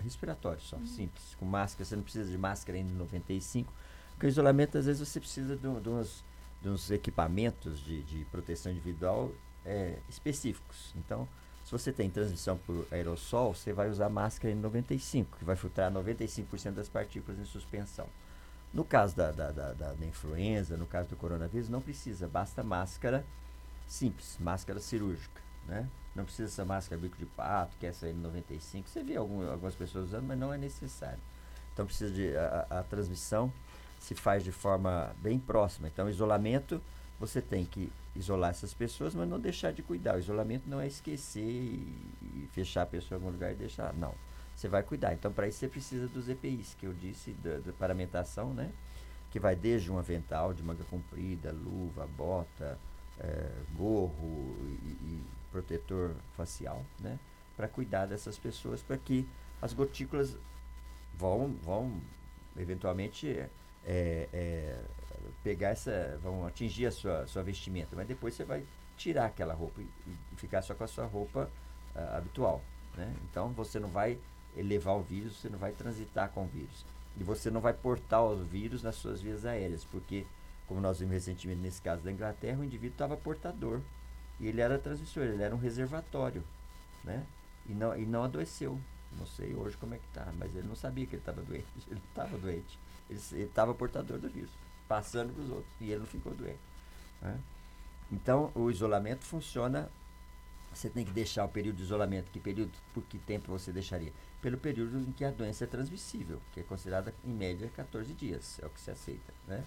respiratório 0.03 0.61
só, 0.61 0.77
uhum. 0.77 0.87
simples. 0.87 1.37
Com 1.39 1.45
máscara, 1.45 1.85
você 1.85 1.95
não 1.95 2.03
precisa 2.03 2.31
de 2.31 2.39
máscara 2.39 2.79
N95, 2.79 3.66
porque 4.11 4.27
o 4.27 4.29
isolamento, 4.29 4.79
às 4.79 4.87
vezes, 4.87 5.07
você 5.07 5.20
precisa 5.20 5.57
de, 5.57 5.62
de, 5.62 5.89
uns, 5.89 6.25
uns 6.69 6.91
equipamentos 6.91 7.81
de, 7.81 8.03
de 8.03 8.25
proteção 8.27 8.73
individual 8.73 9.31
é, 9.65 9.99
específicos. 10.09 10.93
Então, 10.97 11.29
se 11.65 11.73
você 11.73 11.93
tem 11.93 12.11
transmissão 12.11 12.59
por 12.59 12.87
aerossol, 12.91 13.55
você 13.55 13.73
vai 13.73 13.89
usar 13.89 14.09
máscara 14.09 14.55
N95, 14.55 15.27
que 15.39 15.45
vai 15.45 15.57
filtrar 15.57 15.91
95% 15.91 16.73
das 16.73 16.89
partículas 16.89 17.39
em 17.39 17.45
suspensão. 17.45 18.07
No 18.73 18.85
caso 18.85 19.17
da, 19.17 19.31
da, 19.31 19.51
da, 19.53 19.73
da, 19.73 20.07
influenza, 20.07 20.77
no 20.77 20.87
caso 20.87 21.09
do 21.09 21.17
coronavírus, 21.17 21.69
não 21.69 21.81
precisa, 21.81 22.29
basta 22.29 22.62
máscara 22.62 23.25
simples, 23.87 24.37
máscara 24.41 24.81
cirúrgica, 24.81 25.41
né? 25.67 25.89
Não 26.15 26.25
precisa 26.25 26.49
essa 26.49 26.65
máscara 26.65 27.01
bico 27.01 27.17
de 27.17 27.27
pato, 27.27 27.77
que 27.79 27.87
é 27.87 27.89
essa 27.89 28.07
N95. 28.09 28.85
Você 28.87 29.03
vê 29.03 29.17
algum, 29.17 29.49
algumas 29.51 29.75
pessoas 29.75 30.07
usando, 30.07 30.27
mas 30.27 30.39
não 30.39 30.53
é 30.53 30.59
necessário. 30.59 31.21
Então 31.73 31.87
precisa 31.87 32.12
de 32.12 32.37
a, 32.37 32.67
a, 32.71 32.83
transmissão 32.85 33.53
se 34.05 34.14
faz 34.14 34.44
de 34.44 34.52
forma 34.52 35.14
bem 35.22 35.38
próxima. 35.38 35.88
Então 35.88 36.09
isolamento 36.09 36.80
você 37.18 37.40
tem 37.40 37.64
que 37.64 37.90
isolar 38.14 38.50
essas 38.50 38.74
pessoas, 38.74 39.14
mas 39.14 39.28
não 39.28 39.40
deixar 39.40 39.72
de 39.72 39.82
cuidar. 39.82 40.16
O 40.16 40.18
isolamento 40.18 40.68
não 40.68 40.80
é 40.80 40.86
esquecer 40.86 41.40
e, 41.40 42.48
fechar 42.52 42.82
a 42.82 42.86
pessoa 42.86 43.18
em 43.18 43.22
algum 43.22 43.32
lugar 43.32 43.52
e 43.52 43.55
deixar. 43.55 43.92
Não. 43.94 44.14
Você 44.55 44.68
vai 44.68 44.82
cuidar. 44.82 45.14
Então, 45.14 45.32
para 45.32 45.48
isso, 45.48 45.59
você 45.59 45.68
precisa 45.68 46.07
dos 46.07 46.28
EPIs, 46.28 46.76
que 46.78 46.86
eu 46.86 46.92
disse, 46.92 47.32
da, 47.32 47.59
da 47.59 47.72
paramentação, 47.72 48.52
né? 48.52 48.70
Que 49.30 49.40
vai 49.40 49.57
desde 49.57 49.90
um 49.90 49.98
avental 49.98 50.52
de 50.52 50.62
manga 50.62 50.84
comprida, 50.84 51.50
luva, 51.50 52.07
bota, 52.07 52.78
é, 53.18 53.50
gorro 53.74 54.55
e, 54.84 54.88
e, 54.88 55.24
protetor 55.50 56.14
facial, 56.36 56.84
né? 57.00 57.18
Para 57.57 57.68
cuidar 57.68 58.07
dessas 58.07 58.38
pessoas, 58.38 58.82
para 58.82 58.98
que 58.98 59.26
as 59.62 59.72
gotículas 59.72 60.36
vão, 61.16 61.55
vão 61.62 62.00
eventualmente 62.57 63.44
é, 63.87 64.28
é, 64.32 64.80
pegar 65.43 65.70
essa, 65.70 66.18
vão 66.22 66.47
atingir 66.47 66.87
a 66.87 66.91
sua, 66.91 67.26
sua 67.26 67.43
vestimenta, 67.43 67.95
mas 67.95 68.07
depois 68.07 68.35
você 68.35 68.45
vai 68.45 68.64
tirar 68.97 69.26
aquela 69.26 69.55
roupa 69.55 69.80
e, 69.80 69.87
e 70.07 70.37
ficar 70.37 70.62
só 70.62 70.74
com 70.74 70.85
a 70.85 70.89
sua 70.89 71.07
roupa 71.07 71.51
uh, 71.95 72.16
habitual, 72.16 72.62
né? 72.97 73.14
Então 73.30 73.53
você 73.53 73.78
não 73.78 73.89
vai 73.89 74.18
levar 74.57 74.93
o 74.93 75.03
vírus, 75.03 75.37
você 75.37 75.49
não 75.49 75.59
vai 75.59 75.72
transitar 75.72 76.30
com 76.30 76.45
o 76.45 76.47
vírus. 76.47 76.85
E 77.18 77.22
você 77.22 77.51
não 77.51 77.61
vai 77.61 77.72
portar 77.72 78.22
o 78.24 78.37
vírus 78.37 78.82
nas 78.82 78.97
suas 78.97 79.20
vias 79.20 79.45
aéreas, 79.45 79.85
porque, 79.85 80.26
como 80.66 80.80
nós 80.80 80.99
vimos 80.99 81.14
recentemente 81.14 81.61
nesse 81.61 81.80
caso 81.80 82.03
da 82.03 82.11
Inglaterra, 82.11 82.61
o 82.61 82.64
indivíduo 82.64 82.95
estava 82.95 83.16
portador. 83.16 83.80
E 84.41 84.49
ele 84.49 84.61
era 84.61 84.78
transmissor, 84.78 85.22
ele 85.22 85.43
era 85.43 85.55
um 85.55 85.59
reservatório, 85.59 86.43
né? 87.05 87.24
E 87.68 87.72
não, 87.72 87.97
e 87.97 88.05
não 88.05 88.24
adoeceu. 88.24 88.80
Não 89.16 89.26
sei 89.26 89.55
hoje 89.55 89.76
como 89.76 89.95
é 89.95 89.99
que 89.99 90.07
está, 90.07 90.32
mas 90.37 90.55
ele 90.57 90.66
não 90.66 90.74
sabia 90.74 91.07
que 91.07 91.14
ele 91.14 91.22
estava 91.22 91.41
doente. 91.41 91.66
Ele 91.89 92.01
estava 92.09 92.37
doente. 92.37 92.78
Ele 93.09 93.42
estava 93.42 93.74
portador 93.74 94.18
do 94.18 94.28
vírus, 94.28 94.50
passando 94.88 95.32
para 95.32 95.42
os 95.42 95.50
outros. 95.50 95.72
E 95.80 95.90
ele 95.90 96.00
não 96.00 96.07
ficou 96.07 96.34
doente. 96.34 96.59
Né? 97.20 97.38
Então, 98.11 98.50
o 98.55 98.70
isolamento 98.70 99.24
funciona. 99.24 99.88
Você 100.72 100.90
tem 100.90 101.05
que 101.05 101.12
deixar 101.12 101.44
o 101.44 101.48
período 101.48 101.76
de 101.76 101.82
isolamento. 101.82 102.30
Que 102.32 102.40
período, 102.40 102.72
por 102.92 103.02
que 103.05 103.18
tempo 103.18 103.52
você 103.52 103.70
deixaria? 103.70 104.12
Pelo 104.42 104.59
período 104.59 104.98
em 104.98 105.12
que 105.12 105.24
a 105.24 105.30
doença 105.30 105.64
é 105.64 105.66
transmissível, 105.66 106.40
que 106.52 106.61
é 106.61 106.62
considerada, 106.62 107.14
em 107.24 107.30
média, 107.32 107.70
14 107.76 108.12
dias. 108.12 108.59
É 108.61 108.66
o 108.66 108.70
que 108.70 108.80
se 108.80 108.90
aceita. 108.90 109.32
Né? 109.46 109.64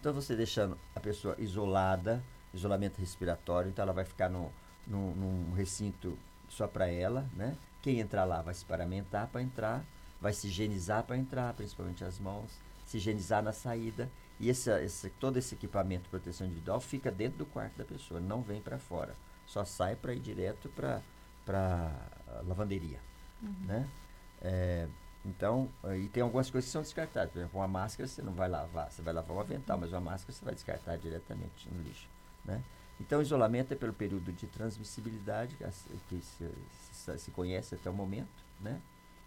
Então, 0.00 0.12
você 0.12 0.34
deixando 0.34 0.78
a 0.94 1.00
pessoa 1.00 1.34
isolada, 1.38 2.22
isolamento 2.54 2.98
respiratório, 2.98 3.68
então 3.68 3.82
ela 3.82 3.92
vai 3.92 4.04
ficar 4.04 4.30
no, 4.30 4.50
no, 4.86 5.14
num 5.14 5.52
recinto 5.52 6.16
só 6.48 6.66
para 6.66 6.88
ela, 6.88 7.28
né? 7.34 7.56
Quem 7.82 8.00
entrar 8.00 8.24
lá 8.24 8.42
vai 8.42 8.54
se 8.54 8.64
paramentar 8.64 9.28
para 9.28 9.42
entrar, 9.42 9.84
vai 10.20 10.32
se 10.32 10.48
higienizar 10.48 11.04
para 11.04 11.16
entrar, 11.16 11.52
principalmente 11.54 12.04
as 12.04 12.18
mãos, 12.18 12.50
se 12.86 12.96
higienizar 12.96 13.42
na 13.42 13.52
saída. 13.52 14.08
E 14.38 14.48
esse, 14.48 14.70
esse, 14.82 15.10
todo 15.10 15.36
esse 15.36 15.54
equipamento 15.54 16.04
de 16.04 16.08
proteção 16.10 16.46
individual 16.46 16.80
fica 16.80 17.10
dentro 17.10 17.38
do 17.38 17.46
quarto 17.46 17.76
da 17.76 17.84
pessoa, 17.84 18.20
não 18.20 18.42
vem 18.42 18.60
para 18.60 18.78
fora. 18.78 19.14
Só 19.46 19.64
sai 19.64 19.96
para 19.96 20.14
ir 20.14 20.20
direto 20.20 20.70
para 20.70 21.92
lavanderia. 22.44 23.00
Uhum. 23.42 23.66
Né? 23.66 23.88
É, 24.42 24.88
então, 25.24 25.68
e 25.98 26.08
tem 26.08 26.22
algumas 26.22 26.50
coisas 26.50 26.68
que 26.68 26.72
são 26.72 26.82
descartadas. 26.82 27.32
Por 27.32 27.38
exemplo, 27.40 27.58
uma 27.58 27.68
máscara 27.68 28.06
você 28.06 28.22
não 28.22 28.32
vai 28.32 28.48
lavar, 28.48 28.90
você 28.90 29.02
vai 29.02 29.12
lavar 29.12 29.36
um 29.36 29.40
avental, 29.40 29.76
mas 29.76 29.90
uma 29.92 30.00
máscara 30.00 30.32
você 30.32 30.44
vai 30.44 30.54
descartar 30.54 30.96
diretamente 30.96 31.68
no 31.70 31.82
lixo. 31.82 32.08
Né? 32.44 32.62
Então, 33.00 33.20
isolamento 33.20 33.72
é 33.72 33.76
pelo 33.76 33.92
período 33.92 34.32
de 34.32 34.46
transmissibilidade 34.46 35.56
que 35.56 36.20
se, 36.20 36.50
se, 36.92 37.18
se, 37.18 37.30
conhece 37.32 37.74
até 37.74 37.90
o 37.90 37.92
momento, 37.92 38.28
né? 38.60 38.80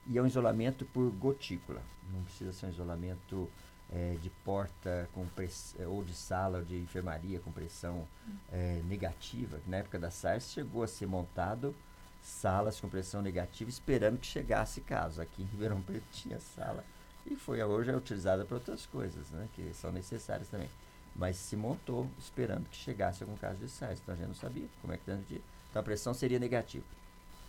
E 0.10 0.18
é 0.18 0.22
um 0.22 0.28
isolamento 0.28 0.86
por 0.86 1.10
gotícula. 1.12 1.82
Não 2.12 2.24
precisa 2.24 2.52
ser 2.52 2.66
um 2.66 2.70
isolamento 2.70 3.50
é, 3.92 4.18
de 4.22 4.30
porta 4.44 5.08
com 5.14 5.26
press, 5.28 5.76
é, 5.80 5.88
ou 5.88 6.04
de 6.04 6.14
sala 6.14 6.60
ou 6.60 6.66
de 6.66 6.76
enfermaria 6.78 7.40
com 7.40 7.52
pressão 7.52 8.08
é, 8.52 8.82
negativa. 8.86 9.60
Na 9.68 9.78
época 9.78 10.00
da 10.00 10.10
SARS 10.10 10.52
chegou 10.52 10.84
a 10.84 10.88
ser 10.88 11.06
montado 11.06 11.76
salas 12.22 12.82
com 12.82 12.90
pressão 12.90 13.22
negativa 13.22 13.70
esperando 13.70 14.18
que 14.18 14.26
chegasse 14.26 14.82
caso. 14.82 15.22
Aqui 15.22 15.44
em 15.44 15.46
Ribeirão 15.46 15.82
Preto 15.82 16.06
tinha 16.12 16.40
sala 16.40 16.84
e 17.26 17.36
foi 17.36 17.64
hoje 17.64 17.92
é 17.92 17.96
utilizada 17.96 18.44
para 18.44 18.56
outras 18.56 18.86
coisas, 18.88 19.30
né? 19.30 19.48
Que 19.54 19.74
são 19.74 19.92
necessárias 19.92 20.50
também 20.50 20.70
mas 21.16 21.36
se 21.36 21.56
montou 21.56 22.10
esperando 22.18 22.70
que 22.70 22.78
chegasse 22.78 23.24
algum 23.24 23.36
caso 23.36 23.58
de 23.58 23.70
SARS. 23.70 24.00
Então 24.02 24.16
a 24.16 24.18
gente 24.18 24.28
não 24.28 24.36
sabia 24.36 24.66
como 24.82 24.94
é 24.94 24.98
que 24.98 25.04
transmitia. 25.04 25.42
Então 25.70 25.82
a 25.82 25.84
pressão 25.84 26.14
seria 26.14 26.40
negativa. 26.40 26.86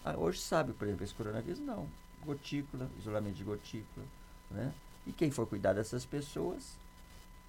Ah, 0.04 0.16
hoje 0.16 0.40
sabe, 0.40 0.72
por 0.72 0.86
exemplo, 0.86 1.04
esse 1.04 1.14
coronavírus? 1.14 1.61
Não. 1.61 1.86
Gotícula, 2.25 2.89
isolamento 2.99 3.37
de 3.37 3.45
gotícula. 3.45 4.07
Né? 4.51 4.73
E 5.07 5.12
quem 5.12 5.31
for 5.31 5.47
cuidar 5.47 5.73
dessas 5.73 6.05
pessoas 6.05 6.77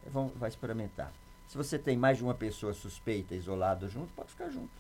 eh, 0.06 0.10
vão, 0.10 0.30
vai 0.30 0.50
experimentar. 0.50 1.12
Se 1.48 1.58
você 1.58 1.78
tem 1.78 1.98
mais 1.98 2.18
de 2.18 2.24
uma 2.24 2.34
pessoa 2.34 2.74
suspeita, 2.74 3.36
isolada 3.36 3.88
junto, 3.90 4.12
pode 4.14 4.30
ficar 4.30 4.50
junto. 4.50 4.72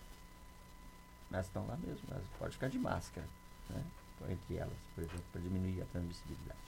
Elas 1.32 1.46
estão 1.46 1.66
lá 1.68 1.78
mesmo, 1.78 2.02
elas 2.10 2.24
podem 2.38 2.54
ficar 2.54 2.70
de 2.70 2.80
máscara 2.80 3.28
né? 3.70 3.84
entre 4.30 4.58
elas, 4.58 4.78
por 4.94 5.04
exemplo, 5.04 5.24
para 5.32 5.42
diminuir 5.42 5.82
a 5.82 5.86
transmissibilidade. 5.86 6.60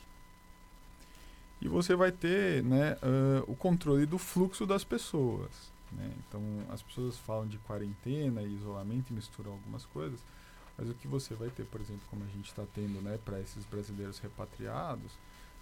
E 1.62 1.68
você 1.68 1.96
vai 1.96 2.12
ter 2.12 2.64
né, 2.64 2.94
uh, 2.96 3.52
o 3.52 3.56
controle 3.56 4.06
do 4.06 4.18
fluxo 4.18 4.66
das 4.66 4.84
pessoas. 4.84 5.72
Né? 5.92 6.12
Então, 6.28 6.42
as 6.70 6.82
pessoas 6.82 7.18
falam 7.18 7.48
de 7.48 7.58
quarentena 7.60 8.42
e 8.42 8.56
isolamento 8.56 9.12
e 9.12 9.14
misturam 9.14 9.54
algumas 9.54 9.86
coisas, 9.86 10.20
mas 10.78 10.90
o 10.90 10.94
que 10.94 11.08
você 11.08 11.34
vai 11.34 11.50
ter, 11.50 11.66
por 11.66 11.80
exemplo, 11.80 12.02
como 12.10 12.24
a 12.24 12.28
gente 12.28 12.48
está 12.48 12.64
tendo 12.74 13.02
né, 13.02 13.20
para 13.24 13.40
esses 13.40 13.66
brasileiros 13.66 14.20
repatriados, 14.20 15.12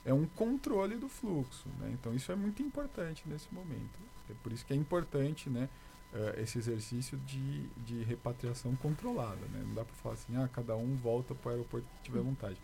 é 0.05 0.13
um 0.13 0.25
controle 0.25 0.95
do 0.95 1.09
fluxo. 1.09 1.67
Né? 1.79 1.91
Então, 1.93 2.13
isso 2.15 2.31
é 2.31 2.35
muito 2.35 2.63
importante 2.63 3.23
nesse 3.25 3.53
momento. 3.53 3.99
É 4.29 4.33
por 4.41 4.51
isso 4.51 4.65
que 4.65 4.73
é 4.73 4.75
importante 4.75 5.49
né, 5.49 5.69
uh, 6.13 6.39
esse 6.39 6.57
exercício 6.57 7.17
de, 7.19 7.67
de 7.85 8.03
repatriação 8.03 8.75
controlada. 8.77 9.45
Né? 9.51 9.63
Não 9.67 9.75
dá 9.75 9.83
para 9.83 9.95
falar 9.95 10.15
assim, 10.15 10.35
ah, 10.37 10.49
cada 10.51 10.75
um 10.75 10.95
volta 10.95 11.35
para 11.35 11.49
o 11.49 11.51
aeroporto 11.51 11.85
que 11.97 12.03
tiver 12.03 12.21
vontade 12.21 12.57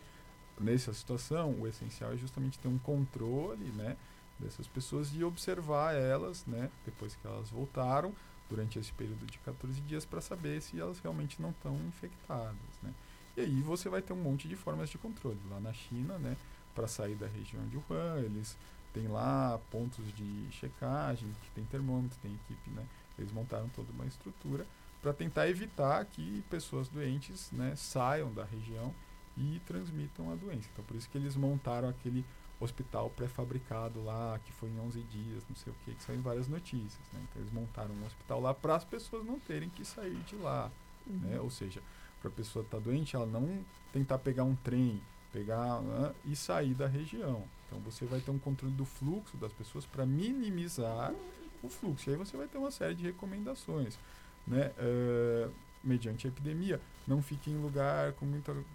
nessa 0.60 0.93
situação, 0.93 1.56
o 1.60 1.68
essencial 1.68 2.14
é 2.14 2.18
justamente 2.18 2.60
ter 2.60 2.68
um 2.68 2.78
controle, 2.78 3.66
né, 3.76 3.95
dessas 4.39 4.68
pessoas 4.68 5.14
e 5.16 5.24
observar 5.24 5.95
elas, 5.95 6.45
né, 6.45 6.70
depois 6.86 7.16
que 7.16 7.26
elas 7.26 7.50
voltaram, 7.50 8.14
durante 8.50 8.80
esse 8.80 8.91
período 8.93 9.26
de 9.26 9.38
14 9.39 9.82
dias, 9.82 10.06
para 10.06 10.22
saber 10.22 10.62
se 10.62 10.80
elas 10.80 11.00
realmente 11.00 11.41
não 11.41 11.52
estão 11.52 11.76
infectadas, 11.88 12.80
né. 12.82 12.93
E 13.36 13.41
aí 13.41 13.62
você 13.62 13.88
vai 13.89 14.02
ter 14.02 14.14
um 14.14 14.22
monte 14.22 14.48
de 14.48 14.56
formas 14.56 14.89
de 14.89 14.98
controle. 14.98 15.39
Lá 15.50 15.60
na 15.60 15.74
China, 15.74 16.18
né, 16.18 16.36
para 16.74 16.88
sair 16.88 17.16
da 17.16 17.28
região 17.28 17.66
de 17.68 17.78
Wuhan, 17.78 18.20
eles 18.20 18.58
têm 18.93 19.08
lá 19.08 19.60
pontos 19.70 20.12
de 20.14 20.48
checagem, 20.52 21.30
que 21.43 21.52
tem 21.52 21.66
termômetro, 21.66 22.18
tem 22.22 22.34
equipe, 22.34 22.70
né, 22.72 22.86
eles 23.18 23.32
montaram 23.32 23.70
toda 23.70 23.91
uma 23.91 24.06
estrutura 24.06 24.66
para 25.02 25.14
tentar 25.14 25.48
evitar 25.48 26.04
que 26.06 26.43
pessoas 26.50 26.88
doentes, 26.88 27.52
né, 27.52 27.76
saiam 27.76 28.34
da 28.34 28.43
região 28.43 28.93
e 29.38 29.62
transmitam 29.66 30.32
a 30.32 30.36
doença. 30.36 30.68
Então, 30.74 30.84
por 30.84 30.95
isso 30.95 31.10
que 31.10 31.18
eles 31.18 31.36
montaram 31.36 31.88
aquele 31.88 32.26
hospital 32.60 33.10
pré-fabricado 33.12 34.03
lá, 34.03 34.39
que 34.43 34.51
foi 34.51 34.70
em 34.70 34.80
11 34.80 35.01
dias, 35.03 35.43
não 35.47 35.55
sei 35.55 35.72
o 35.72 35.76
que, 35.86 35.93
que 35.93 36.03
saiu 36.03 36.18
em 36.18 36.22
várias 36.22 36.47
notícias. 36.47 36.99
Né? 37.14 37.22
Então, 37.30 37.41
eles 37.41 37.53
montaram 37.53 37.93
um 37.93 38.05
hospital 38.05 38.41
lá 38.41 38.53
para 38.53 38.76
as 38.76 38.84
pessoas 38.84 39.26
não 39.26 39.39
terem 39.39 39.70
que 39.70 39.86
sair 39.86 40.18
de 40.28 40.36
lá. 40.38 40.72
Uhum. 41.05 41.18
Né? 41.20 41.39
Ou 41.39 41.49
seja, 41.49 41.82
para 42.20 42.30
a 42.30 42.34
pessoa 42.34 42.64
estar 42.64 42.78
tá 42.78 42.84
doente, 42.84 43.16
ela 43.16 43.26
não 43.26 43.64
tentar 43.93 44.18
pegar 44.18 44.43
um 44.43 44.55
trem, 44.55 45.01
pegar 45.32 45.82
né, 45.82 46.14
e 46.26 46.36
sair 46.36 46.74
da 46.74 46.88
região. 46.88 47.43
Então, 47.68 47.80
você 47.80 48.05
vai 48.05 48.20
ter 48.20 48.32
um 48.32 48.39
controle 48.39 48.74
do 48.74 48.86
fluxo 48.86 49.38
das 49.38 49.53
pessoas 49.53 49.86
para 49.86 50.05
minimizar 50.05 51.14
o 51.62 51.70
fluxo. 51.70 52.10
E 52.10 52.14
aí 52.14 52.18
você 52.18 52.36
vai 52.36 52.47
ter 52.47 52.58
uma 52.58 52.72
série 52.72 52.95
de 52.95 53.03
recomendações. 53.03 53.99
Né? 54.47 54.72
Uh, 54.80 55.51
mediante 55.84 56.28
a 56.28 56.30
epidemia, 56.30 56.82
não 57.07 57.21
fique 57.21 57.49
em 57.49 57.57
lugar 57.57 58.13
com 58.13 58.25
muita 58.25 58.51
uh, 58.51 58.65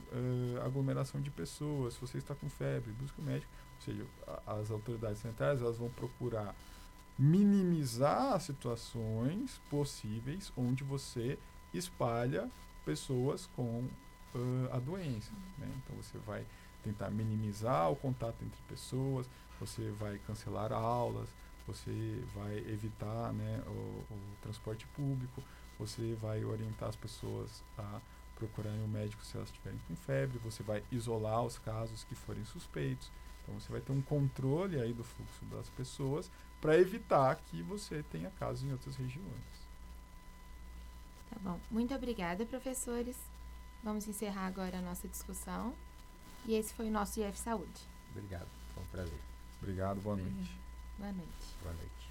aglomeração 0.65 1.21
de 1.21 1.31
pessoas. 1.31 1.95
Se 1.95 2.01
você 2.01 2.19
está 2.19 2.35
com 2.35 2.49
febre, 2.49 2.93
busque 2.93 3.21
o 3.21 3.25
médico. 3.25 3.51
Ou 3.77 3.83
seja, 3.83 4.07
a, 4.27 4.55
as 4.55 4.71
autoridades 4.71 5.19
sanitárias 5.19 5.61
elas 5.61 5.77
vão 5.77 5.91
procurar 5.91 6.55
minimizar 7.19 8.33
as 8.33 8.45
situações 8.45 9.61
possíveis 9.69 10.53
onde 10.57 10.83
você 10.83 11.39
espalha 11.75 12.51
pessoas 12.85 13.49
com 13.55 13.85
uh, 14.35 14.69
a 14.73 14.79
doença. 14.79 15.33
Né? 15.59 15.69
Então 15.77 15.97
você 15.97 16.19
vai 16.19 16.45
tentar 16.83 17.11
minimizar 17.11 17.91
o 17.91 17.97
contato 17.97 18.43
entre 18.45 18.61
pessoas, 18.69 19.29
você 19.61 19.91
vai 19.93 20.19
cancelar 20.27 20.73
aulas, 20.73 21.29
você 21.67 22.25
vai 22.35 22.59
evitar 22.59 23.33
né, 23.33 23.63
o, 23.67 23.71
o 23.71 24.19
transporte 24.43 24.87
público, 24.89 25.43
você 25.79 26.17
vai 26.21 26.45
orientar 26.45 26.89
as 26.89 26.97
pessoas 26.97 27.63
a 27.79 28.01
procurarem 28.37 28.83
um 28.83 28.89
médico 28.89 29.25
se 29.25 29.37
elas 29.37 29.49
estiverem 29.49 29.79
com 29.87 29.95
febre, 29.95 30.39
você 30.39 30.63
vai 30.63 30.83
isolar 30.91 31.43
os 31.45 31.59
casos 31.59 32.05
que 32.05 32.15
forem 32.15 32.45
suspeitos. 32.45 33.11
Então 33.43 33.59
você 33.59 33.71
vai 33.71 33.81
ter 33.81 33.93
um 33.93 34.03
controle 34.03 34.81
aí 34.81 34.93
do 34.93 35.05
fluxo 35.05 35.45
das 35.47 35.69
pessoas 35.71 36.31
para 36.61 36.79
evitar 36.79 37.37
que 37.37 37.63
você 37.63 38.03
tenha 38.05 38.31
casos 38.31 38.65
em 38.65 38.73
outras 38.73 38.97
regiões. 38.97 39.73
Tá 41.31 41.37
bom. 41.41 41.59
Muito 41.71 41.95
obrigada, 41.95 42.45
professores. 42.47 43.17
Vamos 43.83 44.07
encerrar 44.07 44.47
agora 44.47 44.79
a 44.79 44.83
nossa 44.83 45.09
discussão. 45.09 45.75
E 46.45 46.55
esse 46.55 46.75
foi 46.75 46.89
o 46.89 46.91
nosso 46.91 47.21
IF 47.21 47.39
Saúde. 47.39 47.89
Obrigado. 48.11 48.49
Foi 48.75 48.83
um 48.83 48.87
prazer. 48.87 49.21
Obrigado. 49.61 50.01
Boa 50.01 50.17
noite. 50.17 50.59
Boa 50.99 51.13
noite. 51.13 51.57
Boa 51.63 51.75
noite. 51.75 52.02